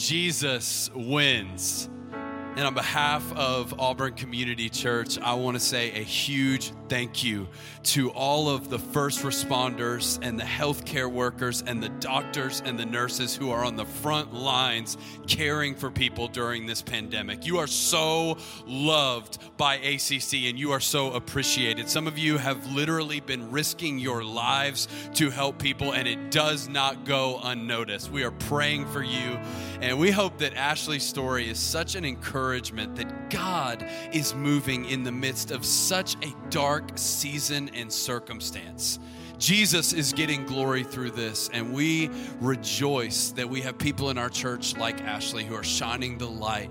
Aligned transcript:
Jesus 0.00 0.90
wins. 0.94 1.90
And 2.60 2.66
on 2.66 2.74
behalf 2.74 3.24
of 3.38 3.80
Auburn 3.80 4.12
Community 4.12 4.68
Church, 4.68 5.18
I 5.18 5.32
want 5.32 5.56
to 5.56 5.60
say 5.60 5.92
a 5.92 6.02
huge 6.02 6.72
thank 6.90 7.24
you 7.24 7.48
to 7.84 8.10
all 8.10 8.50
of 8.50 8.68
the 8.68 8.78
first 8.78 9.20
responders 9.20 10.18
and 10.20 10.38
the 10.38 10.44
healthcare 10.44 11.10
workers 11.10 11.62
and 11.66 11.82
the 11.82 11.88
doctors 11.88 12.60
and 12.62 12.78
the 12.78 12.84
nurses 12.84 13.34
who 13.34 13.50
are 13.50 13.64
on 13.64 13.76
the 13.76 13.86
front 13.86 14.34
lines 14.34 14.98
caring 15.26 15.74
for 15.74 15.90
people 15.90 16.28
during 16.28 16.66
this 16.66 16.82
pandemic. 16.82 17.46
You 17.46 17.56
are 17.56 17.66
so 17.66 18.36
loved 18.66 19.38
by 19.56 19.76
ACC 19.76 20.34
and 20.44 20.58
you 20.58 20.72
are 20.72 20.80
so 20.80 21.12
appreciated. 21.12 21.88
Some 21.88 22.06
of 22.06 22.18
you 22.18 22.36
have 22.36 22.74
literally 22.74 23.20
been 23.20 23.50
risking 23.50 23.98
your 23.98 24.22
lives 24.22 24.86
to 25.14 25.30
help 25.30 25.58
people, 25.58 25.92
and 25.92 26.06
it 26.06 26.30
does 26.30 26.68
not 26.68 27.06
go 27.06 27.40
unnoticed. 27.42 28.10
We 28.10 28.22
are 28.24 28.30
praying 28.32 28.84
for 28.88 29.02
you, 29.02 29.38
and 29.80 29.98
we 29.98 30.10
hope 30.10 30.36
that 30.38 30.54
Ashley's 30.54 31.04
story 31.04 31.48
is 31.48 31.58
such 31.58 31.94
an 31.94 32.04
encouragement 32.04 32.49
that 32.58 33.30
God 33.30 33.86
is 34.12 34.34
moving 34.34 34.84
in 34.86 35.04
the 35.04 35.12
midst 35.12 35.50
of 35.50 35.64
such 35.64 36.16
a 36.16 36.34
dark 36.50 36.90
season 36.96 37.70
and 37.74 37.92
circumstance. 37.92 38.98
Jesus 39.38 39.92
is 39.92 40.12
getting 40.12 40.44
glory 40.44 40.82
through 40.82 41.12
this, 41.12 41.48
and 41.52 41.72
we 41.72 42.10
rejoice 42.40 43.30
that 43.32 43.48
we 43.48 43.60
have 43.62 43.78
people 43.78 44.10
in 44.10 44.18
our 44.18 44.28
church 44.28 44.76
like 44.76 45.00
Ashley 45.02 45.44
who 45.44 45.54
are 45.54 45.64
shining 45.64 46.18
the 46.18 46.28
light 46.28 46.70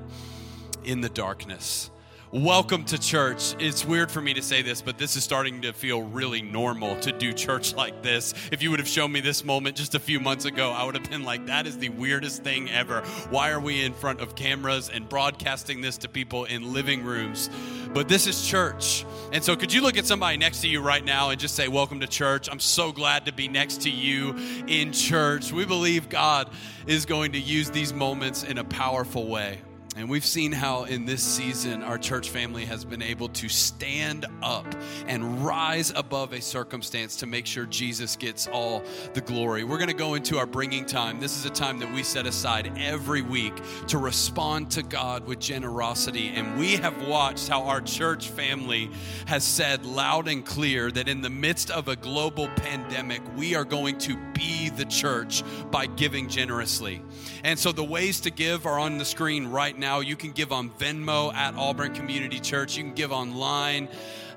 in 0.84 1.02
the 1.02 1.10
darkness. 1.10 1.90
Welcome 2.32 2.84
to 2.86 3.00
church. 3.00 3.56
It's 3.58 3.84
weird 3.84 4.12
for 4.12 4.22
me 4.22 4.36
to 4.36 4.42
say 4.44 4.62
this, 4.62 4.84
but 4.84 5.00
this 5.00 5.16
is 5.16 5.24
starting 5.24 5.64
to 5.64 5.74
feel 5.74 6.04
really 6.04 6.44
normal 6.44 6.96
to 7.00 7.12
do 7.12 7.34
church 7.34 7.74
like 7.74 8.04
this. 8.04 8.36
If 8.52 8.62
you 8.62 8.70
would 8.70 8.78
have 8.78 8.88
shown 8.88 9.12
me 9.12 9.20
this 9.20 9.44
moment 9.44 9.76
just 9.76 9.96
a 9.96 10.00
few 10.00 10.20
months 10.20 10.46
ago, 10.46 10.70
I 10.70 10.84
would 10.84 10.94
have 10.94 11.10
been 11.10 11.24
like, 11.24 11.48
that 11.48 11.66
is 11.66 11.80
the 11.80 11.90
weirdest 11.90 12.44
thing 12.44 12.70
ever. 12.70 13.02
Why 13.32 13.50
are 13.50 13.60
we 13.60 13.84
in 13.84 13.94
front 13.94 14.22
of 14.22 14.36
cameras 14.36 14.92
and 14.94 15.10
broadcasting 15.10 15.82
this 15.82 15.98
to 15.98 16.08
people 16.08 16.46
in 16.46 16.72
living 16.72 17.04
rooms? 17.04 17.50
But 17.96 18.08
this 18.08 18.28
is 18.28 18.48
church. 18.48 19.08
And 19.34 19.44
so, 19.44 19.56
could 19.56 19.74
you 19.74 19.82
look 19.82 19.98
at 19.98 20.06
somebody 20.06 20.38
next 20.38 20.62
to 20.62 20.68
you 20.68 20.82
right 20.82 21.04
now 21.04 21.32
and 21.32 21.40
just 21.40 21.56
say, 21.56 21.68
Welcome 21.68 22.00
to 22.02 22.08
church? 22.08 22.48
I'm 22.48 22.60
so 22.60 22.92
glad 22.92 23.26
to 23.26 23.34
be 23.34 23.48
next 23.48 23.82
to 23.82 23.90
you 23.90 24.36
in 24.68 24.92
church. 24.92 25.52
We 25.52 25.66
believe 25.66 26.10
God 26.10 26.52
is 26.86 27.08
going 27.08 27.32
to 27.32 27.40
use 27.40 27.72
these 27.72 27.92
moments 27.92 28.44
in 28.44 28.60
a 28.60 28.64
powerful 28.64 29.26
way. 29.26 29.62
And 29.96 30.08
we've 30.08 30.26
seen 30.26 30.52
how 30.52 30.84
in 30.84 31.06
this 31.06 31.24
season 31.24 31.82
our 31.82 31.98
church 31.98 32.30
family 32.30 32.64
has 32.66 32.86
been 32.86 33.02
able 33.02 33.28
to 33.30 33.50
stand 33.50 34.28
up 34.44 34.68
and 35.08 35.44
rise 35.44 35.92
above 35.96 36.32
a 36.32 36.42
circumstance 36.42 37.16
to 37.18 37.26
make 37.26 37.48
sure 37.48 37.66
Jesus 37.66 38.16
gets 38.16 38.48
all 38.48 38.84
the 39.14 39.22
glory. 39.22 39.64
We're 39.64 39.80
going 39.80 39.90
to 39.90 39.96
go 39.96 40.14
into 40.14 40.38
our 40.38 40.46
bringing 40.46 40.86
time. 40.86 41.20
This 41.20 41.36
is 41.38 41.46
a 41.46 41.50
time 41.50 41.80
that 41.80 41.92
we 41.92 42.04
set 42.04 42.28
aside 42.28 42.72
every 42.78 43.24
week 43.24 43.54
to 43.88 43.98
respond 43.98 44.70
to 44.72 44.84
God 44.84 45.26
with 45.26 45.40
generosity. 45.40 46.30
And 46.36 46.60
we 46.60 46.76
have 46.78 47.08
watched 47.08 47.48
how 47.48 47.64
our 47.64 47.82
church 47.82 48.30
family 48.30 48.92
has 49.26 49.44
said 49.44 49.86
loud 49.86 50.28
and 50.28 50.46
clear 50.46 50.92
that 50.92 51.10
in 51.10 51.22
the 51.22 51.32
midst 51.32 51.72
of 51.72 51.88
a 51.88 51.96
global 51.96 52.48
pandemic, 52.50 53.22
we 53.36 53.56
are 53.56 53.66
going 53.66 53.98
to 54.00 54.16
be 54.34 54.70
the 54.70 54.86
church 54.86 55.44
by 55.72 55.88
giving 55.88 56.30
generously. 56.30 57.02
And 57.44 57.58
so 57.58 57.72
the 57.72 57.84
ways 57.84 58.20
to 58.22 58.30
give 58.30 58.68
are 58.68 58.78
on 58.78 59.00
the 59.00 59.06
screen 59.06 59.48
right 59.48 59.78
now. 59.80 60.02
You 60.02 60.16
can 60.16 60.32
give 60.32 60.52
on 60.52 60.70
Venmo 60.72 61.34
at 61.34 61.56
Auburn 61.56 61.94
Community 61.94 62.40
Church. 62.40 62.78
You 62.78 62.84
can 62.84 62.94
give 62.94 63.12
online. 63.12 63.88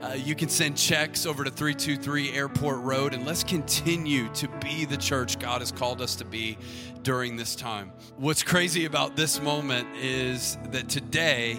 Uh, 0.00 0.14
you 0.14 0.34
can 0.34 0.48
send 0.48 0.76
checks 0.76 1.26
over 1.26 1.44
to 1.44 1.50
323 1.50 2.32
Airport 2.32 2.78
Road. 2.78 3.14
And 3.14 3.26
let's 3.26 3.44
continue 3.44 4.32
to 4.34 4.48
be 4.60 4.84
the 4.84 4.96
church 4.96 5.38
God 5.38 5.60
has 5.60 5.72
called 5.72 6.00
us 6.00 6.16
to 6.16 6.24
be 6.24 6.56
during 7.02 7.36
this 7.36 7.54
time. 7.54 7.92
What's 8.16 8.42
crazy 8.42 8.84
about 8.84 9.16
this 9.16 9.40
moment 9.40 9.88
is 9.96 10.56
that 10.70 10.88
today, 10.88 11.58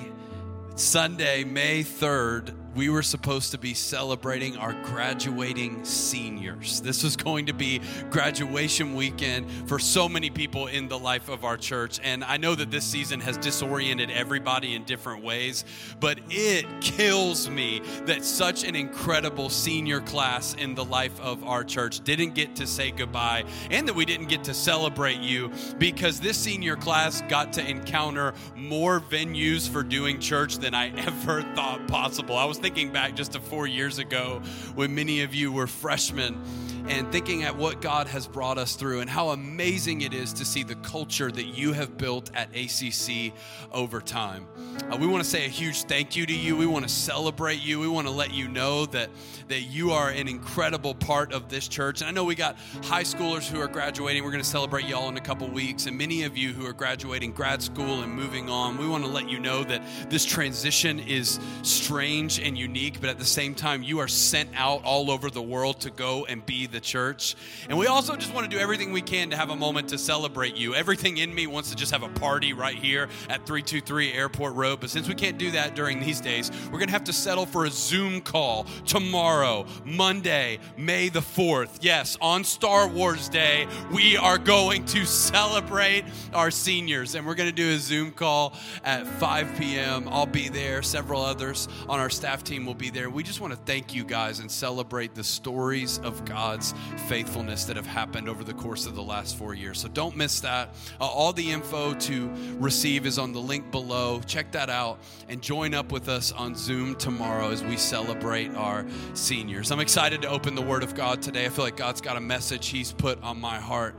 Sunday, 0.75 1.43
May 1.43 1.83
3rd, 1.83 2.55
we 2.75 2.89
were 2.89 3.03
supposed 3.03 3.51
to 3.51 3.57
be 3.57 3.73
celebrating 3.73 4.57
our 4.57 4.73
graduating 4.83 5.83
seniors. 5.85 6.81
This 6.81 7.03
was 7.03 7.15
going 7.15 7.45
to 7.45 7.53
be 7.53 7.81
graduation 8.09 8.95
weekend 8.95 9.49
for 9.67 9.77
so 9.77 10.09
many 10.09 10.29
people 10.29 10.67
in 10.67 10.87
the 10.87 10.97
life 10.97 11.29
of 11.29 11.43
our 11.43 11.57
church. 11.57 11.99
And 12.03 12.23
I 12.23 12.37
know 12.37 12.55
that 12.55 12.71
this 12.71 12.83
season 12.83 13.19
has 13.19 13.37
disoriented 13.37 14.09
everybody 14.09 14.73
in 14.73 14.83
different 14.85 15.23
ways, 15.23 15.65
but 15.99 16.19
it 16.29 16.65
kills 16.81 17.49
me 17.49 17.81
that 18.05 18.23
such 18.23 18.63
an 18.63 18.75
incredible 18.75 19.49
senior 19.49 20.01
class 20.01 20.55
in 20.55 20.73
the 20.73 20.85
life 20.85 21.19
of 21.21 21.43
our 21.43 21.63
church 21.63 22.03
didn't 22.03 22.33
get 22.33 22.55
to 22.55 22.65
say 22.65 22.91
goodbye 22.91 23.43
and 23.69 23.87
that 23.87 23.93
we 23.93 24.05
didn't 24.05 24.27
get 24.27 24.43
to 24.45 24.53
celebrate 24.53 25.19
you 25.19 25.51
because 25.77 26.19
this 26.19 26.37
senior 26.37 26.75
class 26.75 27.21
got 27.29 27.53
to 27.53 27.69
encounter 27.69 28.33
more 28.55 28.99
venues 28.99 29.69
for 29.69 29.83
doing 29.83 30.19
church 30.19 30.57
than 30.57 30.73
I 30.73 30.89
ever 30.97 31.43
thought 31.55 31.87
possible. 31.87 32.35
I 32.35 32.45
was 32.45 32.62
thinking 32.63 32.93
back 32.93 33.13
just 33.13 33.33
to 33.33 33.41
four 33.41 33.67
years 33.67 33.97
ago 33.97 34.41
when 34.73 34.95
many 34.95 35.19
of 35.23 35.35
you 35.35 35.51
were 35.51 35.67
freshmen 35.67 36.41
and 36.87 37.11
thinking 37.11 37.43
at 37.43 37.55
what 37.55 37.81
God 37.81 38.07
has 38.07 38.27
brought 38.27 38.57
us 38.57 38.75
through 38.75 38.99
and 38.99 39.09
how 39.09 39.29
amazing 39.29 40.01
it 40.01 40.13
is 40.13 40.33
to 40.33 40.45
see 40.45 40.63
the 40.63 40.75
culture 40.75 41.31
that 41.31 41.45
you 41.45 41.71
have 41.73 41.97
built 41.97 42.29
at 42.33 42.49
ACC 42.55 43.33
over 43.71 44.01
time. 44.01 44.47
Uh, 44.91 44.97
we 44.97 45.07
want 45.07 45.23
to 45.23 45.29
say 45.29 45.45
a 45.45 45.49
huge 45.49 45.83
thank 45.83 46.15
you 46.15 46.25
to 46.25 46.33
you. 46.33 46.57
We 46.57 46.65
want 46.65 46.87
to 46.87 46.93
celebrate 46.93 47.61
you. 47.61 47.79
We 47.79 47.87
want 47.87 48.07
to 48.07 48.13
let 48.13 48.33
you 48.33 48.47
know 48.47 48.85
that, 48.87 49.09
that 49.47 49.61
you 49.61 49.91
are 49.91 50.09
an 50.09 50.27
incredible 50.27 50.93
part 50.93 51.31
of 51.31 51.47
this 51.47 51.67
church. 51.67 52.01
And 52.01 52.09
I 52.09 52.11
know 52.11 52.25
we 52.25 52.35
got 52.35 52.57
high 52.83 53.03
schoolers 53.03 53.49
who 53.49 53.61
are 53.61 53.67
graduating. 53.67 54.23
We're 54.23 54.31
going 54.31 54.43
to 54.43 54.49
celebrate 54.49 54.85
y'all 54.85 55.07
in 55.07 55.15
a 55.15 55.21
couple 55.21 55.47
weeks. 55.47 55.85
And 55.85 55.97
many 55.97 56.23
of 56.23 56.37
you 56.37 56.51
who 56.51 56.65
are 56.65 56.73
graduating 56.73 57.31
grad 57.31 57.61
school 57.61 58.01
and 58.01 58.11
moving 58.11 58.49
on, 58.49 58.77
we 58.77 58.87
want 58.87 59.05
to 59.05 59.09
let 59.09 59.29
you 59.29 59.39
know 59.39 59.63
that 59.63 59.81
this 60.09 60.25
transition 60.25 60.99
is 60.99 61.39
strange 61.61 62.39
and 62.39 62.57
unique, 62.57 62.99
but 62.99 63.09
at 63.09 63.19
the 63.19 63.25
same 63.25 63.55
time, 63.55 63.83
you 63.83 63.99
are 63.99 64.07
sent 64.07 64.49
out 64.55 64.83
all 64.83 65.09
over 65.09 65.29
the 65.29 65.41
world 65.41 65.79
to 65.81 65.89
go 65.89 66.25
and 66.25 66.45
be 66.45 66.67
the 66.73 66.81
church. 66.81 67.35
And 67.69 67.77
we 67.77 67.87
also 67.87 68.17
just 68.17 68.33
want 68.33 68.49
to 68.49 68.53
do 68.53 68.61
everything 68.61 68.91
we 68.91 69.01
can 69.01 69.29
to 69.29 69.37
have 69.37 69.49
a 69.49 69.55
moment 69.55 69.87
to 69.89 69.97
celebrate 69.97 70.57
you. 70.57 70.75
Everything 70.75 71.17
in 71.17 71.33
me 71.33 71.47
wants 71.47 71.69
to 71.69 71.75
just 71.75 71.91
have 71.91 72.03
a 72.03 72.09
party 72.09 72.51
right 72.51 72.75
here 72.75 73.03
at 73.29 73.45
323 73.45 74.11
Airport 74.11 74.55
Road. 74.55 74.81
But 74.81 74.89
since 74.89 75.07
we 75.07 75.15
can't 75.15 75.37
do 75.37 75.51
that 75.51 75.75
during 75.75 76.01
these 76.01 76.19
days, 76.19 76.51
we're 76.65 76.79
going 76.79 76.87
to 76.87 76.93
have 76.93 77.05
to 77.05 77.13
settle 77.13 77.45
for 77.45 77.65
a 77.65 77.69
Zoom 77.69 78.19
call 78.19 78.65
tomorrow, 78.85 79.65
Monday, 79.85 80.59
May 80.75 81.09
the 81.09 81.21
4th. 81.21 81.77
Yes, 81.81 82.17
on 82.19 82.43
Star 82.43 82.87
Wars 82.87 83.29
Day, 83.29 83.67
we 83.93 84.17
are 84.17 84.37
going 84.37 84.85
to 84.85 85.05
celebrate 85.05 86.05
our 86.33 86.51
seniors. 86.51 87.15
And 87.15 87.25
we're 87.25 87.35
going 87.35 87.49
to 87.49 87.55
do 87.55 87.69
a 87.69 87.77
Zoom 87.77 88.11
call 88.11 88.53
at 88.83 89.07
5 89.07 89.57
p.m. 89.57 90.07
I'll 90.09 90.25
be 90.25 90.49
there. 90.49 90.81
Several 90.81 91.21
others 91.21 91.67
on 91.87 91.99
our 91.99 92.09
staff 92.09 92.43
team 92.43 92.65
will 92.65 92.73
be 92.73 92.89
there. 92.89 93.09
We 93.09 93.23
just 93.23 93.39
want 93.41 93.53
to 93.53 93.59
thank 93.65 93.93
you 93.93 94.03
guys 94.03 94.39
and 94.39 94.49
celebrate 94.49 95.13
the 95.13 95.23
stories 95.23 95.99
of 95.99 96.25
God's 96.25 96.62
faithfulness 97.07 97.65
that 97.65 97.75
have 97.75 97.85
happened 97.85 98.29
over 98.29 98.43
the 98.43 98.53
course 98.53 98.85
of 98.85 98.95
the 98.95 99.03
last 99.03 99.35
four 99.35 99.53
years. 99.53 99.79
So 99.79 99.89
don't 99.89 100.15
miss 100.15 100.39
that. 100.41 100.73
Uh, 101.01 101.05
all 101.05 101.33
the 101.33 101.51
info 101.51 101.93
to 101.93 102.31
receive 102.59 103.05
is 103.05 103.19
on 103.19 103.33
the 103.33 103.39
link 103.39 103.71
below. 103.71 104.21
Check 104.25 104.51
that 104.53 104.69
out 104.69 104.99
and 105.27 105.41
join 105.41 105.73
up 105.73 105.91
with 105.91 106.07
us 106.07 106.31
on 106.31 106.55
Zoom 106.55 106.95
tomorrow 106.95 107.49
as 107.49 107.63
we 107.63 107.75
celebrate 107.75 108.55
our 108.55 108.85
seniors. 109.13 109.71
I'm 109.71 109.79
excited 109.79 110.21
to 110.21 110.29
open 110.29 110.55
the 110.55 110.61
Word 110.61 110.83
of 110.83 110.95
God 110.95 111.21
today. 111.21 111.45
I 111.45 111.49
feel 111.49 111.65
like 111.65 111.77
God's 111.77 112.01
got 112.01 112.15
a 112.15 112.21
message 112.21 112.67
He's 112.67 112.93
put 112.93 113.21
on 113.21 113.39
my 113.39 113.59
heart. 113.59 113.95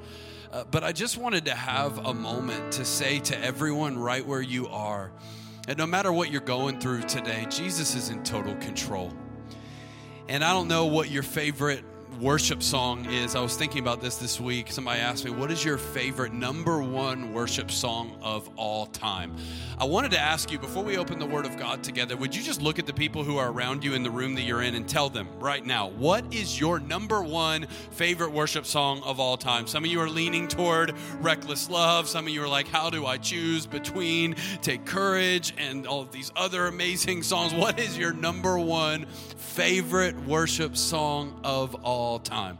Uh, 0.52 0.62
but 0.70 0.84
I 0.84 0.92
just 0.92 1.18
wanted 1.18 1.46
to 1.46 1.54
have 1.54 2.06
a 2.06 2.14
moment 2.14 2.72
to 2.74 2.84
say 2.84 3.18
to 3.18 3.38
everyone 3.44 3.98
right 3.98 4.24
where 4.24 4.40
you 4.40 4.68
are, 4.68 5.10
and 5.66 5.76
no 5.76 5.86
matter 5.86 6.12
what 6.12 6.30
you're 6.30 6.40
going 6.40 6.78
through 6.78 7.02
today, 7.02 7.46
Jesus 7.50 7.96
is 7.96 8.10
in 8.10 8.22
total 8.22 8.54
control. 8.56 9.12
And 10.28 10.44
I 10.44 10.52
don't 10.52 10.68
know 10.68 10.86
what 10.86 11.10
your 11.10 11.22
favorite 11.22 11.84
worship 12.20 12.62
song 12.62 13.04
is. 13.06 13.34
I 13.34 13.40
was 13.40 13.56
thinking 13.56 13.80
about 13.80 14.00
this 14.00 14.16
this 14.16 14.40
week. 14.40 14.70
Somebody 14.70 15.00
asked 15.00 15.24
me, 15.24 15.30
What 15.30 15.50
is 15.50 15.64
your 15.64 15.78
favorite 15.78 16.32
number 16.32 16.82
one 16.82 17.32
worship 17.32 17.70
song 17.70 18.16
of 18.22 18.48
all 18.56 18.86
time? 18.86 19.34
I 19.78 19.84
wanted 19.84 20.12
to 20.12 20.18
ask 20.18 20.52
you 20.52 20.58
before 20.58 20.84
we 20.84 20.96
open 20.96 21.18
the 21.18 21.26
Word 21.26 21.46
of 21.46 21.56
God 21.56 21.82
together, 21.82 22.16
would 22.16 22.34
you 22.34 22.42
just 22.42 22.62
look 22.62 22.78
at 22.78 22.86
the 22.86 22.92
people 22.92 23.24
who 23.24 23.38
are 23.38 23.50
around 23.50 23.82
you 23.82 23.94
in 23.94 24.02
the 24.02 24.10
room 24.10 24.34
that 24.36 24.42
you're 24.42 24.62
in 24.62 24.74
and 24.74 24.88
tell 24.88 25.08
them 25.08 25.28
right 25.40 25.64
now, 25.64 25.88
what 25.88 26.32
is 26.32 26.60
your 26.60 26.78
number 26.78 27.22
one 27.22 27.66
favorite 27.90 28.30
worship 28.30 28.66
song 28.66 29.02
of 29.02 29.18
all 29.18 29.36
time? 29.36 29.66
Some 29.66 29.84
of 29.84 29.90
you 29.90 30.00
are 30.00 30.08
leaning 30.08 30.46
toward 30.46 30.94
Reckless 31.20 31.68
Love. 31.68 32.08
Some 32.08 32.26
of 32.26 32.32
you 32.32 32.42
are 32.42 32.48
like, 32.48 32.68
How 32.68 32.90
do 32.90 33.06
I 33.06 33.18
choose 33.18 33.66
between 33.66 34.36
Take 34.62 34.84
Courage 34.84 35.54
and 35.58 35.86
all 35.86 36.02
of 36.02 36.12
these 36.12 36.30
other 36.36 36.66
amazing 36.66 37.22
songs? 37.22 37.54
What 37.54 37.80
is 37.80 37.96
your 37.96 38.12
number 38.12 38.58
one 38.58 39.06
favorite 39.06 40.18
worship 40.26 40.76
song 40.76 41.40
of 41.44 41.74
all 41.76 42.03
all 42.04 42.18
time. 42.18 42.58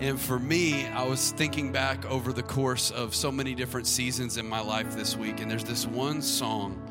And 0.00 0.20
for 0.20 0.38
me, 0.38 0.86
I 0.86 1.04
was 1.04 1.32
thinking 1.32 1.72
back 1.72 2.04
over 2.10 2.32
the 2.32 2.42
course 2.42 2.90
of 2.90 3.14
so 3.14 3.30
many 3.30 3.54
different 3.54 3.86
seasons 3.86 4.36
in 4.36 4.48
my 4.48 4.60
life 4.60 4.96
this 4.96 5.16
week, 5.16 5.40
and 5.40 5.50
there's 5.50 5.64
this 5.64 5.86
one 5.86 6.22
song 6.22 6.82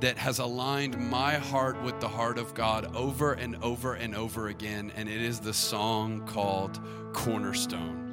that 0.00 0.18
has 0.18 0.38
aligned 0.38 0.98
my 0.98 1.34
heart 1.34 1.80
with 1.82 2.00
the 2.00 2.08
heart 2.08 2.38
of 2.38 2.54
God 2.54 2.94
over 2.94 3.32
and 3.32 3.56
over 3.62 3.94
and 3.94 4.14
over 4.14 4.48
again, 4.48 4.92
and 4.96 5.08
it 5.08 5.20
is 5.20 5.40
the 5.40 5.54
song 5.54 6.26
called 6.26 6.80
Cornerstone. 7.12 8.03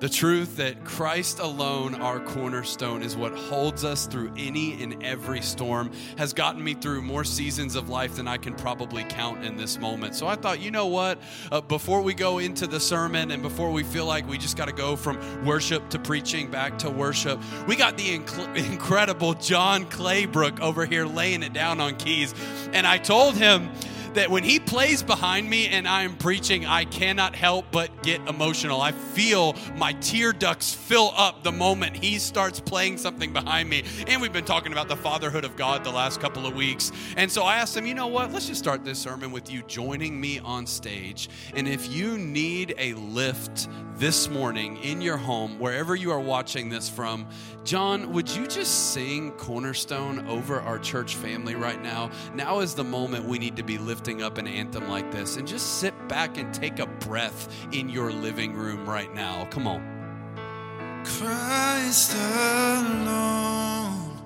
The 0.00 0.08
truth 0.08 0.58
that 0.58 0.84
Christ 0.84 1.40
alone, 1.40 1.96
our 1.96 2.20
cornerstone, 2.20 3.02
is 3.02 3.16
what 3.16 3.34
holds 3.36 3.82
us 3.82 4.06
through 4.06 4.32
any 4.36 4.80
and 4.80 5.02
every 5.02 5.40
storm, 5.42 5.90
has 6.16 6.32
gotten 6.32 6.62
me 6.62 6.74
through 6.74 7.02
more 7.02 7.24
seasons 7.24 7.74
of 7.74 7.88
life 7.88 8.14
than 8.14 8.28
I 8.28 8.36
can 8.36 8.54
probably 8.54 9.02
count 9.02 9.44
in 9.44 9.56
this 9.56 9.76
moment. 9.76 10.14
So 10.14 10.28
I 10.28 10.36
thought, 10.36 10.60
you 10.60 10.70
know 10.70 10.86
what? 10.86 11.20
Uh, 11.50 11.60
before 11.62 12.00
we 12.00 12.14
go 12.14 12.38
into 12.38 12.68
the 12.68 12.78
sermon 12.78 13.32
and 13.32 13.42
before 13.42 13.72
we 13.72 13.82
feel 13.82 14.06
like 14.06 14.28
we 14.28 14.38
just 14.38 14.56
got 14.56 14.68
to 14.68 14.72
go 14.72 14.94
from 14.94 15.18
worship 15.44 15.88
to 15.88 15.98
preaching 15.98 16.48
back 16.48 16.78
to 16.78 16.90
worship, 16.90 17.40
we 17.66 17.74
got 17.74 17.96
the 17.96 18.20
inc- 18.20 18.56
incredible 18.70 19.34
John 19.34 19.84
Claybrook 19.86 20.60
over 20.60 20.86
here 20.86 21.06
laying 21.06 21.42
it 21.42 21.52
down 21.52 21.80
on 21.80 21.96
keys. 21.96 22.36
And 22.72 22.86
I 22.86 22.98
told 22.98 23.34
him, 23.34 23.68
that 24.18 24.32
when 24.32 24.42
he 24.42 24.58
plays 24.58 25.00
behind 25.00 25.48
me 25.48 25.68
and 25.68 25.86
I 25.86 26.02
am 26.02 26.16
preaching, 26.16 26.66
I 26.66 26.84
cannot 26.86 27.36
help 27.36 27.66
but 27.70 28.02
get 28.02 28.20
emotional. 28.28 28.80
I 28.80 28.90
feel 28.90 29.54
my 29.76 29.92
tear 29.92 30.32
ducts 30.32 30.74
fill 30.74 31.12
up 31.16 31.44
the 31.44 31.52
moment 31.52 31.96
he 31.96 32.18
starts 32.18 32.58
playing 32.58 32.98
something 32.98 33.32
behind 33.32 33.70
me. 33.70 33.84
And 34.08 34.20
we've 34.20 34.32
been 34.32 34.44
talking 34.44 34.72
about 34.72 34.88
the 34.88 34.96
fatherhood 34.96 35.44
of 35.44 35.54
God 35.54 35.84
the 35.84 35.92
last 35.92 36.20
couple 36.20 36.48
of 36.48 36.56
weeks. 36.56 36.90
And 37.16 37.30
so 37.30 37.44
I 37.44 37.58
asked 37.58 37.76
him, 37.76 37.86
you 37.86 37.94
know 37.94 38.08
what? 38.08 38.32
Let's 38.32 38.48
just 38.48 38.58
start 38.58 38.84
this 38.84 38.98
sermon 38.98 39.30
with 39.30 39.52
you 39.52 39.62
joining 39.68 40.20
me 40.20 40.40
on 40.40 40.66
stage. 40.66 41.28
And 41.54 41.68
if 41.68 41.88
you 41.88 42.18
need 42.18 42.74
a 42.76 42.94
lift 42.94 43.68
this 43.98 44.28
morning 44.28 44.78
in 44.78 45.00
your 45.00 45.16
home, 45.16 45.58
wherever 45.58 45.94
you 45.94 46.10
are 46.10 46.20
watching 46.20 46.68
this 46.68 46.88
from, 46.88 47.28
John, 47.64 48.12
would 48.12 48.30
you 48.30 48.46
just 48.46 48.92
sing 48.92 49.32
Cornerstone 49.32 50.26
over 50.28 50.60
our 50.60 50.78
church 50.78 51.16
family 51.16 51.54
right 51.54 51.82
now? 51.82 52.10
Now 52.32 52.60
is 52.60 52.74
the 52.74 52.84
moment 52.84 53.26
we 53.26 53.38
need 53.38 53.56
to 53.56 53.62
be 53.62 53.76
lifting 54.08 54.24
up 54.24 54.38
an 54.38 54.46
anthem 54.46 54.88
like 54.88 55.12
this 55.12 55.36
and 55.36 55.46
just 55.46 55.80
sit 55.80 55.92
back 56.08 56.38
and 56.38 56.54
take 56.54 56.78
a 56.78 56.86
breath 56.86 57.46
in 57.72 57.90
your 57.90 58.10
living 58.10 58.54
room 58.54 58.88
right 58.88 59.14
now. 59.14 59.44
Come 59.50 59.66
on. 59.66 59.82
Christ 61.04 62.16
alone, 62.16 64.16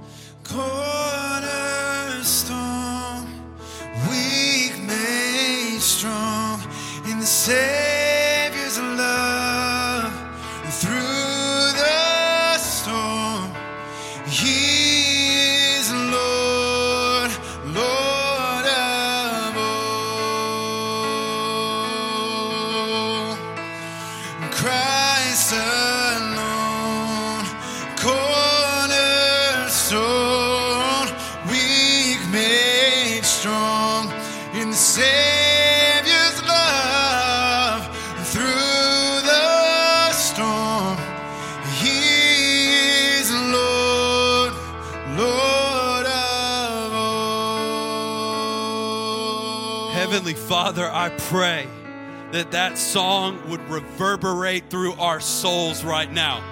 cornerstone, 0.45 3.27
weak 4.09 4.79
made 4.87 5.81
strong 5.81 6.63
in 7.11 7.19
the 7.19 7.27
Savior's 7.27 8.79
love 8.79 9.42
I 50.93 51.09
pray 51.09 51.67
that 52.33 52.53
that 52.53 52.77
song 52.77 53.51
would 53.51 53.67
reverberate 53.69 54.71
through 54.71 54.95
our 54.95 55.21
souls 55.21 55.85
right 55.85 56.11
now. 56.11 56.43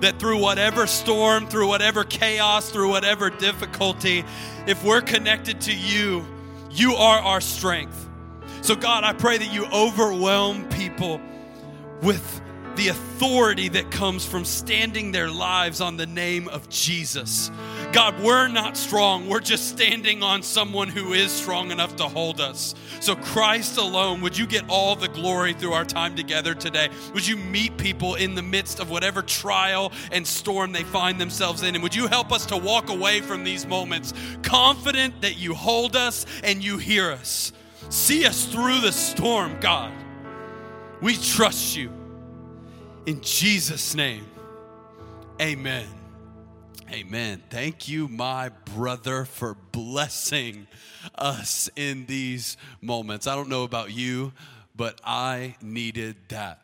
That 0.00 0.18
through 0.18 0.38
whatever 0.38 0.86
storm, 0.86 1.46
through 1.46 1.68
whatever 1.68 2.02
chaos, 2.02 2.70
through 2.70 2.88
whatever 2.88 3.30
difficulty, 3.30 4.24
if 4.66 4.82
we're 4.82 5.00
connected 5.00 5.60
to 5.62 5.74
you, 5.74 6.24
you 6.70 6.94
are 6.94 7.18
our 7.18 7.40
strength. 7.40 8.08
So, 8.62 8.74
God, 8.74 9.04
I 9.04 9.12
pray 9.12 9.38
that 9.38 9.52
you 9.52 9.66
overwhelm 9.66 10.68
people 10.68 11.20
with 12.02 12.40
the 12.76 12.88
authority 12.88 13.68
that 13.68 13.90
comes 13.90 14.24
from 14.24 14.44
standing 14.44 15.12
their 15.12 15.30
lives 15.30 15.80
on 15.80 15.96
the 15.96 16.06
name 16.06 16.48
of 16.48 16.68
Jesus. 16.68 17.50
God, 17.92 18.18
we're 18.22 18.48
not 18.48 18.78
strong. 18.78 19.28
We're 19.28 19.40
just 19.40 19.68
standing 19.68 20.22
on 20.22 20.42
someone 20.42 20.88
who 20.88 21.12
is 21.12 21.30
strong 21.30 21.70
enough 21.70 21.94
to 21.96 22.04
hold 22.04 22.40
us. 22.40 22.74
So, 23.00 23.14
Christ 23.14 23.76
alone, 23.76 24.22
would 24.22 24.36
you 24.36 24.46
get 24.46 24.64
all 24.66 24.96
the 24.96 25.08
glory 25.08 25.52
through 25.52 25.74
our 25.74 25.84
time 25.84 26.16
together 26.16 26.54
today? 26.54 26.88
Would 27.12 27.26
you 27.26 27.36
meet 27.36 27.76
people 27.76 28.14
in 28.14 28.34
the 28.34 28.40
midst 28.40 28.80
of 28.80 28.88
whatever 28.88 29.20
trial 29.20 29.92
and 30.10 30.26
storm 30.26 30.72
they 30.72 30.84
find 30.84 31.20
themselves 31.20 31.62
in? 31.62 31.74
And 31.74 31.82
would 31.82 31.94
you 31.94 32.06
help 32.06 32.32
us 32.32 32.46
to 32.46 32.56
walk 32.56 32.88
away 32.88 33.20
from 33.20 33.44
these 33.44 33.66
moments 33.66 34.14
confident 34.42 35.20
that 35.20 35.36
you 35.36 35.54
hold 35.54 35.94
us 35.94 36.24
and 36.42 36.64
you 36.64 36.78
hear 36.78 37.10
us? 37.10 37.52
See 37.90 38.24
us 38.24 38.46
through 38.46 38.80
the 38.80 38.92
storm, 38.92 39.60
God. 39.60 39.92
We 41.02 41.16
trust 41.16 41.76
you. 41.76 41.92
In 43.04 43.20
Jesus' 43.20 43.94
name, 43.94 44.24
amen. 45.38 46.01
Amen. 46.92 47.42
Thank 47.48 47.88
you, 47.88 48.06
my 48.06 48.50
brother, 48.50 49.24
for 49.24 49.54
blessing 49.54 50.66
us 51.14 51.70
in 51.74 52.04
these 52.04 52.58
moments. 52.82 53.26
I 53.26 53.34
don't 53.34 53.48
know 53.48 53.64
about 53.64 53.92
you, 53.92 54.34
but 54.76 55.00
I 55.02 55.56
needed 55.62 56.16
that. 56.28 56.60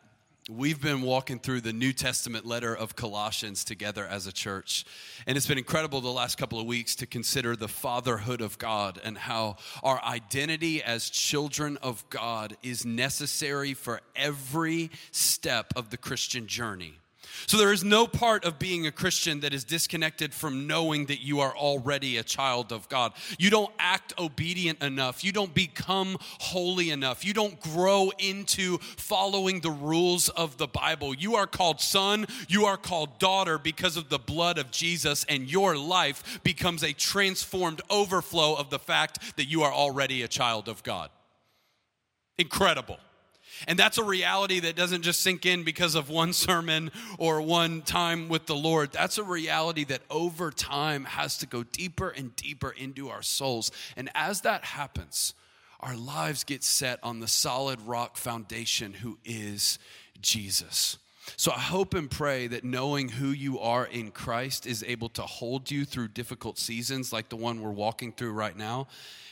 We've 0.47 0.79
been 0.79 1.01
walking 1.01 1.39
through 1.39 1.61
the 1.61 1.73
New 1.73 1.93
Testament 1.93 2.45
letter 2.45 2.75
of 2.75 2.95
Colossians 2.95 3.63
together 3.63 4.05
as 4.05 4.27
a 4.27 4.31
church. 4.31 4.85
And 5.25 5.35
it's 5.35 5.47
been 5.47 5.57
incredible 5.57 5.99
the 5.99 6.09
last 6.09 6.37
couple 6.37 6.59
of 6.59 6.67
weeks 6.67 6.95
to 6.97 7.07
consider 7.07 7.55
the 7.55 7.67
fatherhood 7.67 8.41
of 8.41 8.59
God 8.59 9.01
and 9.03 9.17
how 9.17 9.55
our 9.81 9.99
identity 10.03 10.83
as 10.83 11.09
children 11.09 11.77
of 11.81 12.07
God 12.11 12.55
is 12.61 12.85
necessary 12.85 13.73
for 13.73 13.99
every 14.15 14.91
step 15.11 15.73
of 15.75 15.89
the 15.89 15.97
Christian 15.97 16.45
journey. 16.45 16.93
So 17.47 17.57
there 17.57 17.71
is 17.71 17.83
no 17.83 18.07
part 18.07 18.45
of 18.45 18.59
being 18.59 18.87
a 18.87 18.91
Christian 18.91 19.39
that 19.41 19.53
is 19.53 19.63
disconnected 19.63 20.33
from 20.33 20.67
knowing 20.67 21.07
that 21.07 21.21
you 21.21 21.39
are 21.39 21.55
already 21.55 22.17
a 22.17 22.23
child 22.23 22.71
of 22.71 22.87
God. 22.89 23.13
You 23.37 23.49
don't 23.49 23.71
act 23.79 24.13
obedient 24.19 24.81
enough. 24.83 25.23
You 25.23 25.31
don't 25.31 25.53
become 25.53 26.17
holy 26.21 26.89
enough. 26.89 27.25
You 27.25 27.33
don't 27.33 27.59
grow 27.59 28.11
into 28.17 28.77
following 28.77 29.61
the 29.61 29.71
rules 29.71 30.29
of 30.29 30.57
the 30.57 30.67
Bible. 30.67 31.13
You 31.13 31.35
are 31.35 31.47
called 31.47 31.81
son, 31.81 32.25
you 32.47 32.65
are 32.65 32.77
called 32.77 33.19
daughter 33.19 33.57
because 33.57 33.97
of 33.97 34.09
the 34.09 34.19
blood 34.19 34.57
of 34.57 34.71
Jesus, 34.71 35.25
and 35.27 35.49
your 35.49 35.77
life 35.77 36.41
becomes 36.43 36.83
a 36.83 36.93
transformed 36.93 37.81
overflow 37.89 38.55
of 38.55 38.69
the 38.69 38.79
fact 38.79 39.37
that 39.37 39.45
you 39.45 39.63
are 39.63 39.73
already 39.73 40.21
a 40.21 40.27
child 40.27 40.67
of 40.67 40.83
God. 40.83 41.09
Incredible. 42.37 42.97
And 43.67 43.77
that's 43.77 43.97
a 43.97 44.03
reality 44.03 44.59
that 44.61 44.75
doesn't 44.75 45.01
just 45.01 45.21
sink 45.21 45.45
in 45.45 45.63
because 45.63 45.95
of 45.95 46.09
one 46.09 46.33
sermon 46.33 46.91
or 47.17 47.41
one 47.41 47.81
time 47.81 48.29
with 48.29 48.45
the 48.45 48.55
Lord. 48.55 48.91
That's 48.91 49.17
a 49.17 49.23
reality 49.23 49.83
that 49.85 50.01
over 50.09 50.51
time 50.51 51.05
has 51.05 51.37
to 51.39 51.47
go 51.47 51.63
deeper 51.63 52.09
and 52.09 52.35
deeper 52.35 52.71
into 52.71 53.09
our 53.09 53.21
souls. 53.21 53.71
And 53.95 54.09
as 54.15 54.41
that 54.41 54.63
happens, 54.63 55.33
our 55.79 55.95
lives 55.95 56.43
get 56.43 56.63
set 56.63 56.99
on 57.03 57.19
the 57.19 57.27
solid 57.27 57.81
rock 57.81 58.17
foundation 58.17 58.93
who 58.93 59.17
is 59.23 59.79
Jesus. 60.21 60.97
So 61.37 61.51
I 61.51 61.59
hope 61.59 61.93
and 61.93 62.09
pray 62.09 62.47
that 62.47 62.63
knowing 62.63 63.09
who 63.09 63.27
you 63.29 63.59
are 63.59 63.85
in 63.85 64.11
Christ 64.11 64.65
is 64.65 64.83
able 64.83 65.09
to 65.09 65.21
hold 65.21 65.69
you 65.69 65.85
through 65.85 66.09
difficult 66.09 66.57
seasons 66.57 67.13
like 67.13 67.29
the 67.29 67.35
one 67.35 67.61
we're 67.61 67.71
walking 67.71 68.11
through 68.11 68.31
right 68.31 68.57
now. 68.57 68.87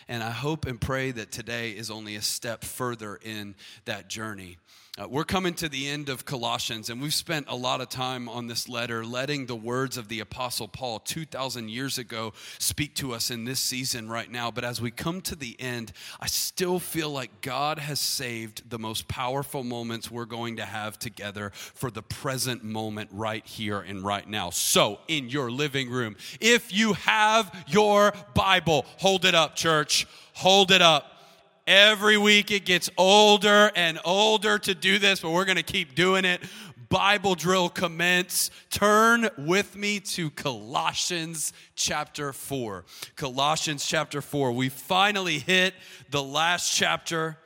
And 0.07 0.23
I 0.23 0.31
hope 0.31 0.65
and 0.65 0.79
pray 0.79 1.11
that 1.11 1.31
today 1.31 1.71
is 1.71 1.91
only 1.91 2.15
a 2.15 2.21
step 2.21 2.63
further 2.63 3.19
in 3.21 3.55
that 3.85 4.09
journey. 4.09 4.57
Uh, 5.00 5.08
we're 5.08 5.24
coming 5.24 5.54
to 5.54 5.70
the 5.70 5.88
end 5.88 6.10
of 6.10 6.25
Colossians, 6.25 6.89
and 6.89 7.00
we've 7.00 7.13
spent 7.13 7.46
a 7.50 7.56
lot 7.56 7.82
of 7.82 7.89
time 7.89 8.27
on 8.27 8.48
this 8.48 8.68
letter, 8.68 9.06
letting 9.06 9.46
the 9.46 9.56
words 9.56 9.96
of 9.96 10.08
the 10.08 10.20
Apostle 10.22 10.68
Paul 10.68 10.98
2,000 10.98 11.70
years 11.70 12.00
ago 12.00 12.34
speak 12.58 12.96
to 12.96 13.13
us 13.13 13.30
in 13.30 13.46
this 13.46 13.60
season 13.60 14.10
right 14.10 14.32
now. 14.32 14.50
But 14.50 14.63
as 14.63 14.82
we 14.82 14.89
come 14.89 15.22
to 15.22 15.36
the 15.36 15.56
end, 15.60 15.92
I 16.20 16.25
still 16.25 16.80
feel 16.80 17.12
like 17.12 17.42
God 17.42 17.77
has 17.77 18.00
saved 18.00 18.68
the 18.72 18.80
most 18.80 19.08
powerful 19.08 19.63
moments 19.63 20.10
we're 20.10 20.25
going 20.25 20.56
to 20.56 20.66
have 20.66 20.98
together 20.98 21.51
for 21.54 21.92
the 21.92 22.01
present 22.01 22.63
moment 22.63 23.12
right 23.13 23.46
here 23.46 23.82
and 23.82 24.04
right 24.04 24.27
now. 24.27 24.50
So, 24.50 24.98
in 25.08 25.30
your 25.30 25.51
living 25.51 25.92
room, 25.92 26.16
if 26.42 26.74
you 26.74 26.94
have 26.94 27.54
your 27.68 28.13
Bible, 28.34 28.84
hold 28.98 29.25
it 29.25 29.36
up, 29.36 29.56
church. 29.56 30.08
Hold 30.34 30.72
it 30.72 30.82
up. 30.82 31.16
Every 31.67 32.17
week 32.17 32.50
it 32.50 32.63
gets 32.63 32.89
older 32.97 33.69
and 33.75 34.00
older 34.05 34.57
to 34.57 34.74
do 34.74 35.00
this, 35.00 35.19
but 35.19 35.31
we're 35.31 35.43
going 35.43 35.57
to 35.57 35.63
keep 35.63 35.95
doing 35.95 36.24
it. 36.24 36.41
Bible 36.88 37.36
drill 37.36 37.67
commence. 37.67 38.51
Turn 38.69 39.29
with 39.38 39.75
me 39.75 40.00
to 40.00 40.29
Colossians 40.29 41.51
chapter 41.75 42.31
4. 42.31 42.86
Colossians 43.17 43.86
chapter 43.86 44.21
4. 44.21 44.53
We 44.53 44.69
finally 44.69 45.39
hit 45.39 45.74
the 46.09 46.24
last 46.24 46.74
chapter 46.74 47.38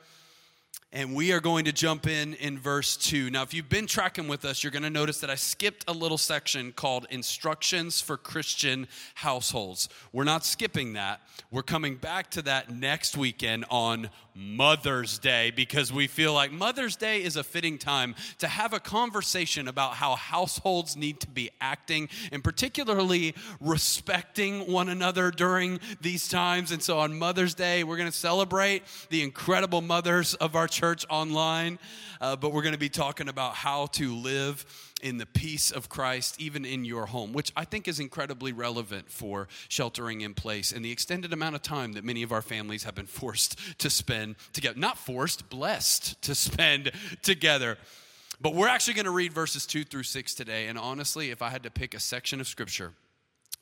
And 0.94 1.14
we 1.14 1.32
are 1.32 1.40
going 1.40 1.64
to 1.64 1.72
jump 1.72 2.06
in 2.06 2.34
in 2.34 2.58
verse 2.58 2.98
2. 2.98 3.30
Now, 3.30 3.42
if 3.42 3.54
you've 3.54 3.70
been 3.70 3.86
tracking 3.86 4.28
with 4.28 4.44
us, 4.44 4.62
you're 4.62 4.70
going 4.70 4.82
to 4.82 4.90
notice 4.90 5.20
that 5.20 5.30
I 5.30 5.36
skipped 5.36 5.86
a 5.88 5.92
little 5.94 6.18
section 6.18 6.70
called 6.70 7.06
Instructions 7.08 8.02
for 8.02 8.18
Christian 8.18 8.86
Households. 9.14 9.88
We're 10.12 10.24
not 10.24 10.44
skipping 10.44 10.92
that. 10.92 11.22
We're 11.50 11.62
coming 11.62 11.96
back 11.96 12.30
to 12.32 12.42
that 12.42 12.68
next 12.68 13.16
weekend 13.16 13.64
on 13.70 14.10
Mother's 14.34 15.18
Day 15.18 15.50
because 15.50 15.90
we 15.90 16.06
feel 16.06 16.34
like 16.34 16.52
Mother's 16.52 16.96
Day 16.96 17.22
is 17.22 17.36
a 17.36 17.44
fitting 17.44 17.78
time 17.78 18.14
to 18.38 18.48
have 18.48 18.74
a 18.74 18.80
conversation 18.80 19.68
about 19.68 19.94
how 19.94 20.14
households 20.14 20.94
need 20.94 21.20
to 21.20 21.28
be 21.28 21.50
acting 21.60 22.10
and 22.32 22.44
particularly 22.44 23.34
respecting 23.60 24.70
one 24.70 24.90
another 24.90 25.30
during 25.30 25.80
these 26.02 26.28
times. 26.28 26.70
And 26.70 26.82
so 26.82 26.98
on 26.98 27.18
Mother's 27.18 27.54
Day, 27.54 27.82
we're 27.82 27.96
going 27.96 28.10
to 28.10 28.16
celebrate 28.16 28.82
the 29.08 29.22
incredible 29.22 29.80
mothers 29.80 30.34
of 30.34 30.54
our 30.54 30.68
church 30.68 30.81
church 30.82 31.06
online, 31.08 31.78
uh, 32.20 32.34
but 32.34 32.52
we're 32.52 32.60
going 32.60 32.72
to 32.74 32.78
be 32.78 32.88
talking 32.88 33.28
about 33.28 33.54
how 33.54 33.86
to 33.86 34.16
live 34.16 34.66
in 35.00 35.16
the 35.16 35.26
peace 35.26 35.70
of 35.70 35.88
Christ, 35.88 36.40
even 36.40 36.64
in 36.64 36.84
your 36.84 37.06
home, 37.06 37.32
which 37.32 37.52
I 37.56 37.64
think 37.64 37.86
is 37.86 38.00
incredibly 38.00 38.52
relevant 38.52 39.08
for 39.08 39.46
sheltering 39.68 40.22
in 40.22 40.34
place 40.34 40.72
and 40.72 40.84
the 40.84 40.90
extended 40.90 41.32
amount 41.32 41.54
of 41.54 41.62
time 41.62 41.92
that 41.92 42.02
many 42.02 42.24
of 42.24 42.32
our 42.32 42.42
families 42.42 42.82
have 42.82 42.96
been 42.96 43.06
forced 43.06 43.78
to 43.78 43.90
spend 43.90 44.34
together. 44.52 44.76
Not 44.76 44.98
forced, 44.98 45.48
blessed 45.48 46.20
to 46.22 46.34
spend 46.34 46.90
together. 47.22 47.78
But 48.40 48.54
we're 48.54 48.66
actually 48.66 48.94
going 48.94 49.04
to 49.04 49.12
read 49.12 49.32
verses 49.32 49.66
two 49.66 49.84
through 49.84 50.02
six 50.02 50.34
today. 50.34 50.66
And 50.66 50.76
honestly, 50.76 51.30
if 51.30 51.42
I 51.42 51.50
had 51.50 51.62
to 51.62 51.70
pick 51.70 51.94
a 51.94 52.00
section 52.00 52.40
of 52.40 52.48
scripture 52.48 52.92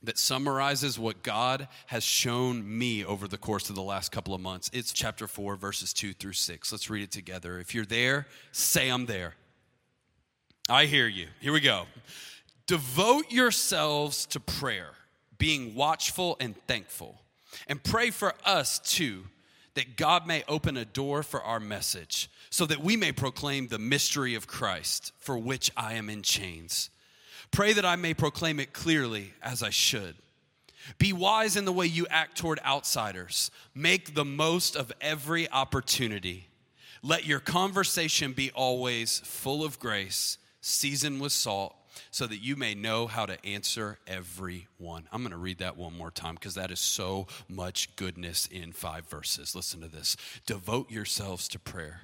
that 0.03 0.19
summarizes 0.19 0.99
what 0.99 1.23
God 1.23 1.69
has 1.87 2.03
shown 2.03 2.79
me 2.79 3.05
over 3.05 3.29
the 3.29 3.37
course 3.37 3.69
of 3.69 3.77
the 3.77 3.83
last 3.83 4.11
couple 4.13 4.35
of 4.35 4.41
months. 4.41 4.71
It's 4.73 4.93
chapter 4.93 5.27
4, 5.27 5.57
verses 5.57 5.93
2 5.93 6.15
through 6.15 6.33
6. 6.33 6.73
Let's 6.73 6.89
read 6.89 7.03
it 7.03 7.11
together. 7.11 7.59
If 7.59 7.75
you're 7.75 7.85
there, 7.85 8.27
say 8.51 8.89
I'm 8.89 9.07
there. 9.07 9.35
I 10.69 10.87
hear 10.87 11.07
you. 11.07 11.27
Here 11.41 11.53
we 11.53 11.61
go. 11.61 11.85
Devote 12.67 13.31
yourselves 13.31 14.25
to 14.27 14.41
prayer, 14.41 14.93
being 15.37 15.75
watchful 15.75 16.37
and 16.41 16.57
thankful. 16.67 17.21
And 17.67 17.83
pray 17.83 18.11
for 18.11 18.35
us 18.45 18.79
too, 18.79 19.25
that 19.75 19.97
God 19.97 20.27
may 20.27 20.45
open 20.49 20.77
a 20.77 20.85
door 20.85 21.23
for 21.23 21.43
our 21.43 21.61
message, 21.61 22.31
so 22.49 22.65
that 22.67 22.81
we 22.81 22.97
may 22.97 23.13
proclaim 23.13 23.67
the 23.67 23.79
mystery 23.79 24.35
of 24.35 24.47
Christ, 24.47 25.13
for 25.19 25.37
which 25.37 25.71
I 25.77 25.95
am 25.95 26.09
in 26.09 26.23
chains 26.23 26.91
Pray 27.51 27.73
that 27.73 27.85
I 27.85 27.97
may 27.97 28.15
proclaim 28.15 28.61
it 28.61 28.73
clearly 28.73 29.33
as 29.43 29.63
I 29.63 29.71
should. 29.71 30.15
Be 30.99 31.13
wise 31.13 31.57
in 31.57 31.65
the 31.65 31.73
way 31.73 31.87
you 31.87 32.07
act 32.09 32.39
toward 32.39 32.61
outsiders. 32.65 33.51
Make 33.75 34.15
the 34.15 34.25
most 34.25 34.77
of 34.77 34.93
every 35.01 35.51
opportunity. 35.51 36.49
Let 37.03 37.27
your 37.27 37.41
conversation 37.41 38.33
be 38.33 38.51
always 38.53 39.21
full 39.21 39.65
of 39.65 39.79
grace, 39.79 40.39
seasoned 40.61 41.21
with 41.21 41.33
salt, 41.33 41.75
so 42.11 42.27
that 42.27 42.39
you 42.39 42.57
may 42.57 42.75
know 42.75 43.07
how 43.07 43.27
to 43.27 43.45
answer 43.45 43.99
everyone. 44.07 45.09
I'm 45.13 45.23
going 45.23 45.33
to 45.33 45.37
read 45.37 45.59
that 45.59 45.77
one 45.77 45.97
more 45.97 46.11
time 46.11 46.35
because 46.35 46.55
that 46.55 46.71
is 46.71 46.81
so 46.81 47.27
much 47.49 47.95
goodness 47.97 48.47
in 48.47 48.73
five 48.73 49.07
verses. 49.09 49.55
Listen 49.55 49.81
to 49.81 49.89
this 49.89 50.17
Devote 50.47 50.91
yourselves 50.91 51.49
to 51.49 51.59
prayer, 51.59 52.03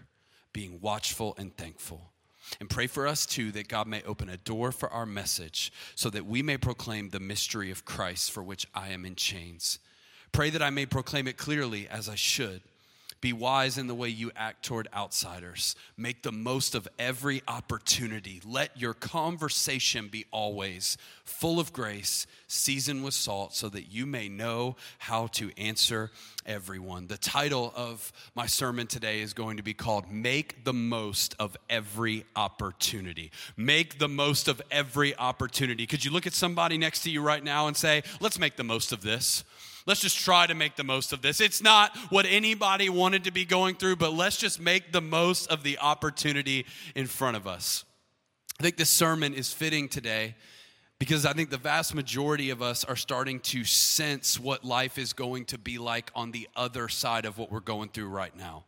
being 0.53 0.81
watchful 0.81 1.35
and 1.39 1.57
thankful. 1.57 2.13
And 2.61 2.71
pray 2.71 2.87
for 2.87 3.07
us 3.07 3.27
too 3.27 3.53
that 3.53 3.69
God 3.69 3.87
may 3.87 4.03
open 4.03 4.29
a 4.29 4.37
door 4.37 4.73
for 4.73 4.89
our 4.91 5.07
message 5.07 5.73
so 5.95 6.11
that 6.11 6.27
we 6.27 6.43
may 6.43 6.57
proclaim 6.57 7.11
the 7.11 7.21
mystery 7.21 7.71
of 7.71 7.85
Christ 7.85 8.31
for 8.31 8.43
which 8.43 8.67
I 8.75 8.89
am 8.89 9.05
in 9.05 9.17
chains. 9.17 9.79
Pray 10.33 10.51
that 10.51 10.63
I 10.63 10.71
may 10.71 10.87
proclaim 10.87 11.27
it 11.27 11.37
clearly 11.37 11.89
as 11.89 12.09
I 12.09 12.15
should. 12.15 12.63
Be 13.27 13.33
wise 13.33 13.77
in 13.77 13.89
the 13.89 13.95
way 13.97 14.09
you 14.09 14.31
act 14.37 14.65
toward 14.65 14.87
outsiders. 14.95 15.75
Make 15.97 16.23
the 16.23 16.31
most 16.31 16.77
of 16.77 16.87
every 16.97 17.43
opportunity. 17.49 18.41
Let 18.47 18.81
your 18.81 18.95
conversation 18.95 20.07
be 20.07 20.27
always 20.31 20.97
full 21.25 21.59
of 21.59 21.73
grace, 21.73 22.29
seasoned 22.47 23.03
with 23.03 23.15
salt, 23.15 23.53
so 23.53 23.69
that 23.71 23.91
you 23.91 24.07
may 24.07 24.29
know 24.29 24.77
how 24.99 25.27
to 25.33 25.51
answer 25.59 26.13
everyone. 26.47 27.09
The 27.09 27.17
title 27.17 27.73
of 27.75 28.13
my 28.37 28.47
sermon 28.47 28.87
today 28.87 29.23
is 29.23 29.33
going 29.33 29.57
to 29.57 29.65
be 29.65 29.75
called 29.75 30.09
Make 30.09 30.63
the 30.63 30.73
Most 30.73 31.35
of 31.41 31.57
Every 31.69 32.25
Opportunity. 32.37 33.33
Make 33.57 33.99
the 33.99 34.09
most 34.09 34.47
of 34.47 34.63
every 34.71 35.17
opportunity. 35.17 35.89
Could 35.89 36.05
you 36.05 36.13
look 36.13 36.29
at 36.29 36.33
somebody 36.33 36.79
next 36.79 37.03
to 37.03 37.11
you 37.11 37.23
right 37.23 37.43
now 37.43 37.67
and 37.67 37.77
say, 37.77 38.05
Let's 38.21 38.39
make 38.39 38.55
the 38.55 38.63
most 38.63 38.93
of 38.93 39.03
this? 39.03 39.43
Let's 39.87 40.01
just 40.01 40.19
try 40.19 40.47
to 40.47 40.55
make 40.55 40.75
the 40.75 40.85
most 40.85 41.13
of 41.13 41.23
this. 41.23 41.41
It's 41.41 41.63
not 41.63 41.97
what 42.11 42.27
anybody 42.29 42.89
wanted 42.89 43.25
to 43.25 43.31
be 43.31 43.45
going 43.45 43.77
through, 43.77 43.97
but 43.97 44.13
let's 44.13 44.37
just 44.37 44.61
make 44.61 44.93
the 44.93 45.01
most 45.01 45.47
of 45.47 45.63
the 45.63 45.79
opportunity 45.79 46.67
in 46.97 47.07
front 47.07 47.37
of 47.37 47.47
us. 47.47 47.85
I 48.59 48.63
think 48.63 48.77
this 48.77 48.91
sermon 48.91 49.33
is 49.33 49.53
fitting 49.53 49.89
today 49.89 50.35
because 50.99 51.25
I 51.25 51.35
think 51.35 51.51
the 51.51 51.59
vast 51.59 51.95
majority 51.95 52.51
of 52.51 52.63
us 52.63 52.83
are 52.85 52.97
starting 52.97 53.39
to 53.41 53.65
sense 53.65 54.41
what 54.41 54.65
life 54.65 54.99
is 54.99 55.13
going 55.13 55.45
to 55.47 55.59
be 55.59 55.79
like 55.79 56.11
on 56.15 56.33
the 56.33 56.49
other 56.57 56.89
side 56.89 57.25
of 57.25 57.39
what 57.39 57.53
we're 57.53 57.61
going 57.61 57.91
through 57.91 58.09
right 58.09 58.37
now. 58.37 58.65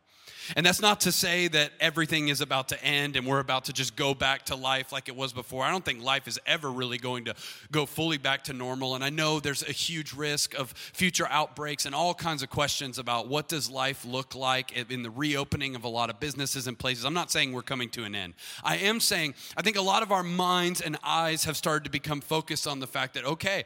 And 0.55 0.65
that's 0.65 0.81
not 0.81 1.01
to 1.01 1.11
say 1.11 1.47
that 1.49 1.71
everything 1.79 2.29
is 2.29 2.41
about 2.41 2.69
to 2.69 2.83
end 2.83 3.15
and 3.15 3.25
we're 3.25 3.39
about 3.39 3.65
to 3.65 3.73
just 3.73 3.95
go 3.95 4.13
back 4.13 4.45
to 4.45 4.55
life 4.55 4.91
like 4.91 5.07
it 5.07 5.15
was 5.15 5.33
before. 5.33 5.63
I 5.63 5.71
don't 5.71 5.85
think 5.85 6.01
life 6.03 6.27
is 6.27 6.39
ever 6.45 6.71
really 6.71 6.97
going 6.97 7.25
to 7.25 7.35
go 7.71 7.85
fully 7.85 8.17
back 8.17 8.43
to 8.45 8.53
normal. 8.53 8.95
And 8.95 9.03
I 9.03 9.09
know 9.09 9.39
there's 9.39 9.63
a 9.63 9.71
huge 9.71 10.13
risk 10.13 10.53
of 10.55 10.71
future 10.71 11.27
outbreaks 11.29 11.85
and 11.85 11.93
all 11.93 12.13
kinds 12.13 12.43
of 12.43 12.49
questions 12.49 12.97
about 12.97 13.27
what 13.27 13.47
does 13.47 13.69
life 13.69 14.05
look 14.05 14.35
like 14.35 14.71
in 14.91 15.03
the 15.03 15.11
reopening 15.11 15.75
of 15.75 15.83
a 15.83 15.89
lot 15.89 16.09
of 16.09 16.19
businesses 16.19 16.67
and 16.67 16.77
places. 16.77 17.05
I'm 17.05 17.13
not 17.13 17.31
saying 17.31 17.53
we're 17.53 17.61
coming 17.61 17.89
to 17.89 18.03
an 18.03 18.15
end. 18.15 18.33
I 18.63 18.77
am 18.77 18.99
saying 18.99 19.35
I 19.55 19.61
think 19.61 19.77
a 19.77 19.81
lot 19.81 20.03
of 20.03 20.11
our 20.11 20.23
minds 20.23 20.81
and 20.81 20.97
eyes 21.03 21.43
have 21.45 21.57
started 21.57 21.83
to 21.85 21.91
become 21.91 22.21
focused 22.21 22.67
on 22.67 22.79
the 22.79 22.87
fact 22.87 23.13
that, 23.13 23.25
okay, 23.25 23.65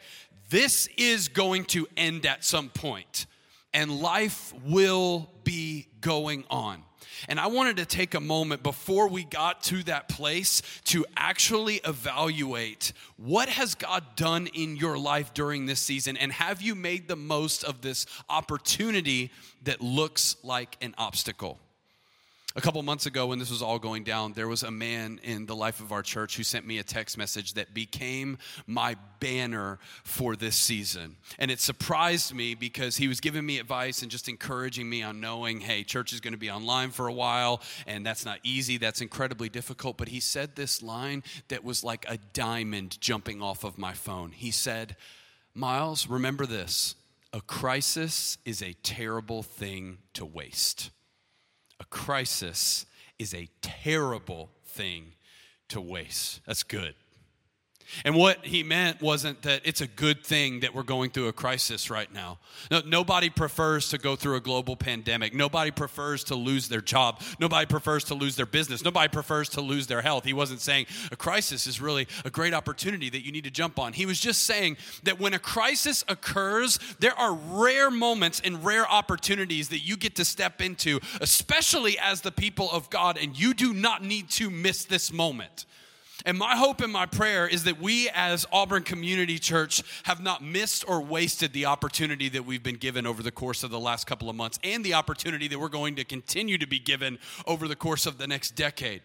this 0.49 0.87
is 0.97 1.27
going 1.27 1.65
to 1.65 1.87
end 1.97 2.25
at 2.25 2.43
some 2.43 2.69
point 2.69 3.25
and 3.73 3.91
life 4.01 4.53
will 4.65 5.29
be 5.43 5.87
going 6.01 6.43
on. 6.49 6.83
And 7.29 7.39
I 7.39 7.47
wanted 7.47 7.77
to 7.77 7.85
take 7.85 8.15
a 8.15 8.19
moment 8.19 8.63
before 8.63 9.07
we 9.07 9.23
got 9.23 9.63
to 9.63 9.83
that 9.83 10.09
place 10.09 10.61
to 10.85 11.05
actually 11.15 11.75
evaluate 11.85 12.91
what 13.17 13.49
has 13.49 13.75
God 13.75 14.03
done 14.15 14.47
in 14.47 14.75
your 14.75 14.97
life 14.97 15.33
during 15.33 15.65
this 15.65 15.79
season 15.79 16.17
and 16.17 16.31
have 16.31 16.61
you 16.61 16.75
made 16.75 17.07
the 17.07 17.15
most 17.15 17.63
of 17.63 17.81
this 17.81 18.05
opportunity 18.29 19.31
that 19.63 19.81
looks 19.81 20.35
like 20.43 20.77
an 20.81 20.93
obstacle? 20.97 21.59
A 22.55 22.61
couple 22.61 22.83
months 22.83 23.07
ago, 23.07 23.25
when 23.25 23.39
this 23.39 23.49
was 23.49 23.63
all 23.63 23.79
going 23.79 24.03
down, 24.03 24.33
there 24.33 24.47
was 24.47 24.61
a 24.61 24.69
man 24.69 25.19
in 25.23 25.47
the 25.47 25.55
life 25.55 25.79
of 25.79 25.91
our 25.91 26.03
church 26.03 26.37
who 26.37 26.43
sent 26.43 26.67
me 26.67 26.77
a 26.77 26.83
text 26.83 27.17
message 27.17 27.55
that 27.55 27.73
became 27.73 28.37
my 28.67 28.95
banner 29.19 29.79
for 30.03 30.35
this 30.35 30.55
season. 30.55 31.15
And 31.39 31.49
it 31.49 31.59
surprised 31.59 32.31
me 32.31 32.53
because 32.53 32.97
he 32.97 33.07
was 33.07 33.19
giving 33.19 33.43
me 33.43 33.57
advice 33.57 34.03
and 34.03 34.11
just 34.11 34.29
encouraging 34.29 34.87
me 34.87 35.01
on 35.01 35.19
knowing, 35.19 35.61
hey, 35.61 35.83
church 35.83 36.13
is 36.13 36.19
going 36.19 36.33
to 36.33 36.37
be 36.37 36.51
online 36.51 36.91
for 36.91 37.07
a 37.07 37.13
while, 37.13 37.59
and 37.87 38.05
that's 38.05 38.23
not 38.23 38.37
easy, 38.43 38.77
that's 38.77 39.01
incredibly 39.01 39.49
difficult. 39.49 39.97
But 39.97 40.09
he 40.09 40.19
said 40.19 40.55
this 40.55 40.83
line 40.83 41.23
that 41.47 41.63
was 41.63 41.83
like 41.83 42.05
a 42.07 42.19
diamond 42.33 43.01
jumping 43.01 43.41
off 43.41 43.63
of 43.63 43.79
my 43.79 43.93
phone. 43.93 44.31
He 44.31 44.51
said, 44.51 44.95
Miles, 45.55 46.07
remember 46.07 46.45
this 46.45 46.93
a 47.33 47.41
crisis 47.41 48.37
is 48.45 48.61
a 48.61 48.73
terrible 48.83 49.41
thing 49.41 49.97
to 50.13 50.23
waste 50.23 50.91
a 51.83 51.85
crisis 51.85 52.85
is 53.19 53.33
a 53.33 53.49
terrible 53.61 54.49
thing 54.65 55.13
to 55.67 55.81
waste. 55.81 56.39
That's 56.45 56.63
good. 56.63 56.95
And 58.05 58.15
what 58.15 58.45
he 58.45 58.63
meant 58.63 59.01
wasn't 59.01 59.41
that 59.43 59.61
it's 59.65 59.81
a 59.81 59.87
good 59.87 60.23
thing 60.23 60.61
that 60.61 60.73
we're 60.73 60.83
going 60.83 61.11
through 61.11 61.27
a 61.27 61.33
crisis 61.33 61.89
right 61.89 62.11
now. 62.13 62.39
No, 62.71 62.81
nobody 62.85 63.29
prefers 63.29 63.89
to 63.89 63.97
go 63.97 64.15
through 64.15 64.35
a 64.35 64.41
global 64.41 64.75
pandemic. 64.75 65.33
Nobody 65.33 65.71
prefers 65.71 66.23
to 66.25 66.35
lose 66.35 66.67
their 66.69 66.81
job. 66.81 67.21
Nobody 67.39 67.65
prefers 67.65 68.03
to 68.05 68.15
lose 68.15 68.35
their 68.35 68.45
business. 68.45 68.83
Nobody 68.83 69.09
prefers 69.09 69.49
to 69.49 69.61
lose 69.61 69.87
their 69.87 70.01
health. 70.01 70.23
He 70.25 70.33
wasn't 70.33 70.61
saying 70.61 70.87
a 71.11 71.15
crisis 71.15 71.67
is 71.67 71.81
really 71.81 72.07
a 72.25 72.29
great 72.29 72.53
opportunity 72.53 73.09
that 73.09 73.25
you 73.25 73.31
need 73.31 73.43
to 73.43 73.51
jump 73.51 73.79
on. 73.79 73.93
He 73.93 74.05
was 74.05 74.19
just 74.19 74.43
saying 74.43 74.77
that 75.03 75.19
when 75.19 75.33
a 75.33 75.39
crisis 75.39 76.03
occurs, 76.07 76.79
there 76.99 77.17
are 77.17 77.33
rare 77.33 77.91
moments 77.91 78.41
and 78.43 78.63
rare 78.63 78.89
opportunities 78.89 79.69
that 79.69 79.79
you 79.79 79.97
get 79.97 80.15
to 80.15 80.25
step 80.25 80.61
into, 80.61 80.99
especially 81.21 81.97
as 81.99 82.21
the 82.21 82.31
people 82.31 82.69
of 82.71 82.89
God, 82.89 83.17
and 83.17 83.37
you 83.37 83.53
do 83.53 83.73
not 83.73 84.03
need 84.03 84.29
to 84.31 84.49
miss 84.49 84.85
this 84.85 85.11
moment. 85.11 85.65
And 86.25 86.37
my 86.37 86.55
hope 86.55 86.79
and 86.81 86.91
my 86.91 87.05
prayer 87.05 87.47
is 87.47 87.65
that 87.65 87.81
we 87.81 88.09
as 88.09 88.45
Auburn 88.51 88.83
Community 88.83 89.37
Church 89.37 89.83
have 90.03 90.21
not 90.21 90.41
missed 90.41 90.85
or 90.87 91.01
wasted 91.01 91.51
the 91.51 91.65
opportunity 91.65 92.29
that 92.29 92.45
we've 92.45 92.63
been 92.63 92.77
given 92.77 93.05
over 93.05 93.21
the 93.21 93.31
course 93.31 93.63
of 93.63 93.71
the 93.71 93.79
last 93.79 94.07
couple 94.07 94.29
of 94.29 94.35
months 94.35 94.57
and 94.63 94.85
the 94.85 94.93
opportunity 94.93 95.47
that 95.49 95.59
we're 95.59 95.67
going 95.67 95.95
to 95.97 96.05
continue 96.05 96.57
to 96.57 96.67
be 96.67 96.79
given 96.79 97.19
over 97.45 97.67
the 97.67 97.75
course 97.75 98.05
of 98.05 98.17
the 98.17 98.27
next 98.27 98.51
decade. 98.51 99.01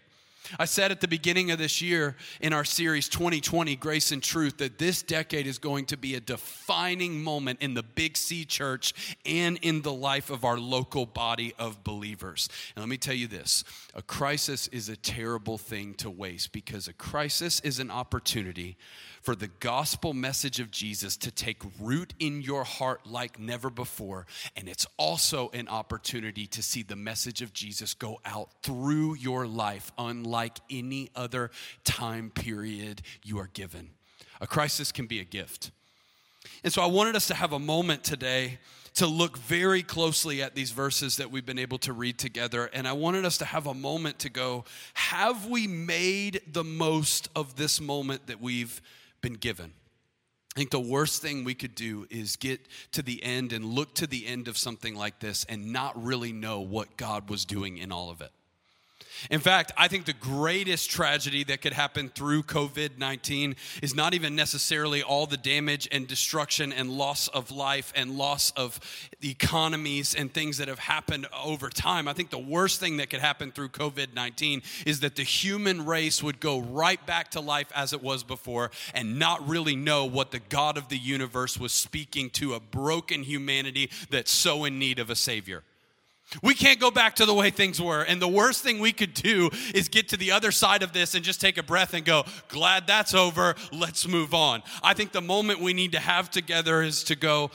I 0.58 0.64
said 0.64 0.90
at 0.92 1.00
the 1.00 1.08
beginning 1.08 1.50
of 1.50 1.58
this 1.58 1.82
year 1.82 2.16
in 2.40 2.52
our 2.52 2.64
series 2.64 3.08
2020 3.08 3.76
Grace 3.76 4.12
and 4.12 4.22
Truth 4.22 4.58
that 4.58 4.78
this 4.78 5.02
decade 5.02 5.46
is 5.46 5.58
going 5.58 5.86
to 5.86 5.96
be 5.96 6.14
a 6.14 6.20
defining 6.20 7.22
moment 7.22 7.60
in 7.60 7.74
the 7.74 7.82
Big 7.82 8.16
C 8.16 8.44
church 8.44 9.16
and 9.26 9.58
in 9.62 9.82
the 9.82 9.92
life 9.92 10.30
of 10.30 10.44
our 10.44 10.58
local 10.58 11.04
body 11.06 11.54
of 11.58 11.82
believers. 11.84 12.48
And 12.74 12.82
let 12.82 12.88
me 12.88 12.96
tell 12.96 13.14
you 13.14 13.26
this 13.26 13.64
a 13.94 14.02
crisis 14.02 14.68
is 14.68 14.88
a 14.88 14.96
terrible 14.96 15.58
thing 15.58 15.94
to 15.94 16.08
waste 16.08 16.52
because 16.52 16.88
a 16.88 16.92
crisis 16.92 17.60
is 17.60 17.78
an 17.78 17.90
opportunity 17.90 18.76
for 19.22 19.34
the 19.34 19.48
gospel 19.60 20.12
message 20.12 20.60
of 20.60 20.70
Jesus 20.70 21.16
to 21.18 21.30
take 21.30 21.62
root 21.80 22.14
in 22.18 22.42
your 22.42 22.64
heart 22.64 23.06
like 23.06 23.38
never 23.38 23.70
before. 23.70 24.26
And 24.56 24.68
it's 24.68 24.86
also 24.96 25.50
an 25.52 25.68
opportunity 25.68 26.46
to 26.48 26.62
see 26.62 26.82
the 26.82 26.96
message 26.96 27.42
of 27.42 27.52
Jesus 27.52 27.94
go 27.94 28.20
out 28.24 28.50
through 28.62 29.16
your 29.16 29.46
life, 29.46 29.92
unlike 29.98 30.58
any 30.70 31.10
other 31.14 31.50
time 31.84 32.30
period 32.30 33.02
you 33.24 33.38
are 33.38 33.50
given. 33.52 33.90
A 34.40 34.46
crisis 34.46 34.92
can 34.92 35.06
be 35.06 35.20
a 35.20 35.24
gift. 35.24 35.70
And 36.64 36.72
so 36.72 36.82
I 36.82 36.86
wanted 36.86 37.16
us 37.16 37.26
to 37.28 37.34
have 37.34 37.52
a 37.52 37.58
moment 37.58 38.04
today 38.04 38.58
to 38.94 39.06
look 39.06 39.38
very 39.38 39.82
closely 39.82 40.42
at 40.42 40.56
these 40.56 40.72
verses 40.72 41.18
that 41.18 41.30
we've 41.30 41.46
been 41.46 41.58
able 41.58 41.78
to 41.78 41.92
read 41.92 42.18
together. 42.18 42.68
And 42.72 42.88
I 42.88 42.94
wanted 42.94 43.24
us 43.24 43.38
to 43.38 43.44
have 43.44 43.66
a 43.66 43.74
moment 43.74 44.18
to 44.20 44.28
go, 44.28 44.64
have 44.94 45.46
we 45.46 45.68
made 45.68 46.40
the 46.50 46.64
most 46.64 47.28
of 47.36 47.54
this 47.56 47.80
moment 47.80 48.26
that 48.26 48.40
we've 48.40 48.80
been 49.20 49.34
given. 49.34 49.72
I 50.56 50.60
think 50.60 50.70
the 50.70 50.80
worst 50.80 51.22
thing 51.22 51.44
we 51.44 51.54
could 51.54 51.74
do 51.74 52.06
is 52.10 52.36
get 52.36 52.60
to 52.92 53.02
the 53.02 53.22
end 53.22 53.52
and 53.52 53.64
look 53.64 53.94
to 53.96 54.06
the 54.06 54.26
end 54.26 54.48
of 54.48 54.58
something 54.58 54.96
like 54.96 55.20
this 55.20 55.44
and 55.48 55.72
not 55.72 56.02
really 56.02 56.32
know 56.32 56.60
what 56.60 56.96
God 56.96 57.30
was 57.30 57.44
doing 57.44 57.78
in 57.78 57.92
all 57.92 58.10
of 58.10 58.20
it. 58.20 58.30
In 59.30 59.40
fact, 59.40 59.72
I 59.76 59.88
think 59.88 60.04
the 60.04 60.12
greatest 60.12 60.90
tragedy 60.90 61.44
that 61.44 61.60
could 61.60 61.72
happen 61.72 62.08
through 62.08 62.44
COVID 62.44 62.98
19 62.98 63.56
is 63.82 63.94
not 63.94 64.14
even 64.14 64.36
necessarily 64.36 65.02
all 65.02 65.26
the 65.26 65.36
damage 65.36 65.88
and 65.90 66.06
destruction 66.06 66.72
and 66.72 66.90
loss 66.90 67.28
of 67.28 67.50
life 67.50 67.92
and 67.94 68.16
loss 68.16 68.50
of 68.52 68.80
economies 69.22 70.14
and 70.14 70.32
things 70.32 70.58
that 70.58 70.68
have 70.68 70.78
happened 70.78 71.26
over 71.44 71.68
time. 71.68 72.08
I 72.08 72.12
think 72.12 72.30
the 72.30 72.38
worst 72.38 72.80
thing 72.80 72.98
that 72.98 73.10
could 73.10 73.20
happen 73.20 73.52
through 73.52 73.70
COVID 73.70 74.14
19 74.14 74.62
is 74.86 75.00
that 75.00 75.16
the 75.16 75.22
human 75.22 75.84
race 75.84 76.22
would 76.22 76.40
go 76.40 76.60
right 76.60 77.04
back 77.06 77.30
to 77.32 77.40
life 77.40 77.70
as 77.74 77.92
it 77.92 78.02
was 78.02 78.22
before 78.22 78.70
and 78.94 79.18
not 79.18 79.46
really 79.48 79.76
know 79.76 80.04
what 80.04 80.30
the 80.30 80.40
God 80.40 80.76
of 80.76 80.88
the 80.88 80.98
universe 80.98 81.58
was 81.58 81.72
speaking 81.72 82.30
to 82.30 82.54
a 82.54 82.60
broken 82.60 83.22
humanity 83.22 83.90
that's 84.10 84.30
so 84.30 84.64
in 84.64 84.78
need 84.78 84.98
of 84.98 85.10
a 85.10 85.16
Savior. 85.16 85.62
We 86.42 86.54
can't 86.54 86.78
go 86.78 86.90
back 86.90 87.16
to 87.16 87.26
the 87.26 87.34
way 87.34 87.50
things 87.50 87.80
were. 87.80 88.02
And 88.02 88.20
the 88.20 88.28
worst 88.28 88.62
thing 88.62 88.78
we 88.78 88.92
could 88.92 89.14
do 89.14 89.50
is 89.74 89.88
get 89.88 90.08
to 90.10 90.16
the 90.16 90.32
other 90.32 90.50
side 90.50 90.82
of 90.82 90.92
this 90.92 91.14
and 91.14 91.24
just 91.24 91.40
take 91.40 91.58
a 91.58 91.62
breath 91.62 91.94
and 91.94 92.04
go, 92.04 92.24
glad 92.48 92.86
that's 92.86 93.14
over. 93.14 93.54
Let's 93.72 94.06
move 94.06 94.34
on. 94.34 94.62
I 94.82 94.94
think 94.94 95.12
the 95.12 95.22
moment 95.22 95.60
we 95.60 95.72
need 95.72 95.92
to 95.92 96.00
have 96.00 96.30
together 96.30 96.82
is 96.82 97.04
to 97.04 97.16
go, 97.16 97.50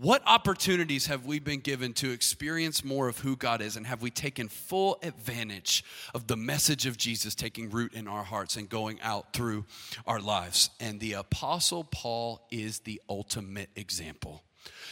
what 0.00 0.22
opportunities 0.26 1.06
have 1.06 1.26
we 1.26 1.38
been 1.38 1.60
given 1.60 1.92
to 1.94 2.10
experience 2.10 2.82
more 2.82 3.08
of 3.08 3.18
who 3.18 3.36
God 3.36 3.60
is? 3.60 3.76
And 3.76 3.86
have 3.86 4.00
we 4.00 4.10
taken 4.10 4.48
full 4.48 4.98
advantage 5.02 5.84
of 6.14 6.26
the 6.26 6.36
message 6.36 6.86
of 6.86 6.96
Jesus 6.96 7.34
taking 7.34 7.68
root 7.68 7.92
in 7.92 8.08
our 8.08 8.24
hearts 8.24 8.56
and 8.56 8.68
going 8.68 9.00
out 9.02 9.34
through 9.34 9.66
our 10.06 10.18
lives? 10.18 10.70
And 10.80 10.98
the 10.98 11.12
Apostle 11.14 11.84
Paul 11.84 12.46
is 12.50 12.80
the 12.80 13.02
ultimate 13.08 13.68
example. 13.76 14.42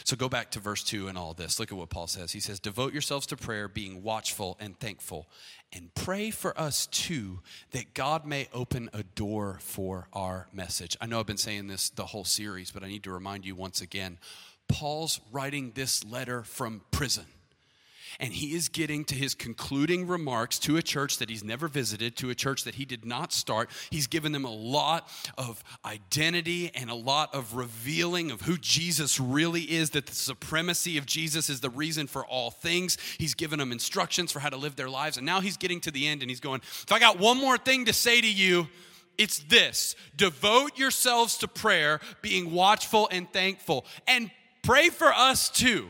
So 0.03 0.15
go 0.15 0.29
back 0.29 0.51
to 0.51 0.59
verse 0.59 0.83
2 0.83 1.07
and 1.07 1.17
all 1.17 1.33
this. 1.33 1.59
Look 1.59 1.71
at 1.71 1.77
what 1.77 1.89
Paul 1.89 2.07
says. 2.07 2.31
He 2.31 2.39
says, 2.39 2.59
Devote 2.59 2.93
yourselves 2.93 3.27
to 3.27 3.37
prayer, 3.37 3.67
being 3.67 4.03
watchful 4.03 4.57
and 4.59 4.79
thankful, 4.79 5.29
and 5.71 5.93
pray 5.93 6.31
for 6.31 6.59
us 6.59 6.87
too, 6.87 7.39
that 7.71 7.93
God 7.93 8.25
may 8.25 8.47
open 8.53 8.89
a 8.93 9.03
door 9.03 9.59
for 9.61 10.07
our 10.13 10.47
message. 10.53 10.97
I 10.99 11.05
know 11.05 11.19
I've 11.19 11.25
been 11.25 11.37
saying 11.37 11.67
this 11.67 11.89
the 11.89 12.07
whole 12.07 12.25
series, 12.25 12.71
but 12.71 12.83
I 12.83 12.87
need 12.87 13.03
to 13.03 13.11
remind 13.11 13.45
you 13.45 13.55
once 13.55 13.81
again 13.81 14.17
Paul's 14.67 15.19
writing 15.31 15.71
this 15.75 16.03
letter 16.03 16.43
from 16.43 16.81
prison 16.91 17.25
and 18.19 18.33
he 18.33 18.53
is 18.53 18.69
getting 18.69 19.05
to 19.05 19.15
his 19.15 19.35
concluding 19.35 20.07
remarks 20.07 20.59
to 20.59 20.77
a 20.77 20.81
church 20.81 21.17
that 21.17 21.29
he's 21.29 21.43
never 21.43 21.67
visited, 21.67 22.15
to 22.17 22.29
a 22.29 22.35
church 22.35 22.63
that 22.63 22.75
he 22.75 22.85
did 22.85 23.05
not 23.05 23.33
start. 23.33 23.69
He's 23.89 24.07
given 24.07 24.31
them 24.31 24.45
a 24.45 24.51
lot 24.51 25.09
of 25.37 25.63
identity 25.85 26.71
and 26.75 26.89
a 26.89 26.95
lot 26.95 27.33
of 27.33 27.55
revealing 27.55 28.31
of 28.31 28.41
who 28.41 28.57
Jesus 28.57 29.19
really 29.19 29.63
is, 29.63 29.91
that 29.91 30.05
the 30.05 30.15
supremacy 30.15 30.97
of 30.97 31.05
Jesus 31.05 31.49
is 31.49 31.61
the 31.61 31.69
reason 31.69 32.07
for 32.07 32.25
all 32.25 32.51
things. 32.51 32.97
He's 33.17 33.33
given 33.33 33.59
them 33.59 33.71
instructions 33.71 34.31
for 34.31 34.39
how 34.39 34.49
to 34.49 34.57
live 34.57 34.75
their 34.75 34.89
lives. 34.89 35.17
And 35.17 35.25
now 35.25 35.41
he's 35.41 35.57
getting 35.57 35.79
to 35.81 35.91
the 35.91 36.07
end 36.07 36.21
and 36.21 36.29
he's 36.29 36.39
going, 36.39 36.61
If 36.63 36.91
I 36.91 36.99
got 36.99 37.19
one 37.19 37.37
more 37.37 37.57
thing 37.57 37.85
to 37.85 37.93
say 37.93 38.21
to 38.21 38.31
you, 38.31 38.67
it's 39.17 39.39
this 39.39 39.95
devote 40.15 40.77
yourselves 40.77 41.37
to 41.39 41.47
prayer, 41.47 41.99
being 42.21 42.51
watchful 42.51 43.07
and 43.11 43.31
thankful, 43.31 43.85
and 44.07 44.31
pray 44.63 44.89
for 44.89 45.13
us 45.13 45.49
too. 45.49 45.89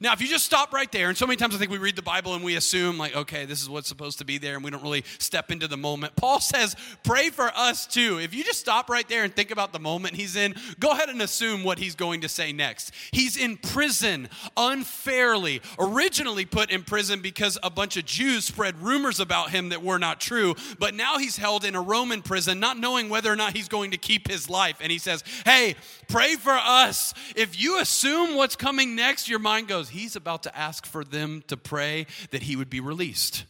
Now, 0.00 0.12
if 0.12 0.20
you 0.20 0.26
just 0.26 0.44
stop 0.44 0.72
right 0.72 0.90
there, 0.90 1.08
and 1.08 1.16
so 1.16 1.26
many 1.26 1.36
times 1.36 1.54
I 1.54 1.58
think 1.58 1.70
we 1.70 1.78
read 1.78 1.96
the 1.96 2.02
Bible 2.02 2.34
and 2.34 2.44
we 2.44 2.56
assume, 2.56 2.98
like, 2.98 3.14
okay, 3.14 3.44
this 3.44 3.62
is 3.62 3.68
what's 3.68 3.88
supposed 3.88 4.18
to 4.18 4.24
be 4.24 4.38
there, 4.38 4.54
and 4.54 4.64
we 4.64 4.70
don't 4.70 4.82
really 4.82 5.04
step 5.18 5.50
into 5.50 5.68
the 5.68 5.76
moment. 5.76 6.16
Paul 6.16 6.40
says, 6.40 6.74
pray 7.02 7.30
for 7.30 7.52
us 7.54 7.86
too. 7.86 8.18
If 8.18 8.34
you 8.34 8.44
just 8.44 8.60
stop 8.60 8.88
right 8.88 9.08
there 9.08 9.24
and 9.24 9.34
think 9.34 9.50
about 9.50 9.72
the 9.72 9.78
moment 9.78 10.14
he's 10.14 10.36
in, 10.36 10.54
go 10.80 10.90
ahead 10.90 11.08
and 11.08 11.20
assume 11.22 11.64
what 11.64 11.78
he's 11.78 11.94
going 11.94 12.22
to 12.22 12.28
say 12.28 12.52
next. 12.52 12.92
He's 13.12 13.36
in 13.36 13.56
prison 13.56 14.28
unfairly, 14.56 15.60
originally 15.78 16.44
put 16.44 16.70
in 16.70 16.82
prison 16.82 17.20
because 17.20 17.58
a 17.62 17.70
bunch 17.70 17.96
of 17.96 18.04
Jews 18.04 18.44
spread 18.44 18.80
rumors 18.82 19.20
about 19.20 19.50
him 19.50 19.68
that 19.68 19.82
were 19.82 19.98
not 19.98 20.20
true, 20.20 20.54
but 20.78 20.94
now 20.94 21.18
he's 21.18 21.36
held 21.36 21.64
in 21.64 21.74
a 21.74 21.80
Roman 21.82 22.22
prison, 22.22 22.60
not 22.60 22.78
knowing 22.78 23.08
whether 23.08 23.32
or 23.32 23.36
not 23.36 23.54
he's 23.54 23.68
going 23.68 23.90
to 23.90 23.98
keep 23.98 24.28
his 24.28 24.48
life. 24.48 24.76
And 24.80 24.90
he 24.90 24.98
says, 24.98 25.22
hey, 25.44 25.76
pray 26.08 26.36
for 26.36 26.52
us. 26.52 27.14
If 27.36 27.60
you 27.60 27.80
assume 27.80 28.36
what's 28.36 28.56
coming 28.56 28.94
next, 28.94 29.28
your 29.28 29.38
mind 29.38 29.68
goes, 29.68 29.88
he's 29.88 30.16
about 30.16 30.42
to 30.44 30.56
ask 30.56 30.86
for 30.86 31.04
them 31.04 31.42
to 31.48 31.56
pray 31.56 32.06
that 32.30 32.42
he 32.42 32.56
would 32.56 32.70
be 32.70 32.80
released. 32.80 33.44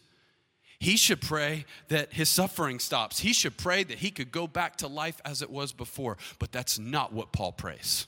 He 0.78 0.96
should 0.96 1.20
pray 1.22 1.64
that 1.88 2.12
his 2.12 2.28
suffering 2.28 2.78
stops. 2.78 3.20
He 3.20 3.32
should 3.32 3.56
pray 3.56 3.84
that 3.84 3.98
he 3.98 4.10
could 4.10 4.30
go 4.30 4.46
back 4.46 4.76
to 4.76 4.86
life 4.86 5.20
as 5.24 5.40
it 5.40 5.50
was 5.50 5.72
before. 5.72 6.18
But 6.38 6.52
that's 6.52 6.78
not 6.78 7.12
what 7.12 7.32
Paul 7.32 7.52
prays. 7.52 8.06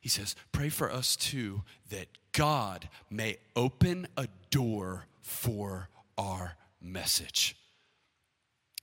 He 0.00 0.08
says, 0.08 0.34
Pray 0.50 0.68
for 0.68 0.92
us 0.92 1.16
too 1.16 1.62
that 1.90 2.08
God 2.32 2.88
may 3.08 3.38
open 3.56 4.08
a 4.16 4.28
door 4.50 5.06
for 5.22 5.88
our 6.18 6.56
message. 6.82 7.56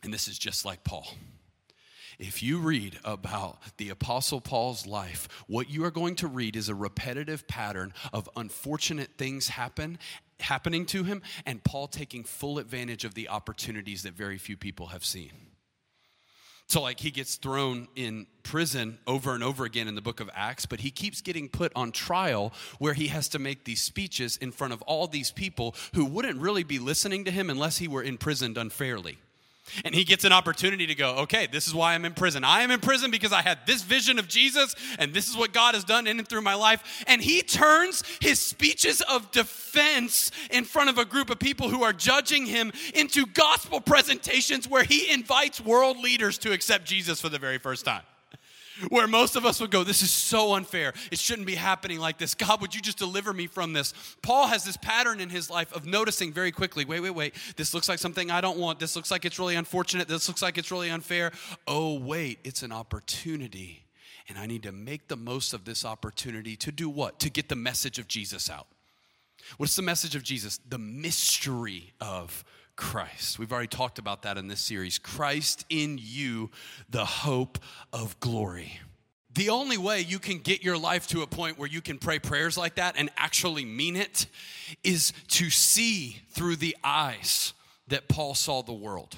And 0.03 0.13
this 0.13 0.27
is 0.27 0.39
just 0.39 0.65
like 0.65 0.83
Paul. 0.83 1.07
If 2.19 2.43
you 2.43 2.57
read 2.59 2.99
about 3.05 3.59
the 3.77 3.89
Apostle 3.89 4.41
Paul's 4.41 4.85
life, 4.85 5.29
what 5.47 5.69
you 5.69 5.85
are 5.85 5.91
going 5.91 6.15
to 6.15 6.27
read 6.27 6.57
is 6.57 6.67
a 6.67 6.75
repetitive 6.75 7.47
pattern 7.47 7.93
of 8.11 8.29
unfortunate 8.35 9.11
things 9.17 9.47
happen 9.47 9.97
happening 10.41 10.85
to 10.87 11.03
him 11.05 11.21
and 11.45 11.63
Paul 11.63 11.87
taking 11.87 12.25
full 12.25 12.59
advantage 12.59 13.05
of 13.05 13.13
the 13.13 13.29
opportunities 13.29 14.03
that 14.03 14.13
very 14.15 14.37
few 14.37 14.57
people 14.57 14.87
have 14.87 15.05
seen. 15.05 15.31
So, 16.67 16.81
like, 16.81 16.99
he 16.99 17.09
gets 17.09 17.37
thrown 17.37 17.87
in 17.95 18.27
prison 18.43 18.99
over 19.07 19.33
and 19.33 19.43
over 19.43 19.63
again 19.63 19.87
in 19.87 19.95
the 19.95 20.01
book 20.01 20.19
of 20.19 20.29
Acts, 20.35 20.65
but 20.65 20.81
he 20.81 20.91
keeps 20.91 21.21
getting 21.21 21.47
put 21.47 21.71
on 21.73 21.91
trial 21.91 22.53
where 22.79 22.93
he 22.93 23.07
has 23.07 23.29
to 23.29 23.39
make 23.39 23.63
these 23.63 23.81
speeches 23.81 24.35
in 24.37 24.51
front 24.51 24.73
of 24.73 24.81
all 24.83 25.07
these 25.07 25.31
people 25.31 25.73
who 25.95 26.05
wouldn't 26.05 26.39
really 26.39 26.63
be 26.63 26.79
listening 26.79 27.25
to 27.25 27.31
him 27.31 27.49
unless 27.49 27.77
he 27.77 27.87
were 27.87 28.03
imprisoned 28.03 28.57
unfairly. 28.57 29.17
And 29.85 29.93
he 29.93 30.03
gets 30.03 30.23
an 30.23 30.31
opportunity 30.31 30.87
to 30.87 30.95
go, 30.95 31.15
okay, 31.17 31.47
this 31.47 31.67
is 31.67 31.73
why 31.73 31.93
I'm 31.93 32.05
in 32.05 32.13
prison. 32.13 32.43
I 32.43 32.61
am 32.61 32.71
in 32.71 32.79
prison 32.79 33.11
because 33.11 33.31
I 33.31 33.41
had 33.41 33.59
this 33.65 33.81
vision 33.81 34.19
of 34.19 34.27
Jesus, 34.27 34.75
and 34.97 35.13
this 35.13 35.29
is 35.29 35.37
what 35.37 35.53
God 35.53 35.75
has 35.75 35.83
done 35.83 36.07
in 36.07 36.19
and 36.19 36.27
through 36.27 36.41
my 36.41 36.55
life. 36.55 37.03
And 37.07 37.21
he 37.21 37.41
turns 37.41 38.03
his 38.21 38.41
speeches 38.41 39.01
of 39.01 39.31
defense 39.31 40.31
in 40.51 40.63
front 40.63 40.89
of 40.89 40.97
a 40.97 41.05
group 41.05 41.29
of 41.29 41.39
people 41.39 41.69
who 41.69 41.83
are 41.83 41.93
judging 41.93 42.45
him 42.45 42.71
into 42.93 43.25
gospel 43.25 43.81
presentations 43.81 44.67
where 44.67 44.83
he 44.83 45.11
invites 45.11 45.61
world 45.61 45.97
leaders 45.97 46.37
to 46.39 46.51
accept 46.51 46.85
Jesus 46.85 47.21
for 47.21 47.29
the 47.29 47.39
very 47.39 47.57
first 47.57 47.85
time 47.85 48.03
where 48.89 49.07
most 49.07 49.35
of 49.35 49.45
us 49.45 49.59
would 49.59 49.71
go, 49.71 49.83
This 49.83 50.01
is 50.01 50.11
so 50.11 50.53
unfair. 50.53 50.93
It 51.11 51.19
shouldn't 51.19 51.47
be 51.47 51.55
happening 51.55 51.99
like 51.99 52.17
this. 52.17 52.33
God, 52.33 52.61
would 52.61 52.73
you 52.73 52.81
just 52.81 52.97
deliver 52.97 53.33
me 53.33 53.47
from 53.47 53.73
this? 53.73 53.93
Paul 54.21 54.47
has 54.47 54.63
this 54.63 54.77
pattern 54.77 55.19
in 55.19 55.29
his 55.29 55.49
life 55.49 55.73
of 55.73 55.85
noticing 55.85 56.31
very 56.31 56.51
quickly 56.51 56.85
wait, 56.85 57.01
wait, 57.01 57.11
wait. 57.11 57.35
This 57.57 57.73
looks 57.73 57.89
like 57.89 57.99
something 57.99 58.31
I 58.31 58.41
don't 58.41 58.57
want. 58.57 58.79
This 58.79 58.95
looks 58.95 59.11
like 59.11 59.25
it's 59.25 59.39
really 59.39 59.55
unfortunate. 59.55 60.07
This 60.07 60.27
looks 60.27 60.41
like 60.41 60.57
it's 60.57 60.71
really 60.71 60.89
unfair. 60.89 61.31
Oh, 61.67 61.99
wait, 61.99 62.39
it's 62.43 62.63
an 62.63 62.71
opportunity. 62.71 63.83
And 64.27 64.37
I 64.37 64.45
need 64.45 64.63
to 64.63 64.71
make 64.71 65.07
the 65.07 65.15
most 65.17 65.53
of 65.53 65.65
this 65.65 65.83
opportunity 65.83 66.55
to 66.57 66.71
do 66.71 66.87
what? 66.89 67.19
To 67.19 67.29
get 67.29 67.49
the 67.49 67.55
message 67.55 67.97
of 67.97 68.07
Jesus 68.07 68.49
out. 68.49 68.67
What's 69.57 69.75
the 69.75 69.81
message 69.81 70.15
of 70.15 70.23
Jesus? 70.23 70.59
The 70.69 70.77
mystery 70.77 71.93
of 71.99 72.43
Christ. 72.79 73.37
We've 73.37 73.51
already 73.51 73.67
talked 73.67 73.99
about 73.99 74.21
that 74.21 74.37
in 74.37 74.47
this 74.47 74.61
series. 74.61 74.97
Christ 74.97 75.65
in 75.67 75.99
you, 76.01 76.49
the 76.89 77.03
hope 77.03 77.59
of 77.91 78.17
glory. 78.21 78.79
The 79.33 79.49
only 79.49 79.77
way 79.77 79.99
you 79.99 80.17
can 80.17 80.37
get 80.37 80.63
your 80.63 80.77
life 80.77 81.05
to 81.07 81.21
a 81.21 81.27
point 81.27 81.59
where 81.59 81.67
you 81.67 81.81
can 81.81 81.97
pray 81.97 82.19
prayers 82.19 82.57
like 82.57 82.75
that 82.75 82.95
and 82.97 83.09
actually 83.17 83.65
mean 83.65 83.97
it 83.97 84.27
is 84.81 85.11
to 85.27 85.49
see 85.49 86.21
through 86.29 86.55
the 86.55 86.77
eyes 86.81 87.53
that 87.89 88.07
Paul 88.07 88.33
saw 88.33 88.63
the 88.63 88.71
world. 88.71 89.17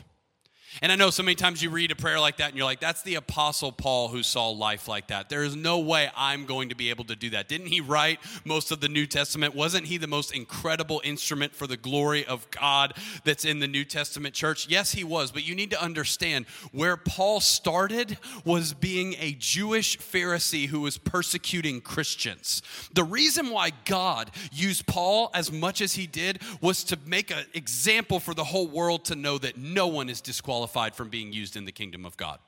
And 0.81 0.91
I 0.91 0.95
know 0.95 1.09
so 1.09 1.21
many 1.21 1.35
times 1.35 1.61
you 1.61 1.69
read 1.69 1.91
a 1.91 1.95
prayer 1.95 2.19
like 2.19 2.37
that 2.37 2.49
and 2.49 2.57
you're 2.57 2.65
like, 2.65 2.79
that's 2.79 3.01
the 3.01 3.15
Apostle 3.15 3.71
Paul 3.71 4.07
who 4.07 4.23
saw 4.23 4.49
life 4.49 4.87
like 4.87 5.07
that. 5.07 5.27
There 5.27 5.43
is 5.43 5.55
no 5.55 5.79
way 5.79 6.09
I'm 6.15 6.45
going 6.45 6.69
to 6.69 6.75
be 6.75 6.89
able 6.89 7.03
to 7.05 7.15
do 7.15 7.31
that. 7.31 7.49
Didn't 7.49 7.67
he 7.67 7.81
write 7.81 8.19
most 8.45 8.71
of 8.71 8.79
the 8.79 8.87
New 8.87 9.05
Testament? 9.05 9.53
Wasn't 9.53 9.85
he 9.85 9.97
the 9.97 10.07
most 10.07 10.33
incredible 10.33 11.01
instrument 11.03 11.53
for 11.53 11.67
the 11.67 11.75
glory 11.75 12.25
of 12.25 12.49
God 12.51 12.93
that's 13.25 13.43
in 13.43 13.59
the 13.59 13.67
New 13.67 13.83
Testament 13.83 14.33
church? 14.33 14.69
Yes, 14.69 14.93
he 14.93 15.03
was. 15.03 15.31
But 15.31 15.45
you 15.45 15.55
need 15.55 15.71
to 15.71 15.81
understand 15.81 16.45
where 16.71 16.95
Paul 16.95 17.41
started 17.41 18.17
was 18.45 18.73
being 18.73 19.15
a 19.19 19.33
Jewish 19.33 19.97
Pharisee 19.97 20.67
who 20.67 20.81
was 20.81 20.97
persecuting 20.97 21.81
Christians. 21.81 22.61
The 22.93 23.03
reason 23.03 23.49
why 23.49 23.71
God 23.85 24.31
used 24.53 24.85
Paul 24.87 25.31
as 25.33 25.51
much 25.51 25.81
as 25.81 25.93
he 25.93 26.07
did 26.07 26.41
was 26.61 26.85
to 26.85 26.97
make 27.05 27.29
an 27.29 27.45
example 27.53 28.21
for 28.21 28.33
the 28.33 28.45
whole 28.45 28.67
world 28.67 29.03
to 29.05 29.15
know 29.15 29.37
that 29.37 29.57
no 29.57 29.87
one 29.87 30.09
is 30.09 30.21
disqualified 30.21 30.60
disqualified 30.61 30.95
from 30.95 31.09
being 31.09 31.33
used 31.33 31.55
in 31.55 31.65
the 31.65 31.71
kingdom 31.71 32.05
of 32.05 32.17
God. 32.17 32.39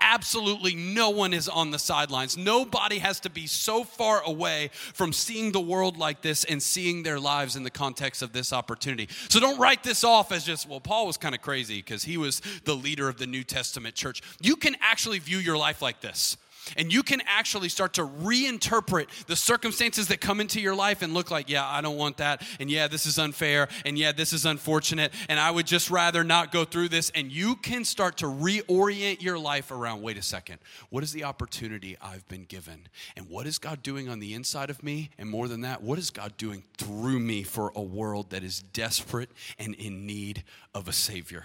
Absolutely 0.00 0.74
no 0.74 1.10
one 1.10 1.32
is 1.32 1.48
on 1.48 1.70
the 1.70 1.78
sidelines. 1.78 2.36
Nobody 2.36 2.98
has 2.98 3.20
to 3.20 3.30
be 3.30 3.46
so 3.46 3.84
far 3.84 4.20
away 4.24 4.70
from 4.72 5.12
seeing 5.12 5.52
the 5.52 5.60
world 5.60 5.96
like 5.96 6.22
this 6.22 6.42
and 6.44 6.60
seeing 6.60 7.04
their 7.04 7.20
lives 7.20 7.54
in 7.54 7.62
the 7.62 7.70
context 7.70 8.20
of 8.20 8.32
this 8.32 8.52
opportunity. 8.52 9.08
So 9.28 9.38
don't 9.38 9.60
write 9.60 9.84
this 9.84 10.02
off 10.02 10.32
as 10.32 10.44
just, 10.44 10.68
well, 10.68 10.80
Paul 10.80 11.06
was 11.06 11.16
kind 11.16 11.36
of 11.36 11.40
crazy 11.40 11.76
because 11.76 12.02
he 12.02 12.16
was 12.16 12.42
the 12.64 12.74
leader 12.74 13.08
of 13.08 13.18
the 13.18 13.28
New 13.28 13.44
Testament 13.44 13.94
church. 13.94 14.22
You 14.40 14.56
can 14.56 14.74
actually 14.80 15.20
view 15.20 15.38
your 15.38 15.56
life 15.56 15.80
like 15.80 16.00
this. 16.00 16.36
And 16.76 16.92
you 16.92 17.02
can 17.02 17.22
actually 17.26 17.68
start 17.68 17.94
to 17.94 18.06
reinterpret 18.06 19.26
the 19.26 19.36
circumstances 19.36 20.08
that 20.08 20.20
come 20.20 20.40
into 20.40 20.60
your 20.60 20.74
life 20.74 21.02
and 21.02 21.14
look 21.14 21.30
like, 21.30 21.48
yeah, 21.48 21.66
I 21.66 21.80
don't 21.80 21.96
want 21.96 22.18
that. 22.18 22.42
And 22.58 22.70
yeah, 22.70 22.88
this 22.88 23.06
is 23.06 23.18
unfair. 23.18 23.68
And 23.84 23.98
yeah, 23.98 24.12
this 24.12 24.32
is 24.32 24.46
unfortunate. 24.46 25.12
And 25.28 25.40
I 25.40 25.50
would 25.50 25.66
just 25.66 25.90
rather 25.90 26.24
not 26.24 26.52
go 26.52 26.64
through 26.64 26.88
this. 26.88 27.10
And 27.14 27.30
you 27.32 27.56
can 27.56 27.84
start 27.84 28.18
to 28.18 28.26
reorient 28.26 29.22
your 29.22 29.38
life 29.38 29.70
around 29.70 30.02
wait 30.02 30.16
a 30.16 30.22
second, 30.22 30.58
what 30.90 31.02
is 31.02 31.12
the 31.12 31.24
opportunity 31.24 31.96
I've 32.00 32.26
been 32.28 32.44
given? 32.44 32.88
And 33.16 33.28
what 33.28 33.46
is 33.46 33.58
God 33.58 33.82
doing 33.82 34.08
on 34.08 34.20
the 34.20 34.34
inside 34.34 34.70
of 34.70 34.82
me? 34.82 35.10
And 35.18 35.28
more 35.28 35.48
than 35.48 35.62
that, 35.62 35.82
what 35.82 35.98
is 35.98 36.10
God 36.10 36.36
doing 36.36 36.64
through 36.78 37.20
me 37.20 37.42
for 37.42 37.72
a 37.74 37.82
world 37.82 38.30
that 38.30 38.44
is 38.44 38.62
desperate 38.62 39.30
and 39.58 39.74
in 39.74 40.06
need 40.06 40.44
of 40.74 40.88
a 40.88 40.92
Savior? 40.92 41.44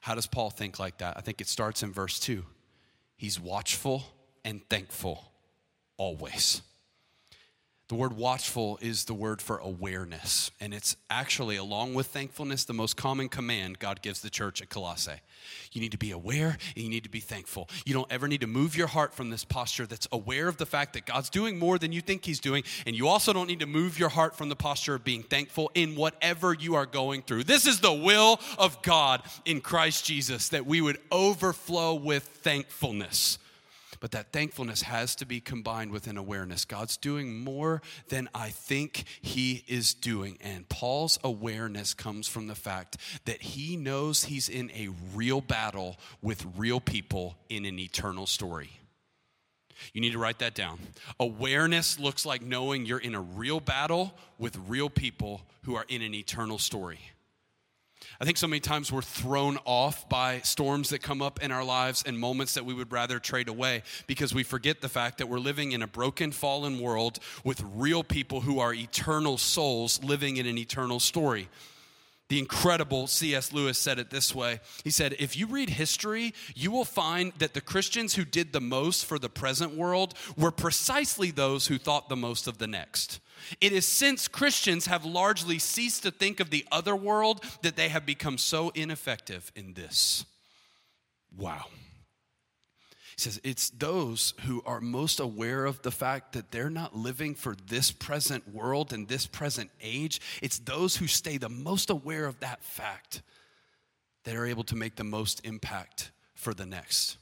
How 0.00 0.14
does 0.14 0.26
Paul 0.26 0.50
think 0.50 0.78
like 0.78 0.98
that? 0.98 1.16
I 1.16 1.20
think 1.20 1.40
it 1.40 1.48
starts 1.48 1.82
in 1.82 1.92
verse 1.92 2.18
2. 2.18 2.44
He's 3.22 3.38
watchful 3.38 4.02
and 4.44 4.68
thankful 4.68 5.30
always. 5.96 6.60
The 7.88 7.96
word 7.96 8.14
watchful 8.14 8.78
is 8.80 9.04
the 9.04 9.12
word 9.12 9.42
for 9.42 9.58
awareness, 9.58 10.50
and 10.60 10.72
it's 10.72 10.96
actually, 11.10 11.56
along 11.56 11.92
with 11.92 12.06
thankfulness, 12.06 12.64
the 12.64 12.72
most 12.72 12.96
common 12.96 13.28
command 13.28 13.80
God 13.80 14.00
gives 14.00 14.22
the 14.22 14.30
church 14.30 14.62
at 14.62 14.70
Colossae. 14.70 15.20
You 15.72 15.80
need 15.80 15.92
to 15.92 15.98
be 15.98 16.10
aware 16.12 16.56
and 16.74 16.84
you 16.84 16.88
need 16.88 17.04
to 17.04 17.10
be 17.10 17.20
thankful. 17.20 17.68
You 17.84 17.92
don't 17.92 18.10
ever 18.10 18.28
need 18.28 18.40
to 18.42 18.46
move 18.46 18.76
your 18.76 18.86
heart 18.86 19.12
from 19.12 19.30
this 19.30 19.44
posture 19.44 19.86
that's 19.86 20.08
aware 20.12 20.48
of 20.48 20.56
the 20.56 20.64
fact 20.64 20.94
that 20.94 21.04
God's 21.04 21.28
doing 21.28 21.58
more 21.58 21.78
than 21.78 21.92
you 21.92 22.00
think 22.00 22.24
He's 22.24 22.40
doing, 22.40 22.62
and 22.86 22.96
you 22.96 23.08
also 23.08 23.32
don't 23.32 23.48
need 23.48 23.60
to 23.60 23.66
move 23.66 23.98
your 23.98 24.08
heart 24.08 24.36
from 24.36 24.48
the 24.48 24.56
posture 24.56 24.94
of 24.94 25.04
being 25.04 25.22
thankful 25.22 25.70
in 25.74 25.94
whatever 25.96 26.54
you 26.54 26.76
are 26.76 26.86
going 26.86 27.20
through. 27.20 27.44
This 27.44 27.66
is 27.66 27.80
the 27.80 27.92
will 27.92 28.40
of 28.58 28.80
God 28.82 29.22
in 29.44 29.60
Christ 29.60 30.06
Jesus 30.06 30.48
that 30.50 30.64
we 30.64 30.80
would 30.80 30.98
overflow 31.10 31.94
with 31.94 32.22
thankfulness. 32.22 33.38
But 34.02 34.10
that 34.10 34.32
thankfulness 34.32 34.82
has 34.82 35.14
to 35.14 35.24
be 35.24 35.40
combined 35.40 35.92
with 35.92 36.08
an 36.08 36.16
awareness. 36.16 36.64
God's 36.64 36.96
doing 36.96 37.38
more 37.38 37.80
than 38.08 38.28
I 38.34 38.48
think 38.50 39.04
He 39.22 39.62
is 39.68 39.94
doing. 39.94 40.38
And 40.40 40.68
Paul's 40.68 41.20
awareness 41.22 41.94
comes 41.94 42.26
from 42.26 42.48
the 42.48 42.56
fact 42.56 42.96
that 43.26 43.40
he 43.40 43.76
knows 43.76 44.24
he's 44.24 44.48
in 44.48 44.72
a 44.72 44.88
real 45.14 45.40
battle 45.40 46.00
with 46.20 46.44
real 46.56 46.80
people 46.80 47.36
in 47.48 47.64
an 47.64 47.78
eternal 47.78 48.26
story. 48.26 48.70
You 49.92 50.00
need 50.00 50.14
to 50.14 50.18
write 50.18 50.40
that 50.40 50.56
down. 50.56 50.80
Awareness 51.20 52.00
looks 52.00 52.26
like 52.26 52.42
knowing 52.42 52.84
you're 52.86 52.98
in 52.98 53.14
a 53.14 53.20
real 53.20 53.60
battle 53.60 54.14
with 54.36 54.58
real 54.66 54.90
people 54.90 55.42
who 55.62 55.76
are 55.76 55.86
in 55.88 56.02
an 56.02 56.12
eternal 56.12 56.58
story. 56.58 56.98
I 58.20 58.24
think 58.24 58.36
so 58.36 58.46
many 58.46 58.60
times 58.60 58.92
we're 58.92 59.02
thrown 59.02 59.58
off 59.64 60.08
by 60.08 60.40
storms 60.40 60.90
that 60.90 61.02
come 61.02 61.22
up 61.22 61.42
in 61.42 61.50
our 61.50 61.64
lives 61.64 62.02
and 62.06 62.18
moments 62.18 62.54
that 62.54 62.64
we 62.64 62.74
would 62.74 62.92
rather 62.92 63.18
trade 63.18 63.48
away 63.48 63.82
because 64.06 64.34
we 64.34 64.42
forget 64.42 64.80
the 64.80 64.88
fact 64.88 65.18
that 65.18 65.28
we're 65.28 65.38
living 65.38 65.72
in 65.72 65.82
a 65.82 65.86
broken, 65.86 66.32
fallen 66.32 66.78
world 66.78 67.18
with 67.44 67.62
real 67.74 68.04
people 68.04 68.40
who 68.40 68.58
are 68.60 68.74
eternal 68.74 69.38
souls 69.38 70.02
living 70.02 70.36
in 70.36 70.46
an 70.46 70.58
eternal 70.58 71.00
story. 71.00 71.48
The 72.32 72.38
incredible 72.38 73.08
C.S. 73.08 73.52
Lewis 73.52 73.76
said 73.76 73.98
it 73.98 74.08
this 74.08 74.34
way. 74.34 74.60
He 74.84 74.90
said, 74.90 75.14
If 75.18 75.36
you 75.36 75.46
read 75.46 75.68
history, 75.68 76.32
you 76.54 76.70
will 76.70 76.86
find 76.86 77.34
that 77.34 77.52
the 77.52 77.60
Christians 77.60 78.14
who 78.14 78.24
did 78.24 78.54
the 78.54 78.60
most 78.60 79.04
for 79.04 79.18
the 79.18 79.28
present 79.28 79.74
world 79.74 80.14
were 80.34 80.50
precisely 80.50 81.30
those 81.30 81.66
who 81.66 81.76
thought 81.76 82.08
the 82.08 82.16
most 82.16 82.46
of 82.46 82.56
the 82.56 82.66
next. 82.66 83.20
It 83.60 83.72
is 83.72 83.86
since 83.86 84.28
Christians 84.28 84.86
have 84.86 85.04
largely 85.04 85.58
ceased 85.58 86.04
to 86.04 86.10
think 86.10 86.40
of 86.40 86.48
the 86.48 86.64
other 86.72 86.96
world 86.96 87.44
that 87.60 87.76
they 87.76 87.90
have 87.90 88.06
become 88.06 88.38
so 88.38 88.70
ineffective 88.70 89.52
in 89.54 89.74
this. 89.74 90.24
Wow. 91.36 91.66
Says 93.22 93.40
it's 93.44 93.70
those 93.70 94.34
who 94.46 94.62
are 94.66 94.80
most 94.80 95.20
aware 95.20 95.64
of 95.64 95.80
the 95.82 95.92
fact 95.92 96.32
that 96.32 96.50
they're 96.50 96.68
not 96.68 96.96
living 96.96 97.36
for 97.36 97.54
this 97.68 97.92
present 97.92 98.52
world 98.52 98.92
and 98.92 99.06
this 99.06 99.28
present 99.28 99.70
age. 99.80 100.20
It's 100.42 100.58
those 100.58 100.96
who 100.96 101.06
stay 101.06 101.36
the 101.36 101.48
most 101.48 101.88
aware 101.88 102.26
of 102.26 102.40
that 102.40 102.64
fact 102.64 103.22
that 104.24 104.34
are 104.34 104.44
able 104.44 104.64
to 104.64 104.74
make 104.74 104.96
the 104.96 105.04
most 105.04 105.46
impact 105.46 106.10
for 106.34 106.52
the 106.52 106.66
next. 106.66 107.18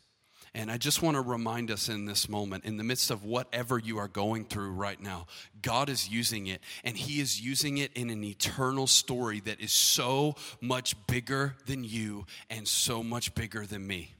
And 0.54 0.70
I 0.70 0.78
just 0.78 1.02
want 1.02 1.16
to 1.16 1.20
remind 1.20 1.70
us 1.70 1.90
in 1.90 2.06
this 2.06 2.30
moment, 2.30 2.64
in 2.64 2.78
the 2.78 2.82
midst 2.82 3.10
of 3.10 3.22
whatever 3.22 3.78
you 3.78 3.98
are 3.98 4.08
going 4.08 4.46
through 4.46 4.70
right 4.70 5.00
now, 5.00 5.26
God 5.60 5.90
is 5.90 6.08
using 6.08 6.46
it, 6.46 6.62
and 6.82 6.96
He 6.96 7.20
is 7.20 7.40
using 7.42 7.76
it 7.76 7.92
in 7.94 8.08
an 8.08 8.24
eternal 8.24 8.86
story 8.86 9.40
that 9.40 9.60
is 9.60 9.70
so 9.70 10.34
much 10.62 10.96
bigger 11.06 11.56
than 11.66 11.84
you 11.84 12.24
and 12.48 12.66
so 12.66 13.02
much 13.02 13.34
bigger 13.34 13.66
than 13.66 13.86
me. 13.86 14.14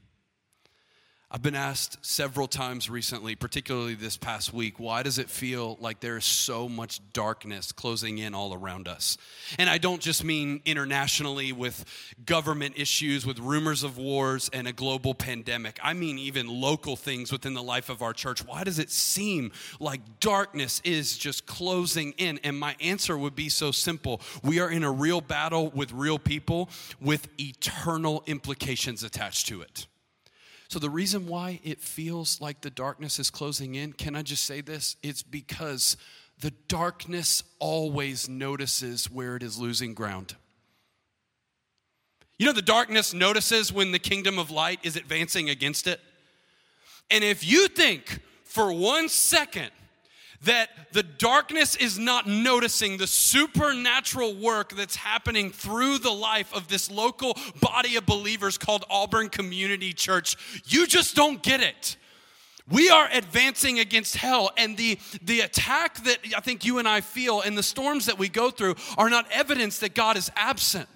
I've 1.33 1.41
been 1.41 1.55
asked 1.55 2.05
several 2.05 2.45
times 2.45 2.89
recently, 2.89 3.35
particularly 3.35 3.95
this 3.95 4.17
past 4.17 4.53
week, 4.53 4.81
why 4.81 5.01
does 5.01 5.17
it 5.17 5.29
feel 5.29 5.77
like 5.79 6.01
there 6.01 6.17
is 6.17 6.25
so 6.25 6.67
much 6.67 6.99
darkness 7.13 7.71
closing 7.71 8.17
in 8.17 8.35
all 8.35 8.53
around 8.53 8.89
us? 8.89 9.17
And 9.57 9.69
I 9.69 9.77
don't 9.77 10.01
just 10.01 10.25
mean 10.25 10.61
internationally 10.65 11.53
with 11.53 11.85
government 12.25 12.73
issues, 12.75 13.25
with 13.25 13.39
rumors 13.39 13.83
of 13.83 13.97
wars 13.97 14.49
and 14.51 14.67
a 14.67 14.73
global 14.73 15.13
pandemic. 15.13 15.79
I 15.81 15.93
mean 15.93 16.19
even 16.19 16.49
local 16.49 16.97
things 16.97 17.31
within 17.31 17.53
the 17.53 17.63
life 17.63 17.87
of 17.87 18.01
our 18.01 18.11
church. 18.11 18.45
Why 18.45 18.65
does 18.65 18.77
it 18.77 18.91
seem 18.91 19.53
like 19.79 20.19
darkness 20.19 20.81
is 20.83 21.17
just 21.17 21.45
closing 21.45 22.11
in? 22.17 22.41
And 22.43 22.59
my 22.59 22.75
answer 22.81 23.17
would 23.17 23.35
be 23.35 23.47
so 23.47 23.71
simple. 23.71 24.19
We 24.43 24.59
are 24.59 24.69
in 24.69 24.83
a 24.83 24.91
real 24.91 25.21
battle 25.21 25.69
with 25.69 25.93
real 25.93 26.19
people 26.19 26.69
with 26.99 27.29
eternal 27.39 28.21
implications 28.27 29.01
attached 29.01 29.47
to 29.47 29.61
it. 29.61 29.87
So, 30.71 30.79
the 30.79 30.89
reason 30.89 31.27
why 31.27 31.59
it 31.65 31.81
feels 31.81 32.39
like 32.39 32.61
the 32.61 32.69
darkness 32.69 33.19
is 33.19 33.29
closing 33.29 33.75
in, 33.75 33.91
can 33.91 34.15
I 34.15 34.21
just 34.21 34.45
say 34.45 34.61
this? 34.61 34.95
It's 35.03 35.21
because 35.21 35.97
the 36.39 36.51
darkness 36.69 37.43
always 37.59 38.29
notices 38.29 39.11
where 39.11 39.35
it 39.35 39.43
is 39.43 39.59
losing 39.59 39.93
ground. 39.93 40.37
You 42.39 42.45
know, 42.45 42.53
the 42.53 42.61
darkness 42.61 43.13
notices 43.13 43.73
when 43.73 43.91
the 43.91 43.99
kingdom 43.99 44.39
of 44.39 44.49
light 44.49 44.79
is 44.83 44.95
advancing 44.95 45.49
against 45.49 45.87
it. 45.87 45.99
And 47.09 47.21
if 47.21 47.45
you 47.45 47.67
think 47.67 48.21
for 48.45 48.71
one 48.71 49.09
second 49.09 49.71
that 50.43 50.69
the 50.91 51.03
darkness 51.03 51.75
is 51.75 51.99
not 51.99 52.27
noticing 52.27 52.97
the 52.97 53.07
supernatural 53.07 54.33
work 54.35 54.75
that's 54.75 54.95
happening 54.95 55.51
through 55.51 55.99
the 55.99 56.11
life 56.11 56.53
of 56.53 56.67
this 56.67 56.89
local 56.89 57.37
body 57.61 57.95
of 57.95 58.05
believers 58.05 58.57
called 58.57 58.83
Auburn 58.89 59.29
Community 59.29 59.93
Church. 59.93 60.35
You 60.65 60.87
just 60.87 61.15
don't 61.15 61.41
get 61.43 61.61
it. 61.61 61.97
We 62.69 62.89
are 62.89 63.09
advancing 63.11 63.79
against 63.79 64.15
hell, 64.15 64.51
and 64.55 64.77
the, 64.77 64.97
the 65.21 65.41
attack 65.41 66.03
that 66.05 66.19
I 66.35 66.39
think 66.39 66.63
you 66.63 66.79
and 66.79 66.87
I 66.87 67.01
feel 67.01 67.41
and 67.41 67.57
the 67.57 67.63
storms 67.63 68.05
that 68.05 68.17
we 68.17 68.29
go 68.29 68.49
through 68.49 68.75
are 68.97 69.09
not 69.09 69.25
evidence 69.31 69.79
that 69.79 69.93
God 69.93 70.15
is 70.15 70.31
absent. 70.35 70.87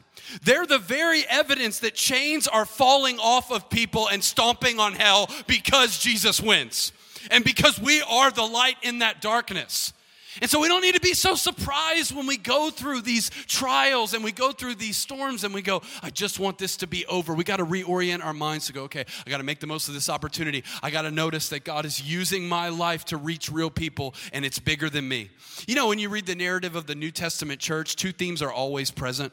They're 0.44 0.66
the 0.66 0.80
very 0.80 1.24
evidence 1.28 1.80
that 1.80 1.94
chains 1.94 2.48
are 2.48 2.66
falling 2.66 3.20
off 3.20 3.52
of 3.52 3.70
people 3.70 4.08
and 4.08 4.24
stomping 4.24 4.80
on 4.80 4.94
hell 4.94 5.30
because 5.48 6.00
Jesus 6.00 6.42
wins 6.42 6.94
and 7.32 7.44
because 7.44 7.80
we 7.80 8.02
are 8.02 8.32
the 8.32 8.44
light 8.44 8.78
in 8.82 9.00
that 9.00 9.22
darkness. 9.22 9.94
And 10.42 10.50
so 10.50 10.60
we 10.60 10.68
don't 10.68 10.82
need 10.82 10.96
to 10.96 11.02
be 11.02 11.14
so 11.14 11.36
surprised 11.36 12.14
when 12.14 12.28
we 12.28 12.36
go 12.36 12.70
through 12.70 13.02
these 13.02 13.30
trials 13.48 14.14
and 14.14 14.24
we 14.24 14.32
go 14.32 14.52
through 14.52 14.76
these 14.76 14.98
storms 14.98 15.46
and 15.46 15.54
we 15.54 15.62
go, 15.62 15.82
I 16.04 16.10
just 16.10 16.40
want 16.40 16.58
this 16.58 16.76
to 16.78 16.88
be 16.88 17.06
over. 17.06 17.34
We 17.34 17.46
got 17.46 17.58
to 17.58 17.66
reorient 17.66 18.24
our 18.24 18.34
minds 18.34 18.68
to 18.68 18.74
go, 18.74 18.84
okay, 18.84 19.06
I 19.26 19.30
got 19.30 19.38
to 19.38 19.44
make 19.44 19.62
the 19.62 19.68
most 19.68 19.88
of 19.88 19.94
this 19.94 20.10
opportunity. 20.10 20.64
I 20.84 20.92
got 20.92 21.04
to 21.04 21.12
notice 21.12 21.50
that 21.50 21.64
God 21.64 21.86
is 21.86 22.02
using 22.02 22.50
my 22.50 22.70
life 22.70 23.06
to 23.06 23.18
reach 23.18 23.50
real 23.50 23.70
people 23.70 24.14
and 24.34 24.44
it's 24.44 24.60
bigger 24.60 24.90
than 24.90 25.08
me. 25.08 25.30
You 25.68 25.76
know, 25.76 25.88
when 25.88 26.00
you 26.00 26.10
read 26.10 26.26
the 26.26 26.36
narrative 26.36 26.76
of 26.76 26.86
the 26.86 26.96
New 26.96 27.12
Testament 27.12 27.62
church, 27.62 27.96
two 27.96 28.12
themes 28.12 28.42
are 28.42 28.52
always 28.52 28.92
present 28.92 29.32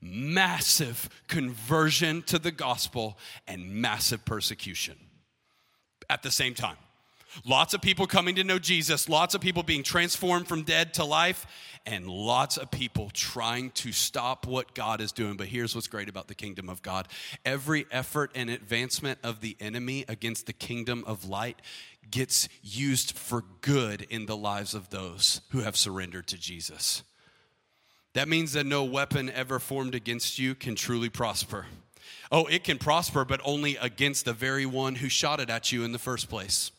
massive 0.00 1.08
conversion 1.28 2.22
to 2.22 2.38
the 2.38 2.50
gospel 2.50 3.16
and 3.46 3.70
massive 3.76 4.24
persecution 4.24 4.96
at 6.08 6.22
the 6.22 6.30
same 6.30 6.54
time. 6.54 6.76
Lots 7.44 7.74
of 7.74 7.80
people 7.80 8.06
coming 8.06 8.36
to 8.36 8.44
know 8.44 8.58
Jesus, 8.58 9.08
lots 9.08 9.34
of 9.34 9.40
people 9.40 9.62
being 9.62 9.82
transformed 9.82 10.46
from 10.46 10.62
dead 10.62 10.94
to 10.94 11.04
life, 11.04 11.46
and 11.86 12.06
lots 12.06 12.56
of 12.56 12.70
people 12.70 13.10
trying 13.12 13.70
to 13.72 13.92
stop 13.92 14.46
what 14.46 14.74
God 14.74 15.00
is 15.00 15.12
doing. 15.12 15.36
But 15.36 15.48
here's 15.48 15.74
what's 15.74 15.88
great 15.88 16.08
about 16.08 16.28
the 16.28 16.34
kingdom 16.34 16.68
of 16.68 16.82
God 16.82 17.08
every 17.44 17.86
effort 17.90 18.30
and 18.34 18.48
advancement 18.48 19.18
of 19.22 19.40
the 19.40 19.56
enemy 19.60 20.04
against 20.08 20.46
the 20.46 20.52
kingdom 20.52 21.04
of 21.06 21.28
light 21.28 21.60
gets 22.10 22.48
used 22.62 23.16
for 23.16 23.44
good 23.60 24.06
in 24.10 24.26
the 24.26 24.36
lives 24.36 24.74
of 24.74 24.90
those 24.90 25.40
who 25.50 25.60
have 25.60 25.76
surrendered 25.76 26.26
to 26.28 26.38
Jesus. 26.38 27.02
That 28.12 28.28
means 28.28 28.52
that 28.52 28.64
no 28.64 28.84
weapon 28.84 29.28
ever 29.30 29.58
formed 29.58 29.94
against 29.94 30.38
you 30.38 30.54
can 30.54 30.76
truly 30.76 31.08
prosper. 31.08 31.66
Oh, 32.32 32.46
it 32.46 32.64
can 32.64 32.78
prosper, 32.78 33.24
but 33.24 33.40
only 33.44 33.76
against 33.76 34.24
the 34.24 34.32
very 34.32 34.66
one 34.66 34.96
who 34.96 35.08
shot 35.08 35.40
it 35.40 35.50
at 35.50 35.72
you 35.72 35.84
in 35.84 35.92
the 35.92 35.98
first 35.98 36.28
place. 36.28 36.70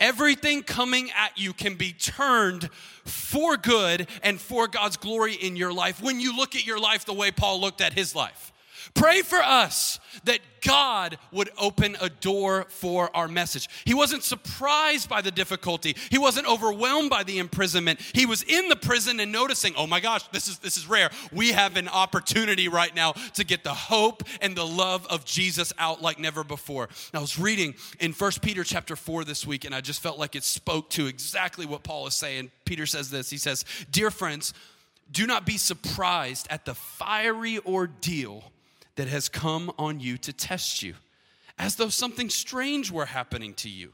Everything 0.00 0.62
coming 0.62 1.10
at 1.16 1.38
you 1.38 1.52
can 1.52 1.76
be 1.76 1.92
turned 1.92 2.68
for 3.04 3.56
good 3.56 4.08
and 4.22 4.40
for 4.40 4.66
God's 4.66 4.96
glory 4.96 5.34
in 5.34 5.56
your 5.56 5.72
life 5.72 6.02
when 6.02 6.18
you 6.20 6.36
look 6.36 6.56
at 6.56 6.66
your 6.66 6.80
life 6.80 7.04
the 7.04 7.12
way 7.12 7.30
Paul 7.30 7.60
looked 7.60 7.80
at 7.80 7.92
his 7.92 8.14
life. 8.14 8.52
Pray 8.92 9.22
for 9.22 9.38
us 9.42 9.98
that 10.24 10.40
God 10.60 11.18
would 11.30 11.50
open 11.58 11.96
a 12.00 12.08
door 12.08 12.66
for 12.68 13.14
our 13.14 13.28
message. 13.28 13.68
He 13.84 13.94
wasn't 13.94 14.22
surprised 14.22 15.08
by 15.08 15.20
the 15.20 15.30
difficulty. 15.30 15.96
He 16.10 16.18
wasn't 16.18 16.46
overwhelmed 16.46 17.10
by 17.10 17.22
the 17.22 17.38
imprisonment. 17.38 18.00
He 18.14 18.24
was 18.24 18.42
in 18.42 18.68
the 18.68 18.76
prison 18.76 19.20
and 19.20 19.30
noticing, 19.30 19.74
"Oh 19.76 19.86
my 19.86 20.00
gosh, 20.00 20.22
this 20.32 20.48
is 20.48 20.58
this 20.58 20.76
is 20.76 20.86
rare. 20.86 21.10
We 21.32 21.52
have 21.52 21.76
an 21.76 21.88
opportunity 21.88 22.68
right 22.68 22.94
now 22.94 23.12
to 23.12 23.44
get 23.44 23.62
the 23.64 23.74
hope 23.74 24.22
and 24.40 24.56
the 24.56 24.66
love 24.66 25.06
of 25.08 25.24
Jesus 25.24 25.72
out 25.78 26.00
like 26.00 26.18
never 26.18 26.44
before." 26.44 26.88
I 27.12 27.18
was 27.18 27.38
reading 27.38 27.74
in 28.00 28.12
1 28.12 28.40
Peter 28.40 28.64
chapter 28.64 28.96
4 28.96 29.24
this 29.24 29.46
week 29.46 29.64
and 29.64 29.74
I 29.74 29.80
just 29.80 30.02
felt 30.02 30.18
like 30.18 30.34
it 30.34 30.44
spoke 30.44 30.88
to 30.90 31.06
exactly 31.06 31.66
what 31.66 31.82
Paul 31.82 32.06
is 32.06 32.14
saying. 32.14 32.50
Peter 32.64 32.86
says 32.86 33.10
this. 33.10 33.28
He 33.28 33.38
says, 33.38 33.64
"Dear 33.90 34.10
friends, 34.10 34.54
do 35.10 35.26
not 35.26 35.44
be 35.44 35.58
surprised 35.58 36.46
at 36.48 36.64
the 36.64 36.74
fiery 36.74 37.58
ordeal 37.66 38.50
that 38.96 39.08
has 39.08 39.28
come 39.28 39.72
on 39.78 40.00
you 40.00 40.16
to 40.18 40.32
test 40.32 40.82
you, 40.82 40.94
as 41.58 41.76
though 41.76 41.88
something 41.88 42.30
strange 42.30 42.90
were 42.90 43.06
happening 43.06 43.54
to 43.54 43.68
you. 43.68 43.92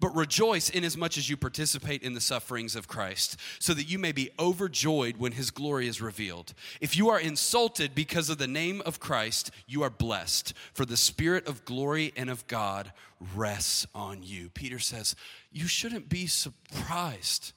But 0.00 0.14
rejoice 0.14 0.68
inasmuch 0.68 1.16
as 1.16 1.30
you 1.30 1.36
participate 1.36 2.02
in 2.02 2.14
the 2.14 2.20
sufferings 2.20 2.76
of 2.76 2.88
Christ, 2.88 3.36
so 3.58 3.72
that 3.74 3.88
you 3.88 3.98
may 3.98 4.12
be 4.12 4.30
overjoyed 4.38 5.16
when 5.16 5.32
his 5.32 5.50
glory 5.50 5.86
is 5.86 6.02
revealed. 6.02 6.54
If 6.80 6.96
you 6.96 7.08
are 7.08 7.20
insulted 7.20 7.94
because 7.94 8.28
of 8.28 8.38
the 8.38 8.48
name 8.48 8.82
of 8.84 9.00
Christ, 9.00 9.50
you 9.66 9.82
are 9.82 9.90
blessed, 9.90 10.54
for 10.74 10.84
the 10.84 10.96
Spirit 10.96 11.46
of 11.46 11.64
glory 11.64 12.12
and 12.16 12.28
of 12.28 12.46
God 12.46 12.92
rests 13.34 13.86
on 13.94 14.22
you. 14.22 14.50
Peter 14.50 14.78
says, 14.78 15.14
You 15.52 15.66
shouldn't 15.66 16.08
be 16.08 16.26
surprised 16.26 17.52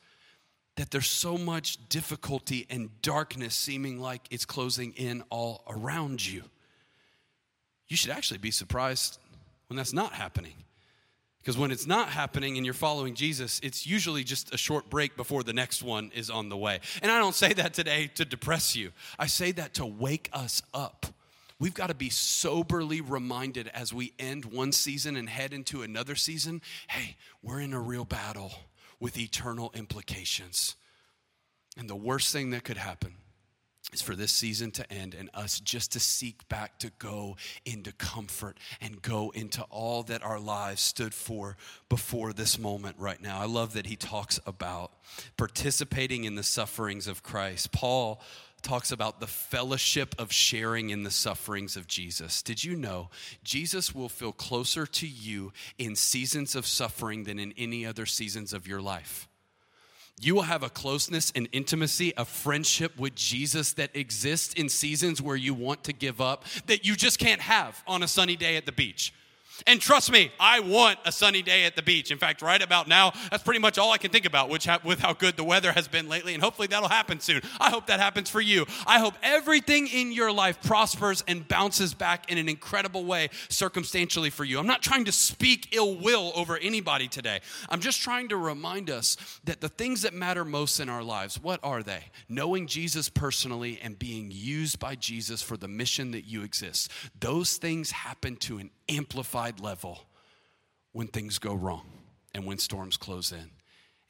that 0.75 0.91
there's 0.91 1.07
so 1.07 1.37
much 1.37 1.89
difficulty 1.89 2.65
and 2.69 3.01
darkness 3.01 3.53
seeming 3.53 3.99
like 3.99 4.21
it's 4.31 4.45
closing 4.45 4.93
in 4.93 5.23
all 5.29 5.63
around 5.67 6.25
you 6.25 6.43
you 7.89 7.97
should 7.97 8.11
actually 8.11 8.37
be 8.37 8.51
surprised 8.51 9.19
when 9.67 9.77
that's 9.77 9.93
not 9.93 10.13
happening. 10.13 10.53
Because 11.41 11.57
when 11.57 11.71
it's 11.71 11.87
not 11.87 12.09
happening 12.09 12.57
and 12.57 12.65
you're 12.65 12.73
following 12.73 13.15
Jesus, 13.15 13.59
it's 13.63 13.87
usually 13.87 14.23
just 14.23 14.53
a 14.53 14.57
short 14.57 14.89
break 14.89 15.15
before 15.15 15.41
the 15.41 15.53
next 15.53 15.81
one 15.81 16.11
is 16.13 16.29
on 16.29 16.49
the 16.49 16.57
way. 16.57 16.79
And 17.01 17.11
I 17.11 17.17
don't 17.17 17.35
say 17.35 17.53
that 17.53 17.73
today 17.73 18.11
to 18.15 18.25
depress 18.25 18.75
you, 18.75 18.91
I 19.17 19.27
say 19.27 19.51
that 19.53 19.73
to 19.75 19.85
wake 19.85 20.29
us 20.33 20.61
up. 20.73 21.07
We've 21.57 21.73
got 21.73 21.87
to 21.87 21.93
be 21.93 22.09
soberly 22.09 23.01
reminded 23.01 23.67
as 23.69 23.93
we 23.93 24.13
end 24.19 24.45
one 24.45 24.71
season 24.71 25.17
and 25.17 25.27
head 25.27 25.53
into 25.53 25.81
another 25.81 26.15
season 26.15 26.61
hey, 26.87 27.17
we're 27.41 27.59
in 27.59 27.73
a 27.73 27.79
real 27.79 28.05
battle 28.05 28.51
with 28.99 29.17
eternal 29.17 29.71
implications. 29.73 30.75
And 31.77 31.89
the 31.89 31.95
worst 31.95 32.31
thing 32.31 32.51
that 32.51 32.63
could 32.63 32.77
happen 32.77 33.15
is 33.91 34.01
for 34.01 34.15
this 34.15 34.31
season 34.31 34.71
to 34.71 34.91
end 34.91 35.15
and 35.15 35.29
us 35.33 35.59
just 35.59 35.91
to 35.93 35.99
seek 35.99 36.47
back 36.49 36.77
to 36.79 36.91
go 36.99 37.35
into 37.65 37.91
comfort 37.93 38.57
and 38.81 39.01
go 39.01 39.31
into 39.31 39.63
all 39.63 40.03
that 40.03 40.23
our 40.23 40.39
lives 40.39 40.81
stood 40.81 41.13
for 41.13 41.57
before 41.87 42.33
this 42.33 42.59
moment 42.59 42.95
right 42.99 43.21
now. 43.21 43.39
I 43.39 43.45
love 43.45 43.73
that 43.73 43.87
he 43.87 43.95
talks 43.95 44.39
about 44.45 44.91
participating 45.37 46.23
in 46.23 46.35
the 46.35 46.43
sufferings 46.43 47.07
of 47.07 47.23
Christ. 47.23 47.71
Paul 47.71 48.21
talks 48.61 48.91
about 48.91 49.21
the 49.21 49.27
fellowship 49.27 50.13
of 50.19 50.33
sharing 50.33 50.89
in 50.89 51.03
the 51.03 51.11
sufferings 51.11 51.77
of 51.77 51.87
Jesus. 51.87 52.41
Did 52.41 52.63
you 52.63 52.75
know 52.75 53.09
Jesus 53.41 53.95
will 53.95 54.09
feel 54.09 54.33
closer 54.33 54.85
to 54.85 55.07
you 55.07 55.53
in 55.77 55.95
seasons 55.95 56.55
of 56.55 56.65
suffering 56.65 57.23
than 57.23 57.39
in 57.39 57.53
any 57.57 57.85
other 57.85 58.05
seasons 58.05 58.51
of 58.51 58.67
your 58.67 58.81
life? 58.81 59.28
You 60.19 60.35
will 60.35 60.43
have 60.43 60.63
a 60.63 60.69
closeness 60.69 61.31
and 61.35 61.47
intimacy, 61.51 62.13
a 62.17 62.25
friendship 62.25 62.97
with 62.97 63.15
Jesus 63.15 63.73
that 63.73 63.95
exists 63.95 64.53
in 64.53 64.69
seasons 64.69 65.21
where 65.21 65.35
you 65.35 65.53
want 65.53 65.83
to 65.85 65.93
give 65.93 66.19
up 66.19 66.45
that 66.67 66.85
you 66.85 66.95
just 66.95 67.19
can't 67.19 67.41
have 67.41 67.81
on 67.87 68.03
a 68.03 68.07
sunny 68.07 68.35
day 68.35 68.57
at 68.57 68.65
the 68.65 68.71
beach. 68.71 69.13
And 69.67 69.81
trust 69.81 70.11
me, 70.11 70.31
I 70.39 70.59
want 70.59 70.99
a 71.05 71.11
sunny 71.11 71.41
day 71.41 71.65
at 71.65 71.75
the 71.75 71.81
beach. 71.81 72.11
In 72.11 72.17
fact, 72.17 72.41
right 72.41 72.61
about 72.61 72.87
now, 72.87 73.13
that's 73.29 73.43
pretty 73.43 73.59
much 73.59 73.77
all 73.77 73.91
I 73.91 73.97
can 73.97 74.11
think 74.11 74.25
about, 74.25 74.49
which 74.49 74.65
ha- 74.65 74.79
with 74.83 74.99
how 74.99 75.13
good 75.13 75.37
the 75.37 75.43
weather 75.43 75.71
has 75.71 75.87
been 75.87 76.07
lately, 76.07 76.33
and 76.33 76.43
hopefully 76.43 76.67
that'll 76.67 76.89
happen 76.89 77.19
soon. 77.19 77.41
I 77.59 77.69
hope 77.69 77.87
that 77.87 77.99
happens 77.99 78.29
for 78.29 78.41
you. 78.41 78.65
I 78.85 78.99
hope 78.99 79.15
everything 79.23 79.87
in 79.87 80.11
your 80.11 80.31
life 80.31 80.61
prospers 80.61 81.23
and 81.27 81.47
bounces 81.47 81.93
back 81.93 82.31
in 82.31 82.37
an 82.37 82.49
incredible 82.49 83.05
way 83.05 83.29
circumstantially 83.49 84.29
for 84.29 84.43
you. 84.43 84.59
I'm 84.59 84.67
not 84.67 84.81
trying 84.81 85.05
to 85.05 85.11
speak 85.11 85.69
ill 85.75 85.95
will 85.95 86.31
over 86.35 86.57
anybody 86.57 87.07
today. 87.07 87.41
I'm 87.69 87.79
just 87.79 88.01
trying 88.01 88.29
to 88.29 88.37
remind 88.37 88.89
us 88.89 89.17
that 89.43 89.61
the 89.61 89.69
things 89.69 90.03
that 90.03 90.13
matter 90.13 90.45
most 90.45 90.79
in 90.79 90.89
our 90.89 91.03
lives, 91.03 91.41
what 91.41 91.59
are 91.63 91.83
they? 91.83 92.05
Knowing 92.27 92.67
Jesus 92.67 93.09
personally 93.09 93.79
and 93.81 93.97
being 93.97 94.31
used 94.31 94.79
by 94.79 94.95
Jesus 94.95 95.41
for 95.41 95.57
the 95.57 95.67
mission 95.67 96.11
that 96.11 96.25
you 96.25 96.43
exist. 96.43 96.91
Those 97.19 97.57
things 97.57 97.91
happen 97.91 98.35
to 98.37 98.57
an 98.57 98.69
amplified 98.89 99.59
level 99.59 99.99
when 100.91 101.07
things 101.07 101.37
go 101.37 101.53
wrong 101.53 101.85
and 102.33 102.45
when 102.45 102.57
storms 102.57 102.97
close 102.97 103.31
in 103.31 103.51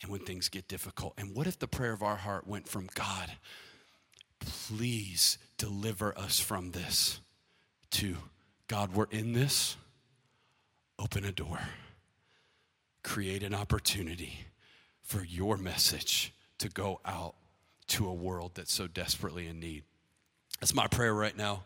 and 0.01 0.11
when 0.11 0.21
things 0.21 0.49
get 0.49 0.67
difficult. 0.67 1.13
And 1.17 1.35
what 1.35 1.47
if 1.47 1.59
the 1.59 1.67
prayer 1.67 1.93
of 1.93 2.01
our 2.01 2.15
heart 2.15 2.47
went 2.47 2.67
from 2.67 2.89
God, 2.93 3.31
please 4.39 5.37
deliver 5.57 6.17
us 6.17 6.39
from 6.39 6.71
this, 6.71 7.19
to 7.91 8.15
God, 8.67 8.93
we're 8.93 9.07
in 9.11 9.33
this, 9.33 9.75
open 10.97 11.25
a 11.25 11.31
door, 11.31 11.59
create 13.03 13.43
an 13.43 13.53
opportunity 13.53 14.45
for 15.01 15.23
your 15.23 15.57
message 15.57 16.33
to 16.59 16.69
go 16.69 17.01
out 17.03 17.35
to 17.87 18.07
a 18.07 18.13
world 18.13 18.51
that's 18.53 18.73
so 18.73 18.87
desperately 18.87 19.47
in 19.47 19.59
need. 19.59 19.83
That's 20.59 20.75
my 20.75 20.87
prayer 20.87 21.13
right 21.13 21.35
now. 21.35 21.63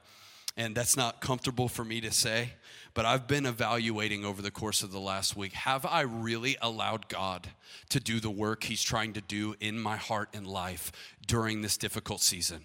And 0.55 0.75
that's 0.75 0.95
not 0.95 1.19
comfortable 1.19 1.67
for 1.67 1.83
me 1.83 1.99
to 2.01 2.11
say, 2.11 2.53
but 2.93 3.05
I've 3.05 3.27
been 3.27 3.47
evaluating 3.47 4.23
over 4.23 4.41
the 4.41 4.51
course 4.51 4.83
of 4.83 4.91
the 4.91 4.99
last 4.99 5.35
week 5.35 5.53
have 5.53 5.85
I 5.85 6.01
really 6.01 6.57
allowed 6.61 7.07
God 7.09 7.49
to 7.89 7.99
do 7.99 8.19
the 8.19 8.29
work 8.29 8.63
He's 8.63 8.83
trying 8.83 9.13
to 9.13 9.21
do 9.21 9.55
in 9.59 9.79
my 9.79 9.97
heart 9.97 10.29
and 10.33 10.45
life 10.45 10.91
during 11.25 11.61
this 11.61 11.77
difficult 11.77 12.21
season? 12.21 12.61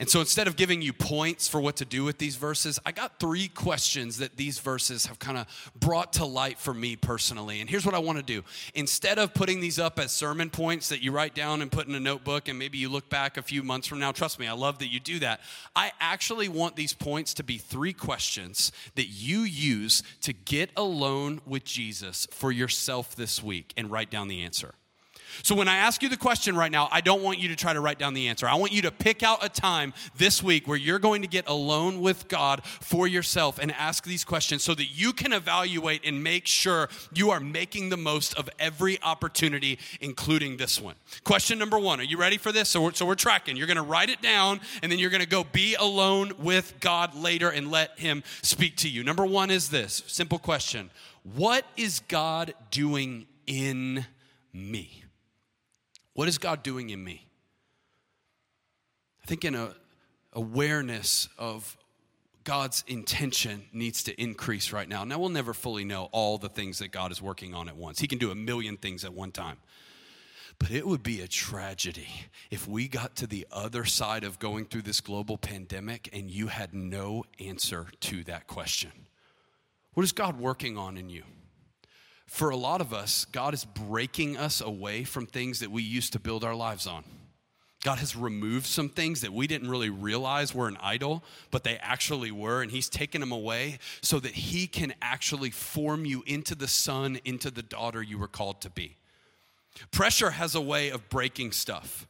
And 0.00 0.08
so 0.08 0.20
instead 0.20 0.48
of 0.48 0.56
giving 0.56 0.80
you 0.80 0.94
points 0.94 1.46
for 1.46 1.60
what 1.60 1.76
to 1.76 1.84
do 1.84 2.04
with 2.04 2.16
these 2.16 2.36
verses, 2.36 2.78
I 2.86 2.90
got 2.90 3.20
three 3.20 3.48
questions 3.48 4.16
that 4.16 4.38
these 4.38 4.58
verses 4.58 5.04
have 5.04 5.18
kind 5.18 5.36
of 5.36 5.70
brought 5.78 6.14
to 6.14 6.24
light 6.24 6.58
for 6.58 6.72
me 6.72 6.96
personally. 6.96 7.60
And 7.60 7.68
here's 7.68 7.84
what 7.84 7.94
I 7.94 7.98
want 7.98 8.16
to 8.16 8.24
do. 8.24 8.42
Instead 8.74 9.18
of 9.18 9.34
putting 9.34 9.60
these 9.60 9.78
up 9.78 9.98
as 9.98 10.10
sermon 10.10 10.48
points 10.48 10.88
that 10.88 11.02
you 11.02 11.12
write 11.12 11.34
down 11.34 11.60
and 11.60 11.70
put 11.70 11.86
in 11.86 11.94
a 11.94 12.00
notebook 12.00 12.48
and 12.48 12.58
maybe 12.58 12.78
you 12.78 12.88
look 12.88 13.10
back 13.10 13.36
a 13.36 13.42
few 13.42 13.62
months 13.62 13.86
from 13.86 13.98
now, 13.98 14.10
trust 14.10 14.38
me, 14.38 14.46
I 14.46 14.52
love 14.52 14.78
that 14.78 14.90
you 14.90 15.00
do 15.00 15.18
that. 15.18 15.42
I 15.76 15.92
actually 16.00 16.48
want 16.48 16.76
these 16.76 16.94
points 16.94 17.34
to 17.34 17.44
be 17.44 17.58
three 17.58 17.92
questions 17.92 18.72
that 18.94 19.08
you 19.08 19.40
use 19.40 20.02
to 20.22 20.32
get 20.32 20.70
alone 20.78 21.42
with 21.44 21.64
Jesus 21.64 22.26
for 22.30 22.50
yourself 22.50 23.14
this 23.14 23.42
week 23.42 23.74
and 23.76 23.90
write 23.90 24.10
down 24.10 24.28
the 24.28 24.40
answer. 24.40 24.72
So 25.42 25.54
when 25.54 25.68
I 25.68 25.76
ask 25.76 26.02
you 26.02 26.08
the 26.08 26.16
question 26.16 26.56
right 26.56 26.70
now, 26.70 26.88
I 26.90 27.00
don't 27.00 27.22
want 27.22 27.38
you 27.38 27.48
to 27.48 27.56
try 27.56 27.72
to 27.72 27.80
write 27.80 27.98
down 27.98 28.14
the 28.14 28.28
answer. 28.28 28.48
I 28.48 28.54
want 28.54 28.72
you 28.72 28.82
to 28.82 28.90
pick 28.90 29.22
out 29.22 29.44
a 29.44 29.48
time 29.48 29.92
this 30.16 30.42
week 30.42 30.66
where 30.66 30.76
you're 30.76 30.98
going 30.98 31.22
to 31.22 31.28
get 31.28 31.48
alone 31.48 32.00
with 32.00 32.28
God 32.28 32.64
for 32.64 33.06
yourself 33.06 33.58
and 33.58 33.72
ask 33.72 34.04
these 34.04 34.24
questions 34.24 34.62
so 34.62 34.74
that 34.74 34.86
you 34.86 35.12
can 35.12 35.32
evaluate 35.32 36.02
and 36.04 36.22
make 36.22 36.46
sure 36.46 36.88
you 37.14 37.30
are 37.30 37.40
making 37.40 37.88
the 37.88 37.96
most 37.96 38.34
of 38.34 38.48
every 38.58 39.00
opportunity, 39.02 39.78
including 40.00 40.56
this 40.56 40.80
one. 40.80 40.94
Question 41.24 41.58
number 41.58 41.78
one 41.78 42.00
Are 42.00 42.04
you 42.04 42.18
ready 42.18 42.38
for 42.38 42.52
this? 42.52 42.68
So 42.68 42.82
we're, 42.82 42.92
so 42.92 43.06
we're 43.06 43.14
tracking. 43.14 43.56
You're 43.56 43.66
going 43.66 43.76
to 43.76 43.82
write 43.82 44.10
it 44.10 44.22
down 44.22 44.60
and 44.82 44.90
then 44.90 44.98
you're 44.98 45.10
going 45.10 45.22
to 45.22 45.28
go 45.28 45.44
be 45.44 45.74
alone 45.74 46.32
with 46.38 46.74
God 46.80 47.14
later 47.14 47.50
and 47.50 47.70
let 47.70 47.98
Him 47.98 48.22
speak 48.42 48.76
to 48.78 48.88
you. 48.88 49.04
Number 49.04 49.24
one 49.24 49.50
is 49.50 49.70
this 49.70 50.02
simple 50.06 50.38
question 50.38 50.90
What 51.22 51.64
is 51.76 52.00
God 52.00 52.54
doing 52.70 53.26
in 53.46 54.06
me? 54.52 55.04
What 56.20 56.28
is 56.28 56.36
God 56.36 56.62
doing 56.62 56.90
in 56.90 57.02
me? 57.02 57.26
I 59.22 59.26
think 59.26 59.42
in 59.42 59.54
a, 59.54 59.64
uh, 59.64 59.72
awareness 60.34 61.30
of 61.38 61.78
God's 62.44 62.84
intention 62.86 63.64
needs 63.72 64.02
to 64.02 64.20
increase 64.20 64.70
right 64.70 64.86
now. 64.86 65.02
Now, 65.04 65.18
we'll 65.18 65.30
never 65.30 65.54
fully 65.54 65.82
know 65.82 66.10
all 66.12 66.36
the 66.36 66.50
things 66.50 66.80
that 66.80 66.88
God 66.88 67.10
is 67.10 67.22
working 67.22 67.54
on 67.54 67.70
at 67.70 67.76
once. 67.76 68.00
He 68.00 68.06
can 68.06 68.18
do 68.18 68.30
a 68.30 68.34
million 68.34 68.76
things 68.76 69.02
at 69.02 69.14
one 69.14 69.32
time. 69.32 69.56
But 70.58 70.72
it 70.72 70.86
would 70.86 71.02
be 71.02 71.22
a 71.22 71.26
tragedy 71.26 72.10
if 72.50 72.68
we 72.68 72.86
got 72.86 73.16
to 73.16 73.26
the 73.26 73.46
other 73.50 73.86
side 73.86 74.22
of 74.22 74.38
going 74.38 74.66
through 74.66 74.82
this 74.82 75.00
global 75.00 75.38
pandemic 75.38 76.10
and 76.12 76.30
you 76.30 76.48
had 76.48 76.74
no 76.74 77.24
answer 77.38 77.86
to 78.00 78.24
that 78.24 78.46
question. 78.46 78.92
What 79.94 80.04
is 80.04 80.12
God 80.12 80.38
working 80.38 80.76
on 80.76 80.98
in 80.98 81.08
you? 81.08 81.22
For 82.30 82.50
a 82.50 82.56
lot 82.56 82.80
of 82.80 82.94
us, 82.94 83.24
God 83.24 83.54
is 83.54 83.64
breaking 83.64 84.36
us 84.36 84.60
away 84.60 85.02
from 85.02 85.26
things 85.26 85.58
that 85.58 85.70
we 85.72 85.82
used 85.82 86.12
to 86.12 86.20
build 86.20 86.44
our 86.44 86.54
lives 86.54 86.86
on. 86.86 87.02
God 87.82 87.98
has 87.98 88.14
removed 88.14 88.66
some 88.66 88.88
things 88.88 89.22
that 89.22 89.32
we 89.32 89.48
didn't 89.48 89.68
really 89.68 89.90
realize 89.90 90.54
were 90.54 90.68
an 90.68 90.78
idol, 90.80 91.24
but 91.50 91.64
they 91.64 91.76
actually 91.78 92.30
were, 92.30 92.62
and 92.62 92.70
He's 92.70 92.88
taken 92.88 93.20
them 93.20 93.32
away 93.32 93.80
so 94.00 94.20
that 94.20 94.32
He 94.32 94.68
can 94.68 94.94
actually 95.02 95.50
form 95.50 96.04
you 96.04 96.22
into 96.24 96.54
the 96.54 96.68
son, 96.68 97.18
into 97.24 97.50
the 97.50 97.64
daughter 97.64 98.00
you 98.00 98.16
were 98.16 98.28
called 98.28 98.60
to 98.60 98.70
be. 98.70 98.96
Pressure 99.90 100.30
has 100.30 100.54
a 100.54 100.60
way 100.60 100.88
of 100.88 101.08
breaking 101.08 101.50
stuff. 101.50 102.06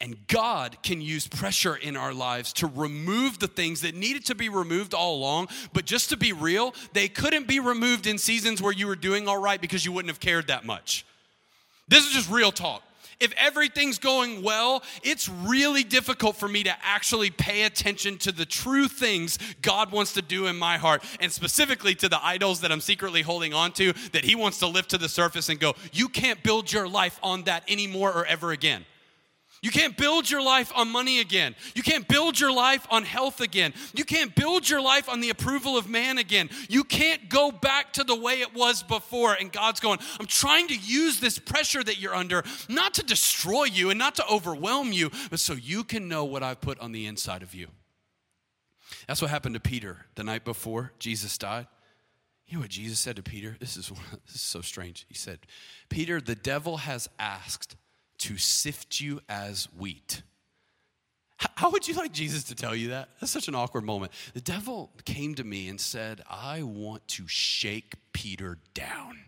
And 0.00 0.26
God 0.28 0.82
can 0.82 1.00
use 1.00 1.26
pressure 1.26 1.76
in 1.76 1.96
our 1.96 2.14
lives 2.14 2.52
to 2.54 2.66
remove 2.66 3.38
the 3.38 3.48
things 3.48 3.80
that 3.80 3.94
needed 3.94 4.24
to 4.26 4.34
be 4.34 4.48
removed 4.48 4.94
all 4.94 5.16
along. 5.16 5.48
But 5.72 5.84
just 5.84 6.10
to 6.10 6.16
be 6.16 6.32
real, 6.32 6.74
they 6.92 7.08
couldn't 7.08 7.48
be 7.48 7.60
removed 7.60 8.06
in 8.06 8.18
seasons 8.18 8.62
where 8.62 8.72
you 8.72 8.86
were 8.86 8.96
doing 8.96 9.28
all 9.28 9.38
right 9.38 9.60
because 9.60 9.84
you 9.84 9.92
wouldn't 9.92 10.10
have 10.10 10.20
cared 10.20 10.48
that 10.48 10.64
much. 10.64 11.04
This 11.88 12.06
is 12.06 12.12
just 12.12 12.30
real 12.30 12.52
talk 12.52 12.82
if 13.20 13.32
everything's 13.36 13.98
going 13.98 14.42
well, 14.42 14.82
it's 15.02 15.28
really 15.28 15.82
difficult 15.82 16.36
for 16.36 16.48
me 16.48 16.62
to 16.62 16.74
actually 16.82 17.30
pay 17.30 17.64
attention 17.64 18.16
to 18.18 18.32
the 18.32 18.44
true 18.44 18.88
things 18.88 19.38
God 19.60 19.90
wants 19.90 20.12
to 20.14 20.22
do 20.22 20.46
in 20.46 20.56
my 20.56 20.78
heart, 20.78 21.02
and 21.20 21.30
specifically 21.32 21.94
to 21.96 22.08
the 22.08 22.24
idols 22.24 22.60
that 22.60 22.70
I'm 22.70 22.80
secretly 22.80 23.22
holding 23.22 23.54
on 23.54 23.72
to 23.72 23.92
that 24.12 24.24
He 24.24 24.34
wants 24.34 24.58
to 24.60 24.66
lift 24.66 24.90
to 24.90 24.98
the 24.98 25.08
surface 25.08 25.48
and 25.48 25.58
go, 25.58 25.74
You 25.92 26.08
can't 26.08 26.42
build 26.42 26.72
your 26.72 26.88
life 26.88 27.18
on 27.22 27.44
that 27.44 27.64
anymore 27.68 28.12
or 28.12 28.24
ever 28.26 28.52
again. 28.52 28.84
You 29.60 29.70
can't 29.70 29.96
build 29.96 30.30
your 30.30 30.42
life 30.42 30.72
on 30.76 30.88
money 30.88 31.18
again. 31.18 31.56
You 31.74 31.82
can't 31.82 32.06
build 32.06 32.38
your 32.38 32.52
life 32.52 32.86
on 32.90 33.04
health 33.04 33.40
again. 33.40 33.74
You 33.92 34.04
can't 34.04 34.34
build 34.34 34.68
your 34.68 34.80
life 34.80 35.08
on 35.08 35.20
the 35.20 35.30
approval 35.30 35.76
of 35.76 35.88
man 35.88 36.18
again. 36.18 36.48
You 36.68 36.84
can't 36.84 37.28
go 37.28 37.50
back 37.50 37.92
to 37.94 38.04
the 38.04 38.14
way 38.14 38.40
it 38.40 38.54
was 38.54 38.82
before. 38.84 39.34
And 39.34 39.50
God's 39.50 39.80
going, 39.80 39.98
I'm 40.20 40.26
trying 40.26 40.68
to 40.68 40.76
use 40.76 41.18
this 41.18 41.38
pressure 41.38 41.82
that 41.82 41.98
you're 41.98 42.14
under 42.14 42.44
not 42.68 42.94
to 42.94 43.02
destroy 43.02 43.64
you 43.64 43.90
and 43.90 43.98
not 43.98 44.14
to 44.16 44.26
overwhelm 44.28 44.92
you, 44.92 45.10
but 45.30 45.40
so 45.40 45.54
you 45.54 45.82
can 45.82 46.08
know 46.08 46.24
what 46.24 46.42
I've 46.42 46.60
put 46.60 46.78
on 46.78 46.92
the 46.92 47.06
inside 47.06 47.42
of 47.42 47.54
you. 47.54 47.68
That's 49.06 49.20
what 49.20 49.30
happened 49.30 49.54
to 49.54 49.60
Peter 49.60 50.06
the 50.14 50.24
night 50.24 50.44
before 50.44 50.92
Jesus 50.98 51.36
died. 51.36 51.66
You 52.46 52.56
know 52.56 52.62
what 52.62 52.70
Jesus 52.70 52.98
said 52.98 53.16
to 53.16 53.22
Peter? 53.22 53.56
This 53.58 53.76
is, 53.76 53.88
this 54.26 54.36
is 54.36 54.40
so 54.40 54.60
strange. 54.60 55.04
He 55.08 55.14
said, 55.14 55.40
Peter, 55.88 56.20
the 56.20 56.34
devil 56.34 56.78
has 56.78 57.08
asked 57.18 57.76
to 58.18 58.36
sift 58.36 59.00
you 59.00 59.20
as 59.28 59.68
wheat. 59.76 60.22
How 61.54 61.70
would 61.70 61.86
you 61.86 61.94
like 61.94 62.12
Jesus 62.12 62.44
to 62.44 62.54
tell 62.54 62.74
you 62.74 62.88
that? 62.88 63.10
That's 63.20 63.30
such 63.30 63.46
an 63.46 63.54
awkward 63.54 63.84
moment. 63.84 64.10
The 64.34 64.40
devil 64.40 64.90
came 65.04 65.36
to 65.36 65.44
me 65.44 65.68
and 65.68 65.80
said, 65.80 66.20
I 66.28 66.62
want 66.62 67.06
to 67.08 67.28
shake 67.28 67.94
Peter 68.12 68.58
down. 68.74 69.18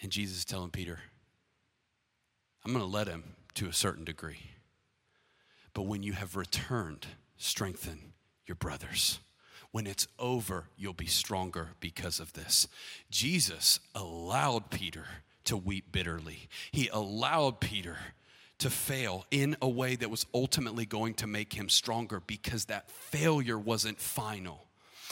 And 0.00 0.10
Jesus 0.10 0.38
is 0.38 0.44
telling 0.44 0.70
Peter, 0.70 0.98
I'm 2.64 2.72
going 2.72 2.84
to 2.84 2.90
let 2.90 3.06
him 3.06 3.22
to 3.54 3.68
a 3.68 3.72
certain 3.72 4.04
degree. 4.04 4.40
But 5.74 5.82
when 5.82 6.02
you 6.02 6.12
have 6.14 6.34
returned, 6.34 7.06
strengthen 7.36 8.12
your 8.46 8.56
brothers. 8.56 9.20
When 9.70 9.86
it's 9.86 10.08
over, 10.18 10.64
you'll 10.76 10.92
be 10.92 11.06
stronger 11.06 11.68
because 11.78 12.18
of 12.18 12.32
this. 12.32 12.66
Jesus 13.10 13.78
allowed 13.94 14.70
Peter 14.70 15.04
to 15.44 15.56
weep 15.56 15.92
bitterly. 15.92 16.48
He 16.70 16.88
allowed 16.88 17.60
Peter 17.60 17.98
to 18.58 18.70
fail 18.70 19.26
in 19.30 19.56
a 19.60 19.68
way 19.68 19.96
that 19.96 20.10
was 20.10 20.24
ultimately 20.32 20.86
going 20.86 21.14
to 21.14 21.26
make 21.26 21.52
him 21.52 21.68
stronger 21.68 22.20
because 22.20 22.66
that 22.66 22.90
failure 22.90 23.58
wasn't 23.58 23.98
final. 23.98 24.66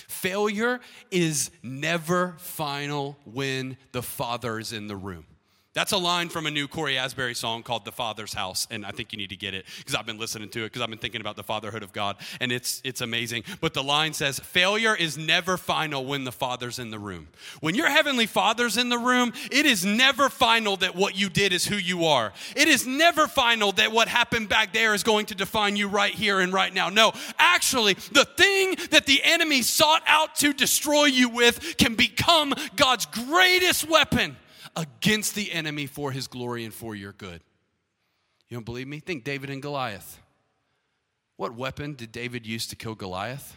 Failure 0.08 0.80
is 1.10 1.50
never 1.62 2.36
final 2.38 3.18
when 3.24 3.76
the 3.92 4.02
Father 4.02 4.58
is 4.58 4.72
in 4.72 4.86
the 4.86 4.96
room. 4.96 5.26
That's 5.72 5.92
a 5.92 5.98
line 5.98 6.30
from 6.30 6.46
a 6.46 6.50
new 6.50 6.66
Cory 6.66 6.98
Asbury 6.98 7.32
song 7.32 7.62
called 7.62 7.84
The 7.84 7.92
Father's 7.92 8.34
House. 8.34 8.66
And 8.72 8.84
I 8.84 8.90
think 8.90 9.12
you 9.12 9.18
need 9.18 9.30
to 9.30 9.36
get 9.36 9.54
it 9.54 9.66
because 9.78 9.94
I've 9.94 10.04
been 10.04 10.18
listening 10.18 10.48
to 10.48 10.62
it 10.62 10.64
because 10.64 10.82
I've 10.82 10.90
been 10.90 10.98
thinking 10.98 11.20
about 11.20 11.36
the 11.36 11.44
fatherhood 11.44 11.84
of 11.84 11.92
God. 11.92 12.16
And 12.40 12.50
it's, 12.50 12.80
it's 12.82 13.00
amazing. 13.00 13.44
But 13.60 13.72
the 13.72 13.82
line 13.84 14.12
says, 14.12 14.40
Failure 14.40 14.96
is 14.96 15.16
never 15.16 15.56
final 15.56 16.04
when 16.04 16.24
the 16.24 16.32
Father's 16.32 16.80
in 16.80 16.90
the 16.90 16.98
room. 16.98 17.28
When 17.60 17.76
your 17.76 17.88
Heavenly 17.88 18.26
Father's 18.26 18.76
in 18.76 18.88
the 18.88 18.98
room, 18.98 19.32
it 19.52 19.64
is 19.64 19.84
never 19.84 20.28
final 20.28 20.76
that 20.78 20.96
what 20.96 21.16
you 21.16 21.28
did 21.28 21.52
is 21.52 21.64
who 21.66 21.76
you 21.76 22.04
are. 22.06 22.32
It 22.56 22.66
is 22.66 22.84
never 22.84 23.28
final 23.28 23.70
that 23.72 23.92
what 23.92 24.08
happened 24.08 24.48
back 24.48 24.72
there 24.72 24.92
is 24.92 25.04
going 25.04 25.26
to 25.26 25.36
define 25.36 25.76
you 25.76 25.86
right 25.86 26.12
here 26.12 26.40
and 26.40 26.52
right 26.52 26.74
now. 26.74 26.88
No, 26.88 27.12
actually, 27.38 27.94
the 27.94 28.24
thing 28.36 28.74
that 28.90 29.06
the 29.06 29.22
enemy 29.22 29.62
sought 29.62 30.02
out 30.08 30.34
to 30.36 30.52
destroy 30.52 31.04
you 31.04 31.28
with 31.28 31.76
can 31.76 31.94
become 31.94 32.54
God's 32.74 33.06
greatest 33.06 33.88
weapon 33.88 34.36
against 34.76 35.34
the 35.34 35.52
enemy 35.52 35.86
for 35.86 36.12
his 36.12 36.26
glory 36.26 36.64
and 36.64 36.74
for 36.74 36.94
your 36.94 37.12
good. 37.12 37.42
You 38.48 38.56
don't 38.56 38.64
believe 38.64 38.88
me? 38.88 39.00
Think 39.00 39.24
David 39.24 39.50
and 39.50 39.62
Goliath. 39.62 40.20
What 41.36 41.54
weapon 41.54 41.94
did 41.94 42.12
David 42.12 42.46
use 42.46 42.66
to 42.66 42.76
kill 42.76 42.94
Goliath? 42.94 43.56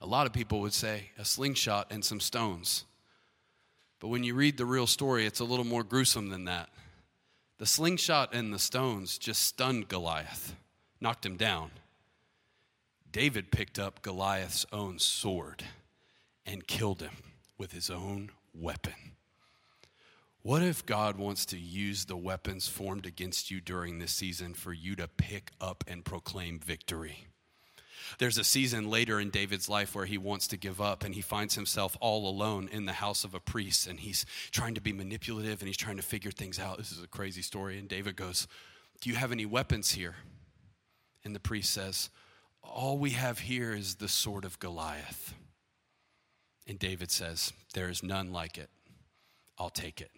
A 0.00 0.06
lot 0.06 0.26
of 0.26 0.32
people 0.32 0.60
would 0.60 0.72
say 0.72 1.10
a 1.18 1.24
slingshot 1.24 1.88
and 1.90 2.04
some 2.04 2.20
stones. 2.20 2.84
But 4.00 4.08
when 4.08 4.24
you 4.24 4.34
read 4.34 4.56
the 4.56 4.64
real 4.64 4.86
story, 4.86 5.26
it's 5.26 5.40
a 5.40 5.44
little 5.44 5.64
more 5.64 5.84
gruesome 5.84 6.30
than 6.30 6.44
that. 6.44 6.70
The 7.58 7.66
slingshot 7.66 8.34
and 8.34 8.52
the 8.52 8.58
stones 8.58 9.18
just 9.18 9.42
stunned 9.42 9.88
Goliath, 9.88 10.54
knocked 11.00 11.24
him 11.24 11.36
down. 11.36 11.70
David 13.10 13.50
picked 13.50 13.78
up 13.78 14.02
Goliath's 14.02 14.66
own 14.72 14.98
sword 14.98 15.64
and 16.44 16.66
killed 16.66 17.00
him 17.00 17.16
with 17.56 17.72
his 17.72 17.88
own 17.88 18.30
weapon. 18.54 19.15
What 20.46 20.62
if 20.62 20.86
God 20.86 21.16
wants 21.18 21.44
to 21.46 21.58
use 21.58 22.04
the 22.04 22.16
weapons 22.16 22.68
formed 22.68 23.04
against 23.04 23.50
you 23.50 23.60
during 23.60 23.98
this 23.98 24.12
season 24.12 24.54
for 24.54 24.72
you 24.72 24.94
to 24.94 25.08
pick 25.08 25.50
up 25.60 25.82
and 25.88 26.04
proclaim 26.04 26.60
victory? 26.60 27.26
There's 28.20 28.38
a 28.38 28.44
season 28.44 28.88
later 28.88 29.18
in 29.18 29.30
David's 29.30 29.68
life 29.68 29.96
where 29.96 30.06
he 30.06 30.18
wants 30.18 30.46
to 30.46 30.56
give 30.56 30.80
up 30.80 31.02
and 31.02 31.16
he 31.16 31.20
finds 31.20 31.56
himself 31.56 31.96
all 32.00 32.30
alone 32.30 32.68
in 32.70 32.84
the 32.84 32.92
house 32.92 33.24
of 33.24 33.34
a 33.34 33.40
priest 33.40 33.88
and 33.88 33.98
he's 33.98 34.24
trying 34.52 34.76
to 34.76 34.80
be 34.80 34.92
manipulative 34.92 35.62
and 35.62 35.66
he's 35.66 35.76
trying 35.76 35.96
to 35.96 36.02
figure 36.04 36.30
things 36.30 36.60
out. 36.60 36.78
This 36.78 36.92
is 36.92 37.02
a 37.02 37.08
crazy 37.08 37.42
story. 37.42 37.76
And 37.76 37.88
David 37.88 38.14
goes, 38.14 38.46
Do 39.00 39.10
you 39.10 39.16
have 39.16 39.32
any 39.32 39.46
weapons 39.46 39.90
here? 39.90 40.14
And 41.24 41.34
the 41.34 41.40
priest 41.40 41.72
says, 41.72 42.08
All 42.62 42.98
we 42.98 43.10
have 43.10 43.40
here 43.40 43.72
is 43.72 43.96
the 43.96 44.06
sword 44.06 44.44
of 44.44 44.60
Goliath. 44.60 45.34
And 46.68 46.78
David 46.78 47.10
says, 47.10 47.52
There 47.74 47.88
is 47.88 48.04
none 48.04 48.30
like 48.30 48.56
it. 48.56 48.70
I'll 49.58 49.70
take 49.70 50.00
it. 50.00 50.12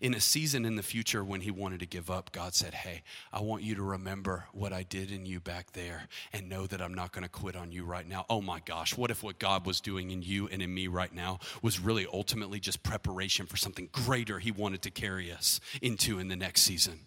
In 0.00 0.14
a 0.14 0.20
season 0.20 0.64
in 0.64 0.76
the 0.76 0.82
future 0.82 1.24
when 1.24 1.42
he 1.42 1.50
wanted 1.50 1.80
to 1.80 1.86
give 1.86 2.10
up, 2.10 2.32
God 2.32 2.54
said, 2.54 2.74
Hey, 2.74 3.02
I 3.32 3.40
want 3.40 3.62
you 3.62 3.74
to 3.74 3.82
remember 3.82 4.46
what 4.52 4.72
I 4.72 4.82
did 4.82 5.10
in 5.10 5.26
you 5.26 5.40
back 5.40 5.72
there 5.72 6.08
and 6.32 6.48
know 6.48 6.66
that 6.66 6.80
I'm 6.80 6.94
not 6.94 7.12
going 7.12 7.22
to 7.22 7.28
quit 7.28 7.56
on 7.56 7.72
you 7.72 7.84
right 7.84 8.08
now. 8.08 8.24
Oh 8.30 8.40
my 8.40 8.60
gosh, 8.60 8.96
what 8.96 9.10
if 9.10 9.22
what 9.22 9.38
God 9.38 9.66
was 9.66 9.80
doing 9.80 10.10
in 10.10 10.22
you 10.22 10.48
and 10.48 10.62
in 10.62 10.72
me 10.72 10.88
right 10.88 11.12
now 11.12 11.38
was 11.62 11.80
really 11.80 12.06
ultimately 12.12 12.60
just 12.60 12.82
preparation 12.82 13.46
for 13.46 13.56
something 13.56 13.88
greater 13.92 14.38
he 14.38 14.50
wanted 14.50 14.82
to 14.82 14.90
carry 14.90 15.30
us 15.30 15.60
into 15.82 16.18
in 16.18 16.28
the 16.28 16.36
next 16.36 16.62
season? 16.62 17.06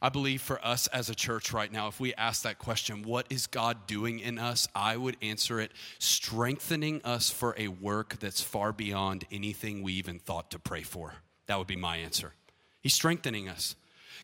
I 0.00 0.10
believe 0.10 0.42
for 0.42 0.64
us 0.64 0.86
as 0.88 1.08
a 1.08 1.14
church 1.14 1.52
right 1.52 1.72
now, 1.72 1.88
if 1.88 1.98
we 1.98 2.14
ask 2.14 2.42
that 2.42 2.58
question, 2.58 3.02
what 3.02 3.26
is 3.30 3.46
God 3.46 3.86
doing 3.86 4.20
in 4.20 4.38
us? 4.38 4.68
I 4.74 4.96
would 4.96 5.16
answer 5.22 5.60
it 5.60 5.72
strengthening 5.98 7.00
us 7.04 7.30
for 7.30 7.54
a 7.58 7.68
work 7.68 8.18
that's 8.20 8.40
far 8.40 8.72
beyond 8.72 9.24
anything 9.32 9.82
we 9.82 9.94
even 9.94 10.18
thought 10.18 10.50
to 10.52 10.58
pray 10.58 10.82
for. 10.82 11.14
That 11.48 11.58
would 11.58 11.66
be 11.66 11.76
my 11.76 11.96
answer. 11.96 12.32
He's 12.80 12.94
strengthening 12.94 13.48
us. 13.48 13.74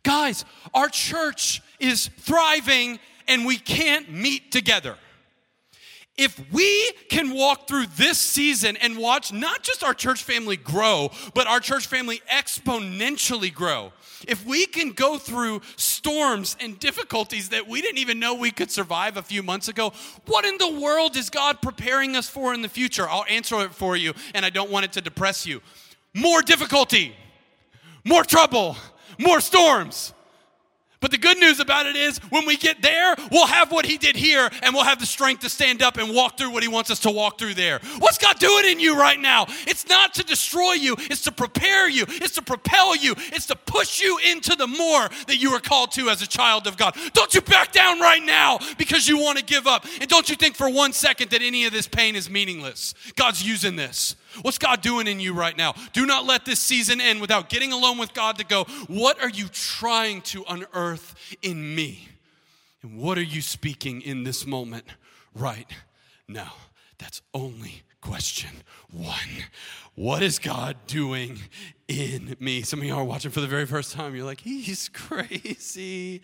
Guys, 0.02 0.44
our 0.72 0.88
church 0.88 1.62
is 1.80 2.08
thriving 2.18 3.00
and 3.26 3.44
we 3.44 3.56
can't 3.56 4.12
meet 4.12 4.52
together. 4.52 4.96
If 6.16 6.40
we 6.52 6.92
can 7.08 7.34
walk 7.34 7.66
through 7.66 7.86
this 7.96 8.18
season 8.18 8.76
and 8.76 8.96
watch 8.96 9.32
not 9.32 9.64
just 9.64 9.82
our 9.82 9.94
church 9.94 10.22
family 10.22 10.56
grow, 10.56 11.10
but 11.34 11.48
our 11.48 11.58
church 11.58 11.88
family 11.88 12.22
exponentially 12.30 13.52
grow, 13.52 13.92
if 14.28 14.46
we 14.46 14.66
can 14.66 14.92
go 14.92 15.18
through 15.18 15.62
storms 15.76 16.56
and 16.60 16.78
difficulties 16.78 17.48
that 17.48 17.66
we 17.66 17.82
didn't 17.82 17.98
even 17.98 18.20
know 18.20 18.34
we 18.34 18.52
could 18.52 18.70
survive 18.70 19.16
a 19.16 19.22
few 19.22 19.42
months 19.42 19.66
ago, 19.66 19.92
what 20.26 20.44
in 20.44 20.56
the 20.58 20.78
world 20.80 21.16
is 21.16 21.30
God 21.30 21.60
preparing 21.60 22.14
us 22.14 22.28
for 22.28 22.54
in 22.54 22.62
the 22.62 22.68
future? 22.68 23.08
I'll 23.08 23.24
answer 23.28 23.64
it 23.64 23.74
for 23.74 23.96
you, 23.96 24.12
and 24.34 24.46
I 24.46 24.50
don't 24.50 24.70
want 24.70 24.84
it 24.84 24.92
to 24.92 25.00
depress 25.00 25.46
you 25.46 25.62
more 26.14 26.42
difficulty, 26.42 27.14
more 28.04 28.24
trouble, 28.24 28.76
more 29.18 29.40
storms. 29.40 30.14
But 31.04 31.10
the 31.10 31.18
good 31.18 31.36
news 31.36 31.60
about 31.60 31.84
it 31.84 31.96
is 31.96 32.16
when 32.30 32.46
we 32.46 32.56
get 32.56 32.80
there, 32.80 33.14
we'll 33.30 33.46
have 33.46 33.70
what 33.70 33.84
he 33.84 33.98
did 33.98 34.16
here 34.16 34.48
and 34.62 34.74
we'll 34.74 34.84
have 34.84 34.98
the 34.98 35.04
strength 35.04 35.42
to 35.42 35.50
stand 35.50 35.82
up 35.82 35.98
and 35.98 36.14
walk 36.14 36.38
through 36.38 36.50
what 36.50 36.62
he 36.62 36.68
wants 36.70 36.90
us 36.90 37.00
to 37.00 37.10
walk 37.10 37.38
through 37.38 37.52
there. 37.52 37.78
What's 37.98 38.16
God 38.16 38.38
doing 38.38 38.64
in 38.64 38.80
you 38.80 38.98
right 38.98 39.20
now? 39.20 39.44
It's 39.66 39.86
not 39.86 40.14
to 40.14 40.24
destroy 40.24 40.72
you, 40.72 40.96
it's 40.98 41.20
to 41.24 41.30
prepare 41.30 41.90
you, 41.90 42.06
it's 42.08 42.36
to 42.36 42.42
propel 42.42 42.96
you, 42.96 43.14
it's 43.18 43.44
to 43.48 43.54
push 43.54 44.00
you 44.00 44.18
into 44.26 44.56
the 44.56 44.66
more 44.66 45.10
that 45.26 45.36
you 45.36 45.50
are 45.50 45.60
called 45.60 45.92
to 45.92 46.08
as 46.08 46.22
a 46.22 46.26
child 46.26 46.66
of 46.66 46.78
God. 46.78 46.96
Don't 47.12 47.34
you 47.34 47.42
back 47.42 47.70
down 47.70 48.00
right 48.00 48.22
now 48.22 48.58
because 48.78 49.06
you 49.06 49.18
want 49.18 49.36
to 49.36 49.44
give 49.44 49.66
up. 49.66 49.84
And 50.00 50.08
don't 50.08 50.30
you 50.30 50.36
think 50.36 50.56
for 50.56 50.70
one 50.70 50.94
second 50.94 51.32
that 51.32 51.42
any 51.42 51.66
of 51.66 51.74
this 51.74 51.86
pain 51.86 52.16
is 52.16 52.30
meaningless. 52.30 52.94
God's 53.14 53.46
using 53.46 53.76
this. 53.76 54.16
What's 54.42 54.58
God 54.58 54.80
doing 54.80 55.06
in 55.06 55.20
you 55.20 55.32
right 55.32 55.56
now? 55.56 55.74
Do 55.92 56.06
not 56.06 56.24
let 56.24 56.44
this 56.44 56.60
season 56.60 57.00
end 57.00 57.20
without 57.20 57.48
getting 57.48 57.72
alone 57.72 57.98
with 57.98 58.14
God 58.14 58.38
to 58.38 58.44
go, 58.44 58.64
what 58.86 59.22
are 59.22 59.28
you 59.28 59.48
trying 59.48 60.22
to 60.22 60.44
unearth 60.48 61.14
in 61.42 61.74
me? 61.74 62.08
And 62.82 62.98
what 62.98 63.18
are 63.18 63.22
you 63.22 63.40
speaking 63.40 64.02
in 64.02 64.24
this 64.24 64.46
moment 64.46 64.84
right 65.34 65.70
now? 66.28 66.52
That's 66.98 67.22
only 67.32 67.82
question 68.00 68.50
one. 68.90 69.44
What 69.94 70.22
is 70.22 70.38
God 70.38 70.76
doing 70.86 71.38
in 71.88 72.36
me? 72.40 72.62
Some 72.62 72.80
of 72.80 72.84
you 72.84 72.94
are 72.94 73.04
watching 73.04 73.30
for 73.30 73.40
the 73.40 73.46
very 73.46 73.66
first 73.66 73.92
time. 73.92 74.14
You're 74.14 74.24
like, 74.24 74.40
he's 74.40 74.88
crazy. 74.92 76.20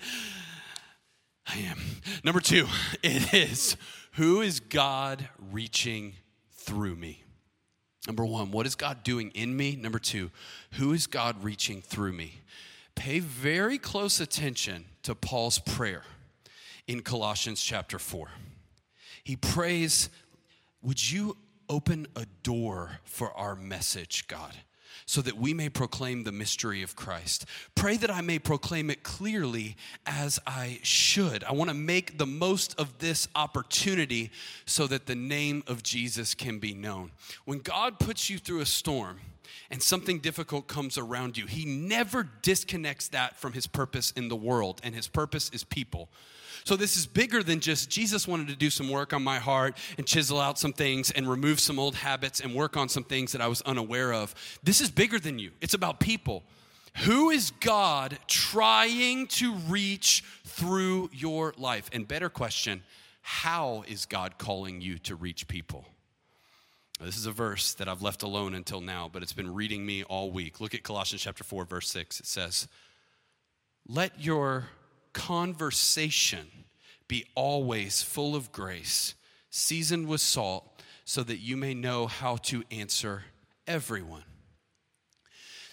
I 1.47 1.59
am. 1.59 1.79
Number 2.25 2.41
two, 2.41 2.67
it 3.03 3.33
is 3.33 3.77
who 4.13 4.41
is 4.41 4.61
God 4.61 5.29
reaching 5.51 6.15
through 6.53 6.97
me? 6.97 7.25
Number 8.11 8.27
one, 8.27 8.51
what 8.51 8.67
is 8.67 8.75
God 8.75 9.05
doing 9.05 9.31
in 9.37 9.57
me? 9.57 9.77
Number 9.77 10.01
two, 10.01 10.33
who 10.73 10.93
is 10.93 11.07
God 11.07 11.45
reaching 11.45 11.81
through 11.81 12.13
me? 12.13 12.41
Pay 12.97 13.21
very 13.21 13.79
close 13.79 14.19
attention 14.19 14.87
to 15.05 15.15
Paul's 15.15 15.61
prayer 15.61 16.03
in 16.89 17.03
Colossians 17.03 17.63
chapter 17.63 18.01
4. 18.01 18.27
He 19.23 19.37
prays, 19.37 20.11
Would 20.83 21.13
you 21.13 21.37
open 21.69 22.09
a 22.17 22.27
door 22.43 22.99
for 23.05 23.33
our 23.35 23.55
message, 23.55 24.27
God? 24.27 24.57
So 25.11 25.21
that 25.21 25.37
we 25.37 25.53
may 25.53 25.69
proclaim 25.69 26.23
the 26.23 26.31
mystery 26.31 26.85
of 26.85 26.95
Christ. 26.95 27.45
Pray 27.75 27.97
that 27.97 28.13
I 28.13 28.21
may 28.21 28.39
proclaim 28.39 28.91
it 28.91 29.03
clearly 29.03 29.77
as 30.07 30.39
I 30.47 30.79
should. 30.85 31.43
I 31.43 31.51
want 31.51 31.69
to 31.69 31.75
make 31.75 32.17
the 32.17 32.27
most 32.27 32.79
of 32.79 32.97
this 33.01 33.27
opportunity 33.35 34.31
so 34.67 34.87
that 34.87 35.07
the 35.07 35.17
name 35.17 35.65
of 35.67 35.83
Jesus 35.83 36.33
can 36.37 36.61
be 36.61 36.75
known. 36.75 37.11
When 37.45 37.59
God 37.59 37.99
puts 37.99 38.31
you 38.31 38.39
through 38.39 38.61
a 38.61 38.67
storm, 38.67 39.19
and 39.69 39.83
something 39.83 40.21
difficult 40.21 40.69
comes 40.69 40.97
around 40.97 41.37
you, 41.37 41.47
he 41.47 41.65
never 41.65 42.29
disconnects 42.43 43.09
that 43.09 43.37
from 43.37 43.53
his 43.53 43.67
purpose 43.67 44.13
in 44.13 44.29
the 44.29 44.37
world, 44.37 44.81
and 44.85 44.95
his 44.95 45.09
purpose 45.09 45.51
is 45.53 45.65
people. 45.65 46.09
So 46.65 46.77
this 46.77 46.97
is 46.97 47.07
bigger 47.07 47.43
than 47.43 47.61
just 47.61 47.91
Jesus 47.91 48.29
wanted 48.29 48.49
to 48.49 48.57
do 48.57 48.71
some 48.71 48.91
work 48.91 49.13
on 49.13 49.23
my 49.23 49.39
heart 49.39 49.77
and 49.97 50.07
chisel 50.07 50.41
out 50.41 50.59
some 50.59 50.73
things 50.73 51.11
and 51.11 51.29
remove 51.29 51.61
some 51.61 51.79
old 51.79 51.95
habits 51.95 52.41
and 52.41 52.55
work 52.55 52.77
on 52.77 52.89
some 52.89 53.05
things 53.05 53.33
that 53.33 53.41
I 53.41 53.49
was 53.49 53.63
unaware 53.63 54.13
of. 54.13 54.35
This 54.63 54.81
is 54.81 54.91
bigger 54.91 55.19
than 55.19 55.39
you. 55.39 55.51
It's 55.61 55.75
about 55.75 56.01
people. 56.01 56.43
Who 57.05 57.31
is 57.31 57.53
God 57.61 58.19
trying 58.27 59.29
to 59.29 59.55
reach 59.55 60.25
through 60.45 61.11
your 61.13 61.55
life? 61.57 61.89
And 61.93 62.07
better 62.07 62.29
question, 62.29 62.83
how 63.23 63.85
is 63.87 64.07
God 64.07 64.39
calling 64.39 64.81
you 64.81 64.99
to 65.01 65.15
reach 65.15 65.47
people? 65.47 65.87
This 67.01 67.17
is 67.17 67.27
a 67.27 67.33
verse 67.33 67.73
that 67.75 67.89
I've 67.89 68.03
left 68.03 68.23
alone 68.23 68.55
until 68.55 68.83
now, 68.83 69.09
but 69.11 69.23
it's 69.23 69.33
been 69.33 69.55
reading 69.55 69.87
me 69.87 70.03
all 70.05 70.31
week. 70.31 70.61
Look 70.61 70.75
at 70.75 70.83
Colossians 70.83 71.23
chapter 71.23 71.43
4 71.43 71.65
verse 71.65 71.89
6. 71.89 72.21
It 72.21 72.27
says, 72.27 72.69
"Let 73.87 74.21
your 74.21 74.69
conversation 75.13 76.47
be 77.09 77.27
always 77.35 78.03
full 78.03 78.37
of 78.37 78.53
grace, 78.53 79.15
seasoned 79.51 80.07
with 80.07 80.21
salt, 80.21 80.83
so 81.05 81.25
that 81.25 81.39
you 81.39 81.57
may 81.57 81.75
know 81.75 82.07
how 82.07 82.37
to 82.37 82.63
answer 82.71 83.25
everyone. 83.67 84.23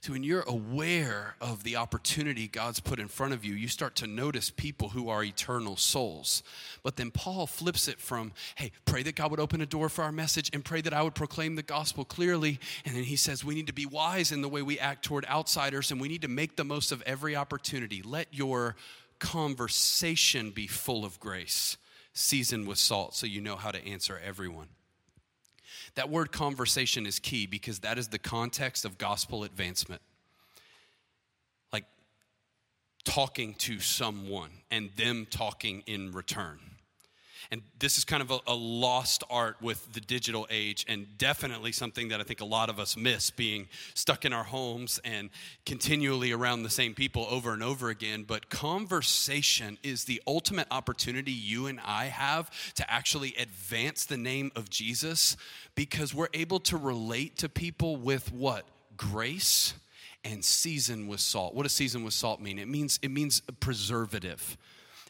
So, 0.02 0.14
when 0.14 0.24
you're 0.24 0.46
aware 0.48 1.36
of 1.42 1.64
the 1.64 1.76
opportunity 1.76 2.48
God's 2.48 2.80
put 2.80 3.00
in 3.00 3.08
front 3.08 3.34
of 3.34 3.44
you, 3.44 3.54
you 3.56 3.68
start 3.68 3.96
to 3.98 4.08
notice 4.08 4.50
people 4.50 4.90
who 4.90 5.10
are 5.10 5.24
eternal 5.24 5.76
souls. 5.76 6.44
But 6.82 6.96
then 6.96 7.12
Paul 7.12 7.46
flips 7.46 7.88
it 7.88 8.00
from, 8.00 8.32
hey, 8.56 8.72
pray 8.86 9.04
that 9.04 9.16
God 9.16 9.32
would 9.32 9.40
open 9.40 9.60
a 9.60 9.66
door 9.66 9.90
for 9.90 10.04
our 10.04 10.12
message 10.12 10.50
and 10.54 10.64
pray 10.64 10.82
that 10.82 10.94
I 10.94 11.02
would 11.02 11.16
proclaim 11.16 11.56
the 11.56 11.64
gospel 11.64 12.06
clearly. 12.06 12.60
And 12.86 12.96
then 12.96 13.04
he 13.04 13.16
says, 13.16 13.44
we 13.44 13.54
need 13.54 13.68
to 13.68 13.74
be 13.74 13.86
wise 13.86 14.32
in 14.32 14.42
the 14.42 14.50
way 14.50 14.62
we 14.62 14.80
act 14.80 15.04
toward 15.04 15.26
outsiders 15.26 15.92
and 15.92 16.00
we 16.00 16.08
need 16.08 16.22
to 16.22 16.28
make 16.28 16.56
the 16.56 16.64
most 16.64 16.92
of 16.92 17.02
every 17.02 17.36
opportunity. 17.36 18.02
Let 18.02 18.28
your 18.32 18.76
conversation 19.20 20.52
be 20.52 20.68
full 20.68 21.06
of 21.06 21.20
grace, 21.20 21.78
seasoned 22.14 22.68
with 22.68 22.78
salt, 22.78 23.16
so 23.16 23.26
you 23.26 23.42
know 23.42 23.56
how 23.56 23.72
to 23.72 23.86
answer 23.86 24.20
everyone. 24.24 24.68
That 25.96 26.10
word 26.10 26.32
conversation 26.32 27.06
is 27.06 27.20
key 27.20 27.48
because 27.48 27.80
that 27.80 27.98
is 27.98 28.10
the 28.10 28.20
context 28.20 28.86
of 28.86 28.98
gospel 28.98 29.44
advancement. 29.44 30.02
Like 31.74 31.86
talking 33.04 33.56
to 33.56 33.80
someone 33.80 34.52
and 34.70 34.92
them 34.96 35.28
talking 35.30 35.84
in 35.88 36.12
return. 36.12 36.60
And 37.52 37.62
this 37.80 37.98
is 37.98 38.04
kind 38.04 38.22
of 38.22 38.32
a, 38.32 38.40
a, 38.48 38.54
lost 38.54 39.24
art 39.30 39.56
with 39.62 39.94
the 39.94 40.02
digital 40.02 40.48
age, 40.50 40.86
and 40.88 41.18
definitely 41.18 41.72
something 41.72 42.10
that 42.10 42.20
I 42.20 42.24
think 42.24 42.42
a 42.42 42.46
lot 42.46 42.70
of 42.70 42.80
us 42.80 42.98
miss 42.98 43.30
being 43.32 43.68
stuck 43.94 44.26
in 44.26 44.34
our 44.34 44.44
homes 44.44 45.00
and 45.06 45.30
continually 45.66 46.32
around 46.32 46.64
the 46.64 46.70
same 46.70 46.94
people 46.94 47.26
over 47.30 47.54
and 47.54 47.64
over 47.64 47.90
again. 47.90 48.24
But 48.24 48.50
conversation 48.50 49.78
is 49.82 50.06
the 50.06 50.22
ultimate 50.28 50.68
opportunity 50.72 51.32
you 51.32 51.68
and 51.68 51.80
I 51.86 52.06
have 52.06 52.52
to 52.76 52.92
actually 52.92 53.34
advance 53.38 54.06
the 54.06 54.18
name 54.18 54.52
of 54.56 54.70
Jesus 54.70 55.38
because 55.76 56.14
we're 56.14 56.28
able 56.34 56.60
to 56.62 56.78
relate 56.78 57.38
to 57.38 57.50
people 57.50 57.96
with 57.96 58.32
what? 58.34 58.66
Grace 58.98 59.74
and 60.24 60.44
season 60.44 61.08
with 61.08 61.20
salt. 61.20 61.54
What 61.54 61.64
does 61.64 61.72
season 61.72 62.04
with 62.04 62.14
salt 62.14 62.42
mean? 62.42 62.60
It 62.60 62.68
means 62.68 63.00
it 63.02 63.12
means 63.12 63.42
preservative. 63.60 64.58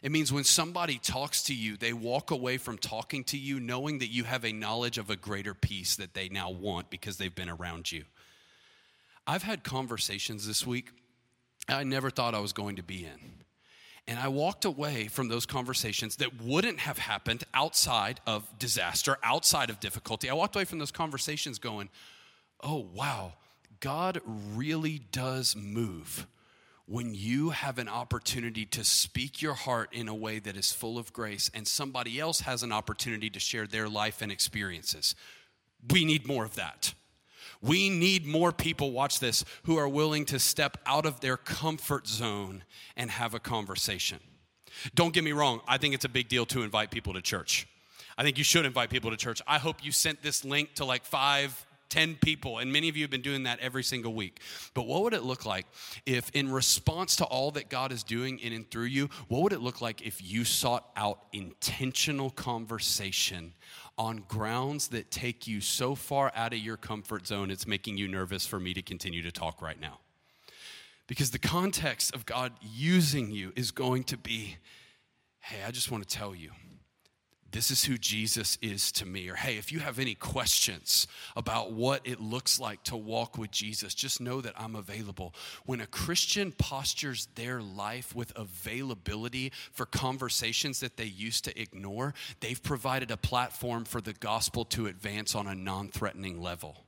It 0.02 0.12
means 0.12 0.32
when 0.32 0.44
somebody 0.44 0.98
talks 0.98 1.42
to 1.44 1.54
you, 1.54 1.76
they 1.76 1.92
walk 1.92 2.30
away 2.30 2.56
from 2.56 2.78
talking 2.78 3.24
to 3.24 3.38
you 3.38 3.58
knowing 3.58 3.98
that 3.98 4.08
you 4.08 4.24
have 4.24 4.44
a 4.44 4.52
knowledge 4.52 4.98
of 4.98 5.10
a 5.10 5.16
greater 5.16 5.54
peace 5.54 5.96
that 5.96 6.14
they 6.14 6.28
now 6.28 6.50
want 6.50 6.88
because 6.90 7.16
they've 7.16 7.34
been 7.34 7.48
around 7.48 7.90
you. 7.90 8.04
I've 9.26 9.42
had 9.42 9.64
conversations 9.64 10.46
this 10.46 10.66
week 10.66 10.90
I 11.68 11.84
never 11.84 12.10
thought 12.10 12.34
I 12.34 12.40
was 12.40 12.52
going 12.52 12.76
to 12.76 12.82
be 12.82 13.04
in. 13.04 13.44
And 14.06 14.18
I 14.18 14.28
walked 14.28 14.64
away 14.64 15.08
from 15.08 15.28
those 15.28 15.44
conversations 15.44 16.16
that 16.16 16.40
wouldn't 16.40 16.78
have 16.78 16.96
happened 16.96 17.44
outside 17.52 18.20
of 18.26 18.58
disaster, 18.58 19.18
outside 19.22 19.68
of 19.68 19.80
difficulty. 19.80 20.30
I 20.30 20.34
walked 20.34 20.56
away 20.56 20.64
from 20.64 20.78
those 20.78 20.90
conversations 20.90 21.58
going, 21.58 21.90
oh, 22.62 22.86
wow, 22.94 23.34
God 23.80 24.22
really 24.54 25.02
does 25.12 25.54
move 25.54 26.26
when 26.88 27.14
you 27.14 27.50
have 27.50 27.78
an 27.78 27.88
opportunity 27.88 28.64
to 28.64 28.82
speak 28.82 29.42
your 29.42 29.52
heart 29.52 29.90
in 29.92 30.08
a 30.08 30.14
way 30.14 30.38
that 30.38 30.56
is 30.56 30.72
full 30.72 30.96
of 30.96 31.12
grace 31.12 31.50
and 31.52 31.68
somebody 31.68 32.18
else 32.18 32.40
has 32.40 32.62
an 32.62 32.72
opportunity 32.72 33.28
to 33.28 33.38
share 33.38 33.66
their 33.66 33.90
life 33.90 34.22
and 34.22 34.32
experiences. 34.32 35.14
We 35.92 36.06
need 36.06 36.26
more 36.26 36.46
of 36.46 36.54
that. 36.54 36.94
We 37.60 37.90
need 37.90 38.24
more 38.24 38.52
people, 38.52 38.90
watch 38.90 39.20
this, 39.20 39.44
who 39.64 39.76
are 39.76 39.88
willing 39.88 40.24
to 40.26 40.38
step 40.38 40.78
out 40.86 41.04
of 41.04 41.20
their 41.20 41.36
comfort 41.36 42.06
zone 42.06 42.64
and 42.96 43.10
have 43.10 43.34
a 43.34 43.40
conversation. 43.40 44.20
Don't 44.94 45.12
get 45.12 45.24
me 45.24 45.32
wrong, 45.32 45.60
I 45.68 45.76
think 45.76 45.94
it's 45.94 46.06
a 46.06 46.10
big 46.10 46.28
deal 46.28 46.46
to 46.46 46.62
invite 46.62 46.90
people 46.90 47.12
to 47.12 47.20
church. 47.20 47.68
I 48.16 48.22
think 48.22 48.38
you 48.38 48.44
should 48.44 48.64
invite 48.64 48.88
people 48.88 49.10
to 49.10 49.16
church. 49.16 49.42
I 49.46 49.58
hope 49.58 49.84
you 49.84 49.92
sent 49.92 50.22
this 50.22 50.42
link 50.42 50.74
to 50.76 50.86
like 50.86 51.04
five 51.04 51.66
10 51.88 52.16
people, 52.16 52.58
and 52.58 52.72
many 52.72 52.88
of 52.88 52.96
you 52.96 53.02
have 53.04 53.10
been 53.10 53.22
doing 53.22 53.44
that 53.44 53.58
every 53.60 53.82
single 53.82 54.14
week. 54.14 54.40
But 54.74 54.86
what 54.86 55.02
would 55.02 55.14
it 55.14 55.22
look 55.22 55.44
like 55.46 55.66
if, 56.06 56.30
in 56.30 56.50
response 56.50 57.16
to 57.16 57.24
all 57.24 57.50
that 57.52 57.68
God 57.68 57.92
is 57.92 58.02
doing 58.02 58.38
in 58.38 58.52
and 58.52 58.70
through 58.70 58.84
you, 58.84 59.08
what 59.28 59.42
would 59.42 59.52
it 59.52 59.60
look 59.60 59.80
like 59.80 60.02
if 60.02 60.22
you 60.22 60.44
sought 60.44 60.88
out 60.96 61.20
intentional 61.32 62.30
conversation 62.30 63.54
on 63.96 64.24
grounds 64.28 64.88
that 64.88 65.10
take 65.10 65.46
you 65.46 65.60
so 65.60 65.94
far 65.94 66.30
out 66.34 66.52
of 66.52 66.58
your 66.58 66.76
comfort 66.76 67.26
zone, 67.26 67.50
it's 67.50 67.66
making 67.66 67.96
you 67.96 68.08
nervous 68.08 68.46
for 68.46 68.60
me 68.60 68.74
to 68.74 68.82
continue 68.82 69.22
to 69.22 69.32
talk 69.32 69.62
right 69.62 69.80
now? 69.80 69.98
Because 71.06 71.30
the 71.30 71.38
context 71.38 72.14
of 72.14 72.26
God 72.26 72.52
using 72.60 73.30
you 73.30 73.52
is 73.56 73.70
going 73.70 74.04
to 74.04 74.16
be 74.16 74.56
hey, 75.40 75.62
I 75.66 75.70
just 75.70 75.90
want 75.90 76.06
to 76.06 76.16
tell 76.16 76.34
you 76.34 76.50
this 77.50 77.70
is 77.70 77.84
who 77.84 77.96
Jesus 77.96 78.58
is 78.60 78.92
to 78.92 79.06
me. 79.06 79.28
Or, 79.28 79.34
hey, 79.34 79.56
if 79.56 79.72
you 79.72 79.78
have 79.78 79.98
any 79.98 80.14
questions 80.14 81.06
about 81.34 81.72
what 81.72 82.06
it 82.06 82.20
looks 82.20 82.60
like 82.60 82.82
to 82.84 82.96
walk 82.96 83.38
with 83.38 83.50
Jesus, 83.50 83.94
just 83.94 84.20
know 84.20 84.40
that 84.42 84.52
I'm 84.56 84.74
available. 84.74 85.34
When 85.64 85.80
a 85.80 85.86
Christian 85.86 86.52
postures 86.52 87.26
their 87.36 87.62
life 87.62 88.14
with 88.14 88.32
availability 88.36 89.52
for 89.72 89.86
conversations 89.86 90.80
that 90.80 90.98
they 90.98 91.04
used 91.04 91.44
to 91.44 91.60
ignore, 91.60 92.12
they've 92.40 92.62
provided 92.62 93.10
a 93.10 93.16
platform 93.16 93.84
for 93.84 94.02
the 94.02 94.12
gospel 94.12 94.66
to 94.66 94.86
advance 94.86 95.34
on 95.34 95.46
a 95.46 95.54
non 95.54 95.88
threatening 95.88 96.42
level. 96.42 96.84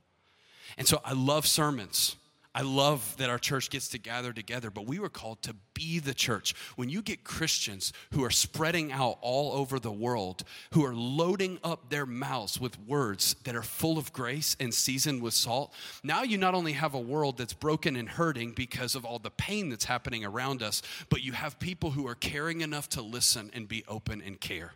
And 0.77 0.87
so 0.87 1.01
I 1.03 1.13
love 1.13 1.47
sermons. 1.47 2.15
I 2.53 2.63
love 2.63 3.15
that 3.17 3.29
our 3.29 3.39
church 3.39 3.69
gets 3.69 3.87
to 3.89 3.97
gather 3.97 4.33
together, 4.33 4.69
but 4.69 4.85
we 4.85 4.99
were 4.99 5.09
called 5.09 5.41
to 5.43 5.55
be 5.73 5.99
the 5.99 6.13
church. 6.13 6.53
When 6.75 6.89
you 6.89 7.01
get 7.01 7.23
Christians 7.23 7.93
who 8.11 8.25
are 8.25 8.29
spreading 8.29 8.91
out 8.91 9.19
all 9.21 9.53
over 9.53 9.79
the 9.79 9.91
world, 9.91 10.43
who 10.73 10.83
are 10.83 10.93
loading 10.93 11.59
up 11.63 11.89
their 11.89 12.05
mouths 12.05 12.59
with 12.59 12.77
words 12.79 13.37
that 13.45 13.55
are 13.55 13.63
full 13.63 13.97
of 13.97 14.11
grace 14.11 14.57
and 14.59 14.73
seasoned 14.73 15.21
with 15.21 15.33
salt, 15.33 15.73
now 16.03 16.23
you 16.23 16.37
not 16.37 16.53
only 16.53 16.73
have 16.73 16.93
a 16.93 16.99
world 16.99 17.37
that's 17.37 17.53
broken 17.53 17.95
and 17.95 18.09
hurting 18.09 18.51
because 18.51 18.95
of 18.95 19.05
all 19.05 19.19
the 19.19 19.31
pain 19.31 19.69
that's 19.69 19.85
happening 19.85 20.25
around 20.25 20.61
us, 20.61 20.81
but 21.09 21.23
you 21.23 21.31
have 21.31 21.57
people 21.57 21.91
who 21.91 22.05
are 22.05 22.15
caring 22.15 22.59
enough 22.59 22.89
to 22.89 23.01
listen 23.01 23.49
and 23.53 23.69
be 23.69 23.85
open 23.87 24.21
and 24.21 24.41
care. 24.41 24.73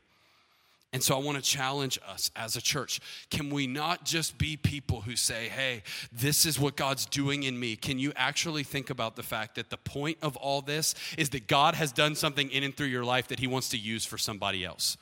And 0.96 1.04
so 1.04 1.14
I 1.14 1.20
want 1.20 1.36
to 1.38 1.43
challenge 1.43 2.00
us 2.08 2.32
as 2.38 2.56
a 2.56 2.62
church. 2.62 3.02
Can 3.30 3.50
we 3.50 3.68
not 3.68 4.06
just 4.06 4.38
be 4.38 4.56
people 4.56 5.02
who 5.02 5.18
say, 5.18 5.50
hey, 5.50 5.84
this 6.14 6.46
is 6.46 6.58
what 6.58 6.78
God's 6.78 7.06
doing 7.06 7.43
in 7.43 7.60
me? 7.60 7.76
Can 7.76 8.00
you 8.00 8.14
actually 8.16 8.64
think 8.64 8.89
about 8.89 9.18
the 9.18 9.22
fact 9.22 9.56
that 9.56 9.70
the 9.70 9.76
point 9.76 10.18
of 10.22 10.38
all 10.38 10.62
this 10.62 10.96
is 11.18 11.32
that 11.32 11.48
God 11.48 11.76
has 11.76 11.91
done 11.91 12.16
something 12.16 12.50
in 12.50 12.64
and 12.64 12.74
through 12.74 12.88
your 12.88 13.04
life 13.04 13.28
that 13.28 13.39
He 13.39 13.46
wants 13.46 13.68
to 13.72 13.78
use 13.78 14.06
for 14.06 14.18
somebody 14.18 14.64
else? 14.64 14.96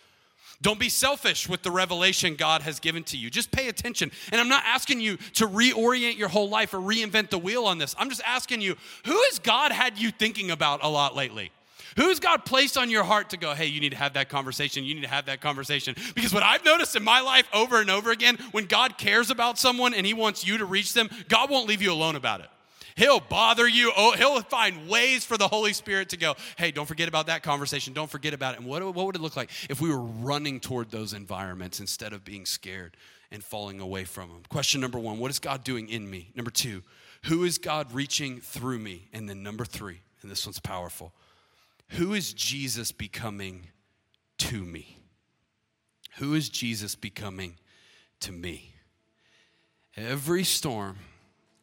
Don't 0.63 0.79
be 0.79 0.89
selfish 0.89 1.47
with 1.47 1.61
the 1.61 1.69
revelation 1.69 2.33
God 2.33 2.63
has 2.63 2.79
given 2.79 3.03
to 3.03 3.17
you. 3.17 3.29
Just 3.29 3.51
pay 3.51 3.67
attention. 3.67 4.11
And 4.31 4.41
I'm 4.41 4.49
not 4.49 4.63
asking 4.65 4.99
you 4.99 5.17
to 5.35 5.47
reorient 5.47 6.17
your 6.17 6.29
whole 6.29 6.49
life 6.49 6.73
or 6.73 6.79
reinvent 6.79 7.29
the 7.29 7.37
wheel 7.37 7.65
on 7.65 7.77
this. 7.77 7.93
I'm 7.99 8.09
just 8.09 8.23
asking 8.25 8.61
you, 8.61 8.77
who 9.05 9.21
has 9.29 9.37
God 9.37 9.71
had 9.71 9.99
you 9.99 10.09
thinking 10.09 10.49
about 10.49 10.83
a 10.83 10.89
lot 10.89 11.15
lately? 11.15 11.51
Who's 11.95 12.19
God 12.19 12.45
placed 12.45 12.77
on 12.77 12.89
your 12.89 13.03
heart 13.03 13.31
to 13.31 13.37
go, 13.37 13.53
hey, 13.53 13.67
you 13.67 13.79
need 13.79 13.91
to 13.91 13.97
have 13.97 14.13
that 14.13 14.29
conversation? 14.29 14.83
You 14.83 14.95
need 14.95 15.03
to 15.03 15.07
have 15.07 15.25
that 15.25 15.41
conversation. 15.41 15.95
Because 16.15 16.33
what 16.33 16.43
I've 16.43 16.65
noticed 16.65 16.95
in 16.95 17.03
my 17.03 17.21
life 17.21 17.47
over 17.53 17.79
and 17.79 17.89
over 17.89 18.11
again, 18.11 18.37
when 18.51 18.65
God 18.65 18.97
cares 18.97 19.29
about 19.29 19.57
someone 19.57 19.93
and 19.93 20.05
He 20.05 20.13
wants 20.13 20.45
you 20.45 20.57
to 20.57 20.65
reach 20.65 20.93
them, 20.93 21.09
God 21.29 21.49
won't 21.49 21.67
leave 21.67 21.81
you 21.81 21.91
alone 21.91 22.15
about 22.15 22.41
it. 22.41 22.47
He'll 22.95 23.19
bother 23.19 23.67
you. 23.67 23.91
Oh, 23.95 24.11
he'll 24.11 24.41
find 24.41 24.87
ways 24.87 25.25
for 25.25 25.37
the 25.37 25.47
Holy 25.47 25.73
Spirit 25.73 26.09
to 26.09 26.17
go, 26.17 26.35
hey, 26.57 26.71
don't 26.71 26.85
forget 26.85 27.07
about 27.07 27.27
that 27.27 27.43
conversation. 27.43 27.93
Don't 27.93 28.09
forget 28.09 28.33
about 28.33 28.53
it. 28.53 28.59
And 28.59 28.67
what, 28.67 28.83
what 28.83 29.05
would 29.05 29.15
it 29.15 29.21
look 29.21 29.35
like 29.35 29.49
if 29.69 29.81
we 29.81 29.89
were 29.89 30.01
running 30.01 30.59
toward 30.59 30.91
those 30.91 31.13
environments 31.13 31.79
instead 31.79 32.13
of 32.13 32.23
being 32.23 32.45
scared 32.45 32.95
and 33.31 33.43
falling 33.43 33.79
away 33.79 34.03
from 34.03 34.29
them? 34.29 34.43
Question 34.49 34.81
number 34.81 34.99
one 34.99 35.17
What 35.17 35.31
is 35.31 35.39
God 35.39 35.63
doing 35.63 35.89
in 35.89 36.09
me? 36.09 36.29
Number 36.35 36.51
two, 36.51 36.83
who 37.23 37.43
is 37.43 37.57
God 37.57 37.91
reaching 37.93 38.41
through 38.41 38.79
me? 38.79 39.07
And 39.11 39.27
then 39.27 39.41
number 39.41 39.65
three, 39.65 40.01
and 40.21 40.29
this 40.29 40.45
one's 40.45 40.59
powerful 40.59 41.13
who 41.93 42.13
is 42.13 42.33
Jesus 42.33 42.91
becoming 42.91 43.67
to 44.39 44.63
me? 44.63 44.99
Who 46.17 46.33
is 46.33 46.49
Jesus 46.49 46.95
becoming 46.95 47.57
to 48.21 48.31
me? 48.31 48.73
Every 49.95 50.43
storm 50.43 50.97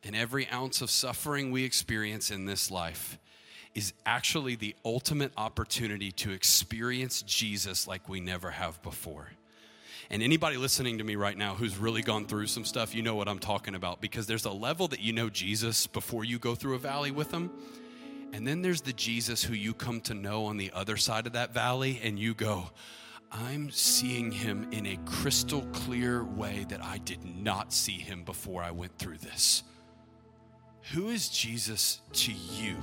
and 0.05 0.15
every 0.15 0.49
ounce 0.49 0.83
of 0.83 0.91
suffering 0.91 1.51
we 1.51 1.65
experience 1.65 2.31
in 2.31 2.47
this 2.47 2.71
life 2.71 3.19
is 3.75 3.93
actually 4.07 4.55
the 4.55 4.75
ultimate 4.85 5.33
opportunity 5.37 6.13
to 6.13 6.31
experience 6.31 7.23
Jesus 7.23 7.89
like 7.89 8.09
we 8.09 8.21
never 8.21 8.51
have 8.51 8.81
before. 8.83 9.31
And 10.11 10.23
anybody 10.23 10.57
listening 10.57 10.99
to 10.99 11.05
me 11.05 11.17
right 11.17 11.37
now 11.37 11.55
who's 11.55 11.77
really 11.77 12.03
gone 12.03 12.27
through 12.27 12.47
some 12.47 12.65
stuff, 12.65 12.95
you 12.95 13.03
know 13.03 13.15
what 13.17 13.29
I'm 13.29 13.39
talking 13.39 13.75
about 13.75 14.01
because 14.01 14.27
there's 14.27 14.45
a 14.45 14.53
level 14.53 14.87
that 14.89 15.01
you 15.01 15.13
know 15.13 15.29
Jesus 15.29 15.89
before 15.89 16.25
you 16.25 16.39
go 16.39 16.55
through 16.55 16.75
a 16.77 16.79
valley 16.79 17.11
with 17.11 17.33
him. 17.33 17.51
And 18.33 18.47
then 18.47 18.63
there's 18.63 18.81
the 18.83 18.93
Jesus 18.93 19.43
who 19.43 19.55
you 19.55 19.75
come 19.75 20.01
to 20.03 20.15
know 20.15 20.47
on 20.47 20.57
the 20.57 20.71
other 20.73 20.97
side 20.97 21.27
of 21.27 21.33
that 21.33 21.53
valley, 21.53 22.01
and 22.03 22.19
you 22.19 22.35
go, 22.35 22.71
I'm 23.33 23.71
seeing 23.71 24.33
him 24.33 24.69
in 24.73 24.87
a 24.87 24.97
crystal 25.05 25.63
clear 25.73 26.25
way 26.25 26.67
that 26.69 26.83
I 26.83 26.99
did 26.99 27.25
not 27.25 27.73
see 27.73 27.99
him 27.99 28.25
before 28.25 28.63
I 28.63 28.71
went 28.71 28.99
through 28.99 29.19
this. 29.19 29.63
Who 30.93 31.11
is 31.11 31.29
Jesus 31.29 32.01
to 32.15 32.33
you 32.33 32.77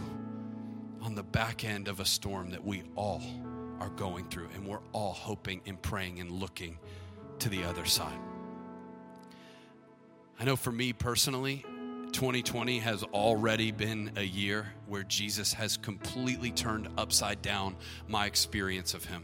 on 1.01 1.15
the 1.15 1.23
back 1.23 1.65
end 1.65 1.87
of 1.87 1.99
a 1.99 2.05
storm 2.05 2.51
that 2.51 2.63
we 2.63 2.83
all 2.95 3.21
are 3.79 3.89
going 3.89 4.27
through, 4.29 4.49
and 4.53 4.65
we're 4.65 4.81
all 4.93 5.13
hoping 5.13 5.61
and 5.65 5.81
praying 5.81 6.19
and 6.19 6.31
looking 6.31 6.77
to 7.39 7.49
the 7.49 7.63
other 7.63 7.85
side? 7.85 8.19
I 10.39 10.45
know 10.45 10.55
for 10.55 10.71
me 10.71 10.93
personally, 10.93 11.65
2020 12.17 12.79
has 12.79 13.03
already 13.03 13.71
been 13.71 14.09
a 14.15 14.23
year 14.23 14.73
where 14.87 15.03
Jesus 15.03 15.53
has 15.53 15.77
completely 15.77 16.49
turned 16.49 16.87
upside 16.97 17.43
down 17.43 17.75
my 18.07 18.25
experience 18.25 18.95
of 18.95 19.05
him. 19.05 19.23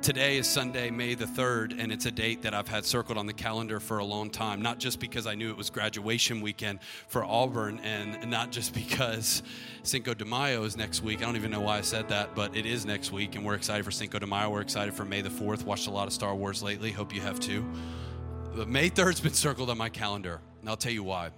Today 0.00 0.38
is 0.38 0.46
Sunday, 0.46 0.90
May 0.90 1.16
the 1.16 1.24
3rd, 1.24 1.82
and 1.82 1.90
it's 1.90 2.06
a 2.06 2.12
date 2.12 2.42
that 2.42 2.54
I've 2.54 2.68
had 2.68 2.84
circled 2.84 3.18
on 3.18 3.26
the 3.26 3.32
calendar 3.32 3.80
for 3.80 3.98
a 3.98 4.04
long 4.04 4.30
time. 4.30 4.62
Not 4.62 4.78
just 4.78 5.00
because 5.00 5.26
I 5.26 5.34
knew 5.34 5.50
it 5.50 5.56
was 5.56 5.68
graduation 5.68 6.40
weekend 6.40 6.78
for 7.08 7.24
Auburn, 7.24 7.80
and 7.80 8.30
not 8.30 8.52
just 8.52 8.72
because 8.72 9.42
Cinco 9.82 10.14
de 10.14 10.24
Mayo 10.24 10.62
is 10.62 10.76
next 10.76 11.02
week. 11.02 11.22
I 11.22 11.22
don't 11.22 11.34
even 11.34 11.50
know 11.50 11.60
why 11.60 11.78
I 11.78 11.80
said 11.80 12.08
that, 12.10 12.36
but 12.36 12.56
it 12.56 12.66
is 12.66 12.86
next 12.86 13.10
week, 13.10 13.34
and 13.34 13.44
we're 13.44 13.56
excited 13.56 13.84
for 13.84 13.90
Cinco 13.90 14.20
de 14.20 14.28
Mayo. 14.28 14.48
We're 14.48 14.60
excited 14.60 14.94
for 14.94 15.04
May 15.04 15.22
the 15.22 15.28
4th. 15.28 15.64
Watched 15.64 15.88
a 15.88 15.90
lot 15.90 16.06
of 16.06 16.12
Star 16.12 16.36
Wars 16.36 16.62
lately. 16.62 16.92
Hope 16.92 17.12
you 17.12 17.20
have 17.20 17.40
too. 17.40 17.68
But 18.54 18.68
May 18.68 18.90
3rd's 18.90 19.20
been 19.20 19.32
circled 19.32 19.70
on 19.70 19.76
my 19.76 19.88
calendar, 19.88 20.40
and 20.60 20.68
I'll 20.68 20.76
tell 20.76 20.92
you 20.92 21.02
why. 21.02 21.30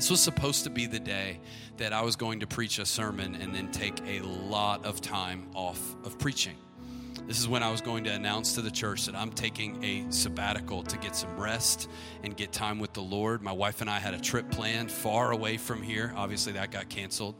This 0.00 0.08
was 0.08 0.22
supposed 0.22 0.64
to 0.64 0.70
be 0.70 0.86
the 0.86 0.98
day 0.98 1.40
that 1.76 1.92
I 1.92 2.00
was 2.00 2.16
going 2.16 2.40
to 2.40 2.46
preach 2.46 2.78
a 2.78 2.86
sermon 2.86 3.34
and 3.34 3.54
then 3.54 3.70
take 3.70 4.00
a 4.06 4.20
lot 4.22 4.82
of 4.86 5.02
time 5.02 5.46
off 5.54 5.94
of 6.06 6.18
preaching. 6.18 6.56
This 7.26 7.38
is 7.38 7.46
when 7.46 7.62
I 7.62 7.70
was 7.70 7.82
going 7.82 8.04
to 8.04 8.10
announce 8.10 8.54
to 8.54 8.62
the 8.62 8.70
church 8.70 9.04
that 9.04 9.14
I'm 9.14 9.30
taking 9.30 9.84
a 9.84 10.10
sabbatical 10.10 10.82
to 10.84 10.96
get 10.96 11.14
some 11.14 11.38
rest 11.38 11.90
and 12.22 12.34
get 12.34 12.50
time 12.50 12.78
with 12.78 12.94
the 12.94 13.02
Lord. 13.02 13.42
My 13.42 13.52
wife 13.52 13.82
and 13.82 13.90
I 13.90 13.98
had 13.98 14.14
a 14.14 14.18
trip 14.18 14.50
planned 14.50 14.90
far 14.90 15.32
away 15.32 15.58
from 15.58 15.82
here. 15.82 16.14
Obviously, 16.16 16.54
that 16.54 16.70
got 16.70 16.88
canceled. 16.88 17.34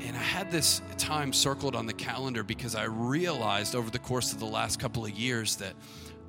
And 0.00 0.16
I 0.16 0.22
had 0.22 0.50
this 0.50 0.80
time 0.96 1.34
circled 1.34 1.76
on 1.76 1.84
the 1.84 1.92
calendar 1.92 2.42
because 2.42 2.74
I 2.74 2.84
realized 2.84 3.74
over 3.74 3.90
the 3.90 3.98
course 3.98 4.32
of 4.32 4.38
the 4.38 4.46
last 4.46 4.80
couple 4.80 5.04
of 5.04 5.10
years 5.10 5.56
that 5.56 5.74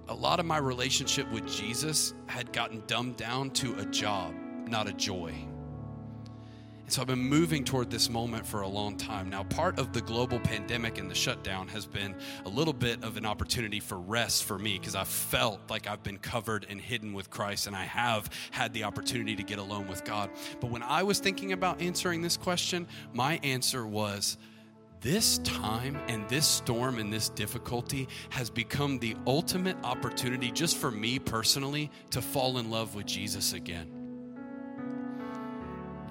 a 0.09 0.13
lot 0.13 0.41
of 0.41 0.45
my 0.45 0.57
relationship 0.57 1.31
with 1.31 1.49
Jesus 1.49 2.13
had 2.25 2.51
gotten 2.51 2.83
dumbed 2.87 3.15
down 3.15 3.51
to 3.51 3.79
a 3.79 3.85
job 3.85 4.33
not 4.71 4.87
a 4.87 4.93
joy. 4.93 5.35
And 6.91 6.95
so 6.95 7.01
I've 7.01 7.07
been 7.07 7.19
moving 7.19 7.63
toward 7.63 7.89
this 7.89 8.09
moment 8.09 8.45
for 8.45 8.61
a 8.61 8.67
long 8.67 8.97
time. 8.97 9.29
Now, 9.29 9.43
part 9.43 9.77
of 9.79 9.93
the 9.93 10.01
global 10.01 10.39
pandemic 10.39 10.97
and 10.97 11.09
the 11.09 11.15
shutdown 11.15 11.67
has 11.67 11.85
been 11.85 12.15
a 12.45 12.49
little 12.49 12.73
bit 12.73 13.03
of 13.03 13.17
an 13.17 13.25
opportunity 13.25 13.79
for 13.79 13.99
rest 13.99 14.45
for 14.45 14.57
me 14.57 14.79
because 14.79 14.95
I 14.95 15.03
felt 15.03 15.59
like 15.69 15.87
I've 15.87 16.03
been 16.03 16.17
covered 16.17 16.65
and 16.69 16.81
hidden 16.81 17.13
with 17.13 17.29
Christ 17.29 17.67
and 17.67 17.75
I 17.75 17.83
have 17.83 18.29
had 18.51 18.73
the 18.73 18.83
opportunity 18.83 19.35
to 19.35 19.43
get 19.43 19.59
alone 19.59 19.87
with 19.87 20.03
God. 20.03 20.31
But 20.59 20.71
when 20.71 20.83
I 20.83 21.03
was 21.03 21.19
thinking 21.19 21.51
about 21.51 21.81
answering 21.81 22.21
this 22.21 22.35
question, 22.35 22.87
my 23.13 23.39
answer 23.43 23.85
was, 23.85 24.37
this 25.01 25.39
time 25.39 25.97
and 26.07 26.29
this 26.29 26.45
storm 26.45 26.99
and 26.99 27.11
this 27.11 27.29
difficulty 27.29 28.07
has 28.29 28.49
become 28.49 28.99
the 28.99 29.15
ultimate 29.25 29.77
opportunity, 29.83 30.51
just 30.51 30.77
for 30.77 30.91
me 30.91 31.17
personally, 31.17 31.89
to 32.11 32.21
fall 32.21 32.59
in 32.59 32.69
love 32.69 32.95
with 32.95 33.07
Jesus 33.07 33.53
again. 33.53 34.00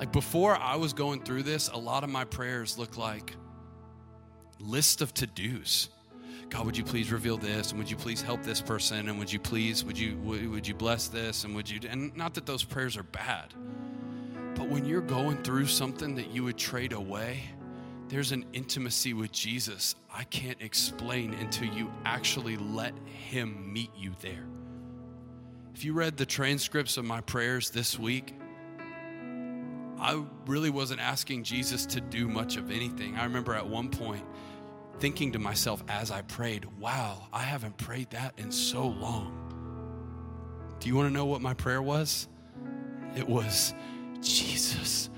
Like 0.01 0.13
before 0.13 0.57
I 0.57 0.77
was 0.77 0.95
going 0.95 1.23
through 1.25 1.43
this, 1.43 1.69
a 1.69 1.77
lot 1.77 2.05
of 2.05 2.11
my 2.11 2.25
prayers 2.25 2.79
look 2.79 2.97
like 2.97 3.37
list 4.59 5.03
of 5.03 5.13
to-dos. 5.13 5.91
God, 6.49 6.65
would 6.65 6.77
you 6.77 6.85
please 6.85 7.13
reveal 7.13 7.37
this? 7.37 7.71
And 7.71 7.79
would 7.79 7.91
you 7.91 7.99
please 7.99 8.23
help 8.23 8.43
this 8.43 8.63
person? 8.63 9.11
And 9.11 9.19
would 9.19 9.31
you 9.31 9.39
please, 9.39 9.85
would 9.85 9.99
you, 9.99 10.17
would 10.17 10.67
you 10.67 10.73
bless 10.73 11.09
this? 11.09 11.45
And 11.45 11.55
would 11.55 11.69
you, 11.69 11.81
and 11.87 12.17
not 12.17 12.33
that 12.33 12.47
those 12.47 12.65
prayers 12.65 12.97
are 12.97 13.03
bad, 13.03 13.53
but 14.55 14.71
when 14.71 14.87
you're 14.87 15.03
going 15.03 15.43
through 15.43 15.67
something 15.67 16.15
that 16.15 16.31
you 16.31 16.45
would 16.45 16.57
trade 16.57 16.95
away, 16.95 17.43
there's 18.09 18.33
an 18.33 18.47
intimacy 18.55 19.13
with 19.13 19.33
Jesus 19.33 19.97
I 20.13 20.25
can't 20.25 20.61
explain 20.63 21.35
until 21.35 21.69
you 21.75 21.93
actually 22.07 22.57
let 22.57 22.95
Him 23.05 23.71
meet 23.71 23.91
you 23.95 24.13
there. 24.23 24.47
If 25.75 25.85
you 25.85 25.93
read 25.93 26.17
the 26.17 26.27
transcripts 26.27 26.97
of 26.97 27.05
my 27.05 27.21
prayers 27.21 27.69
this 27.69 27.99
week, 27.99 28.35
I 30.01 30.25
really 30.47 30.71
wasn't 30.71 31.01
asking 31.01 31.45
Jesus 31.45 31.85
to 31.87 32.01
do 32.01 32.27
much 32.27 32.57
of 32.57 32.71
anything. 32.71 33.17
I 33.17 33.25
remember 33.25 33.55
at 33.55 33.69
one 33.69 33.91
point 33.91 34.25
thinking 34.99 35.33
to 35.33 35.39
myself 35.39 35.85
as 35.89 36.11
I 36.11 36.23
prayed, 36.23 36.65
wow, 36.79 37.29
I 37.33 37.43
haven't 37.43 37.77
prayed 37.77 38.11
that 38.11 38.35
in 38.39 38.51
so 38.51 38.87
long. 38.87 39.37
Do 40.81 40.89
you 40.89 40.97
want 40.97 41.09
to 41.09 41.13
know 41.13 41.27
what 41.27 41.43
my 41.43 41.53
prayer 41.53 41.83
was? 41.83 42.29
It 43.15 43.29
was, 43.29 43.75
Jesus, 44.23 45.11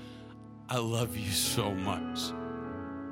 I 0.67 0.77
love 0.79 1.15
you 1.15 1.31
so 1.31 1.73
much. 1.73 2.19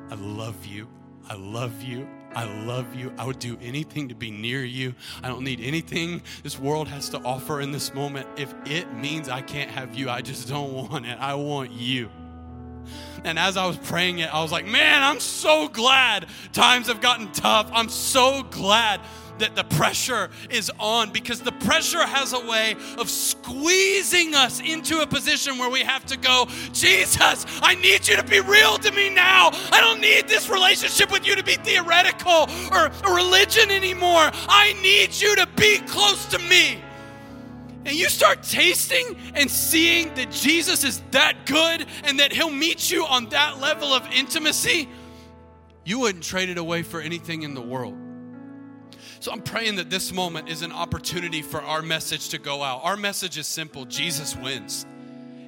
I 0.09 0.15
love 0.15 0.65
you. 0.65 0.89
I 1.30 1.36
love 1.36 1.82
you. 1.82 2.07
I 2.36 2.45
love 2.65 2.95
you. 2.95 3.13
I 3.17 3.25
would 3.25 3.39
do 3.39 3.57
anything 3.61 4.09
to 4.09 4.15
be 4.15 4.32
near 4.32 4.63
you. 4.63 4.93
I 5.23 5.27
don't 5.27 5.43
need 5.43 5.59
anything 5.61 6.21
this 6.43 6.59
world 6.59 6.88
has 6.88 7.09
to 7.09 7.19
offer 7.19 7.61
in 7.61 7.71
this 7.71 7.93
moment. 7.93 8.27
If 8.38 8.53
it 8.65 8.93
means 8.93 9.29
I 9.29 9.41
can't 9.41 9.69
have 9.69 9.95
you, 9.95 10.09
I 10.09 10.21
just 10.21 10.47
don't 10.47 10.73
want 10.91 11.05
it. 11.05 11.17
I 11.19 11.36
want 11.36 11.71
you. 11.71 12.09
And 13.23 13.38
as 13.38 13.57
I 13.57 13.67
was 13.67 13.77
praying 13.77 14.19
it, 14.19 14.34
I 14.34 14.41
was 14.41 14.51
like, 14.51 14.65
man, 14.65 15.03
I'm 15.03 15.19
so 15.19 15.67
glad 15.67 16.25
times 16.53 16.88
have 16.88 17.01
gotten 17.01 17.32
tough. 17.32 17.69
I'm 17.71 17.89
so 17.89 18.43
glad 18.43 19.01
that 19.42 19.56
the 19.56 19.64
pressure 19.76 20.30
is 20.50 20.72
on 20.80 21.12
because 21.12 21.42
the 21.42 21.52
pressure 21.52 22.06
has 22.06 22.34
a 22.34 22.39
way 22.48 22.76
of 22.98 23.10
squeezing 23.10 24.34
us 24.34 24.60
into 24.62 25.02
a 25.02 25.08
position 25.08 25.58
where 25.58 25.70
we 25.70 25.82
have 25.82 26.06
to 26.06 26.18
go, 26.18 26.48
Jesus, 26.74 27.46
I 27.62 27.76
need 27.76 28.08
you 28.08 28.16
to 28.16 28.24
be 28.24 28.39
real 28.39 28.78
to 28.78 28.92
me 28.92 29.10
now. 29.10 29.50
I 29.72 29.82
don't 29.82 30.00
need 30.00 30.28
this 30.28 30.50
relationship 30.50 31.12
with 31.12 31.28
you 31.28 31.36
to 31.36 31.44
be 31.44 31.56
theoretical 31.56 32.48
or 32.72 32.92
religion 33.14 33.72
anymore. 33.72 34.32
I 34.34 34.76
need 34.82 35.14
you 35.14 35.36
to 35.36 35.48
be 35.56 35.80
close 35.80 36.26
to 36.28 36.39
me 36.39 36.82
and 37.84 37.96
you 37.96 38.10
start 38.10 38.44
tasting 38.44 39.18
and 39.34 39.50
seeing 39.50 40.14
that 40.14 40.32
Jesus 40.32 40.84
is 40.84 41.02
that 41.12 41.46
good 41.46 41.86
and 42.04 42.20
that 42.20 42.32
He'll 42.32 42.52
meet 42.52 42.92
you 42.92 43.06
on 43.06 43.30
that 43.30 43.60
level 43.60 43.94
of 43.94 44.08
intimacy, 44.14 44.88
you 45.84 46.00
wouldn't 46.00 46.24
trade 46.24 46.50
it 46.50 46.60
away 46.60 46.84
for 46.84 47.02
anything 47.02 47.42
in 47.42 47.56
the 47.56 47.62
world. 47.62 47.98
So 49.22 49.32
I'm 49.32 49.43
praying 49.43 49.76
that 49.76 49.91
this 49.91 50.11
moment 50.11 50.49
is 50.49 50.63
an 50.63 50.72
opportunity 50.72 51.43
for 51.43 51.61
our 51.61 51.84
message 51.84 52.30
to 52.30 52.39
go 52.39 52.63
out. 52.63 52.82
Our 52.84 52.97
message 52.97 53.38
is 53.38 53.45
simple 53.45 53.86
Jesus 53.86 54.36
wins. 54.36 54.88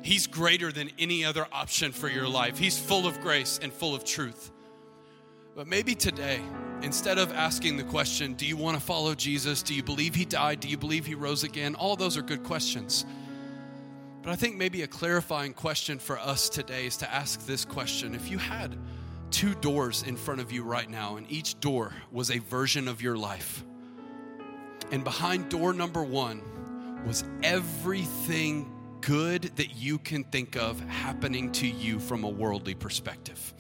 He's 0.04 0.28
greater 0.28 0.72
than 0.72 0.92
any 1.00 1.26
other 1.26 1.48
option 1.52 1.92
for 1.92 2.08
your 2.08 2.28
life, 2.28 2.60
He's 2.60 2.78
full 2.78 3.08
of 3.08 3.20
grace 3.22 3.60
and 3.64 3.74
full 3.74 3.96
of 3.96 4.06
truth. 4.06 4.52
But 5.56 5.66
maybe 5.66 5.96
today, 5.96 6.40
instead 6.84 7.18
of 7.18 7.32
asking 7.34 7.78
the 7.78 7.84
question, 7.84 8.36
Do 8.36 8.46
you 8.46 8.58
want 8.58 8.78
to 8.78 8.84
follow 8.84 9.16
Jesus? 9.16 9.64
Do 9.64 9.74
you 9.74 9.82
believe 9.82 10.14
he 10.14 10.26
died? 10.26 10.60
Do 10.60 10.68
you 10.68 10.78
believe 10.78 11.08
he 11.08 11.16
rose 11.16 11.44
again? 11.44 11.74
All 11.74 11.96
those 11.96 12.16
are 12.16 12.22
good 12.22 12.44
questions. 12.44 13.08
But 14.22 14.30
I 14.30 14.36
think 14.36 14.56
maybe 14.56 14.84
a 14.84 14.88
clarifying 14.88 15.54
question 15.54 15.98
for 15.98 16.20
us 16.20 16.48
today 16.48 16.86
is 16.86 16.98
to 16.98 17.12
ask 17.12 17.44
this 17.48 17.66
question 17.66 18.14
If 18.14 18.30
you 18.30 18.38
had 18.38 18.78
two 19.34 19.56
doors 19.56 20.04
in 20.04 20.16
front 20.16 20.40
of 20.40 20.52
you 20.52 20.64
right 20.64 20.90
now, 20.90 21.18
and 21.18 21.30
each 21.30 21.60
door 21.60 21.92
was 22.12 22.30
a 22.30 22.38
version 22.38 22.88
of 22.88 23.02
your 23.02 23.18
life, 23.18 23.66
and 24.92 25.04
behind 25.04 25.50
door 25.50 25.74
number 25.74 26.04
one 26.04 26.42
was 27.06 27.24
everything 27.42 28.72
good 29.02 29.42
that 29.56 29.76
you 29.76 29.98
can 29.98 30.24
think 30.26 30.56
of 30.56 30.80
happening 30.82 31.52
to 31.52 31.68
you 31.68 32.00
from 32.00 32.24
a 32.24 32.30
worldly 32.30 32.76
perspective. 32.76 33.54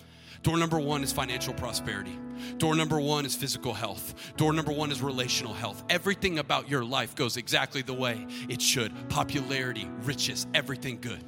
Door 0.43 0.57
number 0.57 0.79
one 0.79 1.03
is 1.03 1.11
financial 1.11 1.53
prosperity. 1.53 2.17
Door 2.57 2.75
number 2.75 2.99
one 2.99 3.25
is 3.25 3.35
physical 3.35 3.73
health. 3.73 4.13
Door 4.37 4.53
number 4.53 4.71
one 4.71 4.91
is 4.91 5.01
relational 5.01 5.53
health. 5.53 5.83
Everything 5.89 6.37
about 6.37 6.69
your 6.69 6.83
life 6.83 7.15
goes 7.15 7.35
exactly 7.35 7.81
the 7.81 7.93
way 7.93 8.27
it 8.47 8.61
should 8.61 8.91
popularity, 9.09 9.89
riches, 10.03 10.45
everything 10.53 10.99
good. 11.01 11.23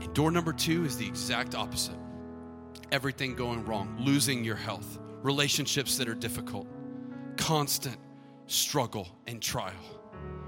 And 0.00 0.12
door 0.14 0.30
number 0.30 0.52
two 0.52 0.84
is 0.84 0.98
the 0.98 1.06
exact 1.06 1.54
opposite 1.54 2.01
everything 2.92 3.34
going 3.34 3.64
wrong, 3.64 3.96
losing 3.98 4.44
your 4.44 4.56
health, 4.56 4.98
relationships 5.22 5.96
that 5.98 6.08
are 6.08 6.14
difficult, 6.14 6.68
constant 7.36 7.96
struggle 8.46 9.08
and 9.26 9.42
trial, 9.42 9.74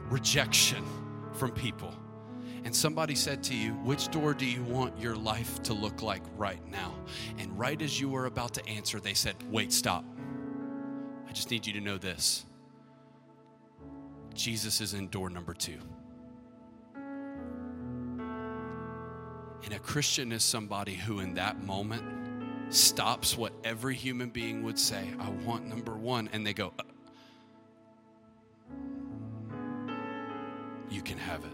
rejection 0.08 0.84
from 1.32 1.50
people 1.50 1.92
and 2.64 2.74
somebody 2.74 3.14
said 3.14 3.42
to 3.44 3.54
you, 3.54 3.72
Which 3.84 4.10
door 4.10 4.32
do 4.32 4.46
you 4.46 4.62
want 4.64 4.98
your 4.98 5.14
life 5.14 5.62
to 5.64 5.74
look 5.74 6.00
like 6.02 6.22
right 6.36 6.66
now? 6.70 6.94
And 7.38 7.56
right 7.58 7.80
as 7.80 8.00
you 8.00 8.08
were 8.08 8.24
about 8.24 8.54
to 8.54 8.66
answer, 8.66 8.98
they 8.98 9.12
said, 9.12 9.36
Wait, 9.50 9.72
stop. 9.72 10.04
I 11.28 11.32
just 11.32 11.50
need 11.50 11.66
you 11.66 11.74
to 11.74 11.80
know 11.80 11.98
this 11.98 12.46
Jesus 14.32 14.80
is 14.80 14.94
in 14.94 15.08
door 15.08 15.28
number 15.28 15.52
two. 15.52 15.78
And 19.64 19.72
a 19.72 19.78
Christian 19.78 20.32
is 20.32 20.42
somebody 20.42 20.94
who, 20.94 21.20
in 21.20 21.34
that 21.34 21.62
moment, 21.62 22.02
stops 22.74 23.36
what 23.36 23.52
every 23.64 23.94
human 23.94 24.30
being 24.30 24.62
would 24.62 24.78
say 24.78 25.08
I 25.18 25.30
want 25.30 25.66
number 25.66 25.96
one. 25.96 26.28
And 26.32 26.46
they 26.46 26.52
go, 26.52 26.72
uh, 26.78 26.82
You 30.90 31.02
can 31.02 31.18
have 31.18 31.44
it. 31.44 31.50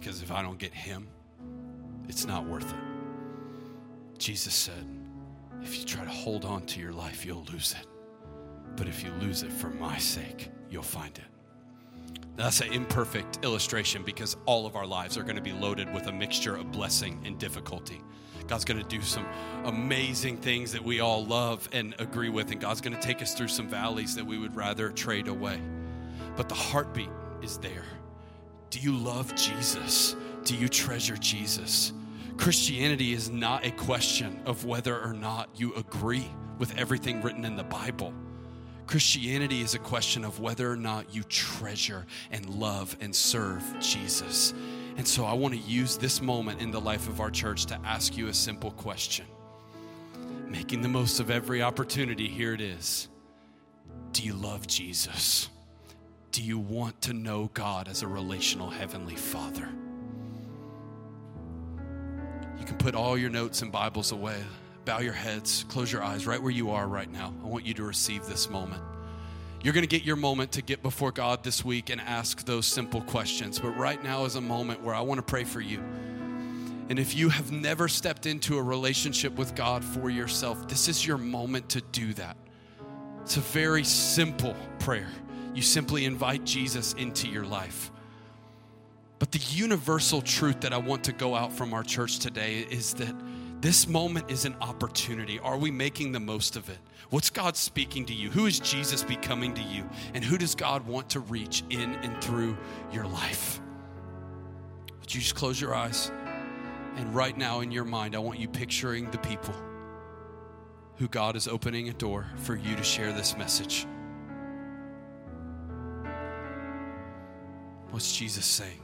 because 0.00 0.22
if 0.22 0.32
I 0.32 0.40
don't 0.40 0.58
get 0.58 0.72
him, 0.72 1.06
it's 2.08 2.24
not 2.24 2.46
worth 2.46 2.70
it. 2.72 4.18
Jesus 4.18 4.54
said, 4.54 4.86
if 5.62 5.78
you 5.78 5.84
try 5.84 6.02
to 6.04 6.10
hold 6.10 6.46
on 6.46 6.64
to 6.66 6.80
your 6.80 6.92
life, 6.92 7.26
you'll 7.26 7.44
lose 7.52 7.74
it. 7.78 7.86
But 8.76 8.88
if 8.88 9.04
you 9.04 9.10
lose 9.20 9.42
it 9.42 9.52
for 9.52 9.68
my 9.68 9.98
sake, 9.98 10.50
you'll 10.70 10.82
find 10.82 11.16
it. 11.18 11.29
That's 12.36 12.60
an 12.60 12.72
imperfect 12.72 13.44
illustration 13.44 14.02
because 14.02 14.36
all 14.46 14.66
of 14.66 14.76
our 14.76 14.86
lives 14.86 15.18
are 15.18 15.22
going 15.22 15.36
to 15.36 15.42
be 15.42 15.52
loaded 15.52 15.92
with 15.92 16.06
a 16.06 16.12
mixture 16.12 16.56
of 16.56 16.72
blessing 16.72 17.20
and 17.24 17.38
difficulty. 17.38 18.00
God's 18.46 18.64
going 18.64 18.80
to 18.82 18.88
do 18.88 19.02
some 19.02 19.26
amazing 19.64 20.38
things 20.38 20.72
that 20.72 20.82
we 20.82 21.00
all 21.00 21.24
love 21.24 21.68
and 21.72 21.94
agree 21.98 22.30
with, 22.30 22.50
and 22.50 22.60
God's 22.60 22.80
going 22.80 22.94
to 22.94 23.00
take 23.00 23.22
us 23.22 23.34
through 23.34 23.48
some 23.48 23.68
valleys 23.68 24.16
that 24.16 24.24
we 24.24 24.38
would 24.38 24.56
rather 24.56 24.90
trade 24.90 25.28
away. 25.28 25.60
But 26.36 26.48
the 26.48 26.54
heartbeat 26.54 27.10
is 27.42 27.58
there. 27.58 27.84
Do 28.70 28.80
you 28.80 28.96
love 28.96 29.34
Jesus? 29.34 30.16
Do 30.44 30.56
you 30.56 30.68
treasure 30.68 31.16
Jesus? 31.16 31.92
Christianity 32.38 33.12
is 33.12 33.30
not 33.30 33.66
a 33.66 33.70
question 33.72 34.40
of 34.46 34.64
whether 34.64 34.98
or 35.00 35.12
not 35.12 35.50
you 35.54 35.74
agree 35.74 36.26
with 36.58 36.76
everything 36.78 37.20
written 37.20 37.44
in 37.44 37.54
the 37.54 37.64
Bible. 37.64 38.14
Christianity 38.90 39.60
is 39.60 39.76
a 39.76 39.78
question 39.78 40.24
of 40.24 40.40
whether 40.40 40.68
or 40.68 40.74
not 40.74 41.14
you 41.14 41.22
treasure 41.22 42.06
and 42.32 42.44
love 42.46 42.96
and 43.00 43.14
serve 43.14 43.62
Jesus. 43.78 44.52
And 44.96 45.06
so 45.06 45.24
I 45.24 45.32
want 45.32 45.54
to 45.54 45.60
use 45.60 45.96
this 45.96 46.20
moment 46.20 46.60
in 46.60 46.72
the 46.72 46.80
life 46.80 47.06
of 47.06 47.20
our 47.20 47.30
church 47.30 47.66
to 47.66 47.78
ask 47.84 48.16
you 48.16 48.26
a 48.26 48.34
simple 48.34 48.72
question. 48.72 49.26
Making 50.48 50.82
the 50.82 50.88
most 50.88 51.20
of 51.20 51.30
every 51.30 51.62
opportunity, 51.62 52.26
here 52.26 52.52
it 52.52 52.60
is. 52.60 53.06
Do 54.10 54.24
you 54.24 54.34
love 54.34 54.66
Jesus? 54.66 55.50
Do 56.32 56.42
you 56.42 56.58
want 56.58 57.00
to 57.02 57.12
know 57.12 57.48
God 57.54 57.86
as 57.86 58.02
a 58.02 58.08
relational 58.08 58.70
Heavenly 58.70 59.14
Father? 59.14 59.68
You 62.58 62.64
can 62.64 62.76
put 62.76 62.96
all 62.96 63.16
your 63.16 63.30
notes 63.30 63.62
and 63.62 63.70
Bibles 63.70 64.10
away. 64.10 64.42
Bow 64.90 64.98
your 64.98 65.12
heads, 65.12 65.64
close 65.68 65.92
your 65.92 66.02
eyes 66.02 66.26
right 66.26 66.42
where 66.42 66.50
you 66.50 66.70
are 66.70 66.88
right 66.88 67.08
now. 67.08 67.32
I 67.44 67.46
want 67.46 67.64
you 67.64 67.74
to 67.74 67.84
receive 67.84 68.26
this 68.26 68.50
moment. 68.50 68.82
You're 69.62 69.72
going 69.72 69.84
to 69.84 69.88
get 69.88 70.02
your 70.02 70.16
moment 70.16 70.50
to 70.50 70.62
get 70.62 70.82
before 70.82 71.12
God 71.12 71.44
this 71.44 71.64
week 71.64 71.90
and 71.90 72.00
ask 72.00 72.44
those 72.44 72.66
simple 72.66 73.00
questions. 73.02 73.60
But 73.60 73.76
right 73.76 74.02
now 74.02 74.24
is 74.24 74.34
a 74.34 74.40
moment 74.40 74.82
where 74.82 74.92
I 74.92 75.00
want 75.00 75.18
to 75.18 75.22
pray 75.22 75.44
for 75.44 75.60
you. 75.60 75.78
And 76.88 76.98
if 76.98 77.14
you 77.14 77.28
have 77.28 77.52
never 77.52 77.86
stepped 77.86 78.26
into 78.26 78.58
a 78.58 78.62
relationship 78.64 79.32
with 79.36 79.54
God 79.54 79.84
for 79.84 80.10
yourself, 80.10 80.66
this 80.66 80.88
is 80.88 81.06
your 81.06 81.18
moment 81.18 81.68
to 81.68 81.82
do 81.92 82.12
that. 82.14 82.36
It's 83.22 83.36
a 83.36 83.42
very 83.42 83.84
simple 83.84 84.56
prayer 84.80 85.12
you 85.54 85.62
simply 85.62 86.04
invite 86.04 86.44
Jesus 86.44 86.94
into 86.94 87.28
your 87.28 87.44
life. 87.44 87.92
But 89.20 89.30
the 89.30 89.38
universal 89.38 90.20
truth 90.20 90.62
that 90.62 90.72
I 90.72 90.78
want 90.78 91.04
to 91.04 91.12
go 91.12 91.36
out 91.36 91.52
from 91.52 91.74
our 91.74 91.84
church 91.84 92.18
today 92.18 92.66
is 92.68 92.94
that 92.94 93.14
this 93.60 93.86
moment 93.86 94.30
is 94.30 94.44
an 94.44 94.56
opportunity. 94.60 95.38
Are 95.38 95.58
we 95.58 95.70
making 95.70 96.12
the 96.12 96.20
most 96.20 96.56
of 96.56 96.68
it? 96.68 96.78
What's 97.10 97.28
God 97.28 97.56
speaking 97.56 98.06
to 98.06 98.14
you? 98.14 98.30
Who 98.30 98.46
is 98.46 98.58
Jesus 98.60 99.02
becoming 99.02 99.52
to 99.54 99.62
you? 99.62 99.84
And 100.14 100.24
who 100.24 100.38
does 100.38 100.54
God 100.54 100.86
want 100.86 101.10
to 101.10 101.20
reach 101.20 101.62
in 101.68 101.94
and 101.96 102.22
through 102.22 102.56
your 102.92 103.06
life? 103.06 103.60
Would 105.00 105.14
you 105.14 105.20
just 105.20 105.34
close 105.34 105.60
your 105.60 105.74
eyes? 105.74 106.10
And 106.96 107.14
right 107.14 107.36
now 107.36 107.60
in 107.60 107.70
your 107.70 107.84
mind, 107.84 108.14
I 108.14 108.18
want 108.18 108.38
you 108.38 108.48
picturing 108.48 109.10
the 109.10 109.18
people 109.18 109.54
who 110.96 111.08
God 111.08 111.36
is 111.36 111.48
opening 111.48 111.88
a 111.88 111.92
door 111.92 112.26
for 112.36 112.54
you 112.54 112.76
to 112.76 112.84
share 112.84 113.12
this 113.12 113.36
message. 113.36 113.86
What's 117.90 118.16
Jesus 118.16 118.46
saying? 118.46 118.80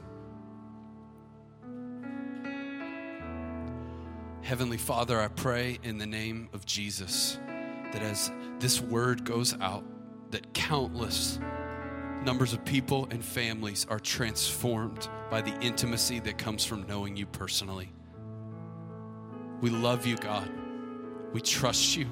Heavenly 4.47 4.77
Father, 4.77 5.19
I 5.19 5.27
pray 5.27 5.77
in 5.83 5.97
the 5.97 6.05
name 6.05 6.47
of 6.53 6.65
Jesus 6.65 7.37
that 7.91 8.01
as 8.01 8.31
this 8.59 8.79
word 8.79 9.25
goes 9.25 9.53
out, 9.59 9.83
that 10.31 10.53
countless 10.53 11.37
numbers 12.23 12.53
of 12.53 12.63
people 12.63 13.09
and 13.11 13.21
families 13.21 13.85
are 13.89 13.99
transformed 13.99 15.09
by 15.29 15.41
the 15.41 15.53
intimacy 15.59 16.21
that 16.21 16.37
comes 16.37 16.63
from 16.63 16.87
knowing 16.87 17.17
you 17.17 17.25
personally. 17.25 17.91
We 19.59 19.69
love 19.69 20.05
you, 20.05 20.15
God. 20.15 20.49
We 21.33 21.41
trust 21.41 21.97
you. 21.97 22.07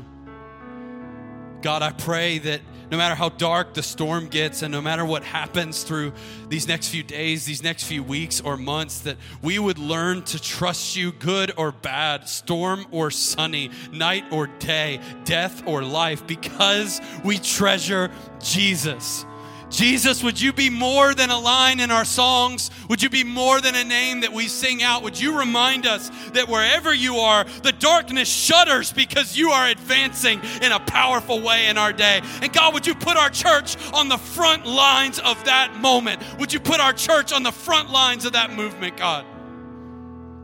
God, 1.62 1.82
I 1.82 1.91
pray 1.91 2.38
that 2.39 2.62
no 2.91 2.97
matter 2.97 3.16
how 3.16 3.30
dark 3.30 3.74
the 3.74 3.84
storm 3.84 4.28
gets 4.28 4.62
and 4.62 4.72
no 4.72 4.82
matter 4.82 5.03
what 5.03 5.24
happens 5.24 5.84
through 5.84 6.14
these 6.49 6.68
next 6.68 6.89
few 6.89 7.03
days, 7.03 7.45
these 7.45 7.64
next 7.64 7.86
few 7.86 8.03
weeks 8.03 8.41
or 8.41 8.58
months, 8.58 8.99
that 9.01 9.18
we 9.41 9.58
would 9.58 9.80
learn 9.80 10.22
to 10.24 10.39
trust 10.39 10.95
you, 10.95 11.12
good 11.12 11.51
or 11.58 11.72
bad, 11.72 12.30
storm 12.30 12.86
or 12.91 13.10
sunny, 13.10 13.72
night 13.91 14.26
or 14.32 14.47
day, 14.47 14.99
death 15.24 15.68
or 15.68 15.82
life, 15.82 16.28
because 16.28 17.01
we 17.24 17.38
treasure 17.39 18.12
Jesus. 18.39 19.26
Jesus, 19.76 20.23
would 20.23 20.39
you 20.39 20.53
be 20.53 20.69
more 20.69 21.13
than 21.13 21.30
a 21.30 21.38
line 21.38 21.82
in 21.82 21.91
our 21.91 22.05
songs? 22.05 22.71
Would 22.88 23.03
you 23.03 23.09
be 23.09 23.26
more 23.26 23.59
than 23.59 23.76
a 23.76 23.84
name 23.84 24.21
that 24.21 24.32
we 24.32 24.47
sing 24.47 24.82
out? 24.82 25.03
Would 25.03 25.19
you 25.19 25.38
remind 25.38 25.86
us 25.86 26.09
that 26.32 26.47
wherever 26.47 26.93
you 26.93 27.17
are, 27.17 27.43
the 27.61 27.73
darkness 27.73 28.30
shudders 28.30 28.93
because 28.93 29.38
you 29.38 29.49
are 29.49 29.67
advancing 29.67 30.39
in 30.61 30.71
a 30.71 30.80
powerful 30.80 31.41
way 31.41 31.67
in 31.67 31.78
our 31.78 31.91
day? 31.91 32.21
And 32.41 32.53
God, 32.53 32.73
would 32.73 32.88
you 32.88 32.95
put 32.95 33.17
our 33.17 33.30
church 33.30 33.76
on 33.91 34.07
the 34.07 34.17
front 34.17 34.65
lines 34.65 35.19
of 35.19 35.43
that 35.43 35.76
moment? 35.76 36.23
Would 36.39 36.53
you 36.53 36.61
put 36.61 36.80
our 36.80 36.93
church 36.93 37.34
on 37.34 37.43
the 37.43 37.51
front 37.51 37.91
lines 37.91 38.23
of 38.23 38.32
that 38.32 38.53
movement, 38.53 38.95
God? 38.95 39.26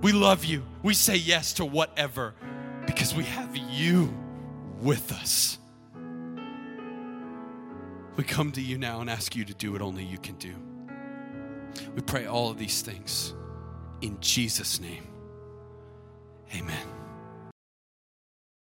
We 0.01 0.11
love 0.11 0.43
you. 0.43 0.63
We 0.83 0.93
say 0.93 1.15
yes 1.15 1.53
to 1.53 1.63
whatever 1.63 2.33
because 2.85 3.15
we 3.15 3.23
have 3.23 3.55
you 3.55 4.13
with 4.81 5.13
us. 5.13 5.57
We 8.21 8.25
come 8.25 8.51
to 8.51 8.61
you 8.61 8.77
now 8.77 9.01
and 9.01 9.09
ask 9.09 9.35
you 9.35 9.43
to 9.45 9.53
do 9.55 9.71
what 9.71 9.81
only 9.81 10.03
you 10.03 10.19
can 10.19 10.35
do. 10.35 10.53
We 11.95 12.03
pray 12.03 12.27
all 12.27 12.51
of 12.51 12.59
these 12.59 12.83
things 12.83 13.33
in 14.01 14.19
Jesus' 14.19 14.79
name. 14.79 15.07
Amen. 16.55 17.00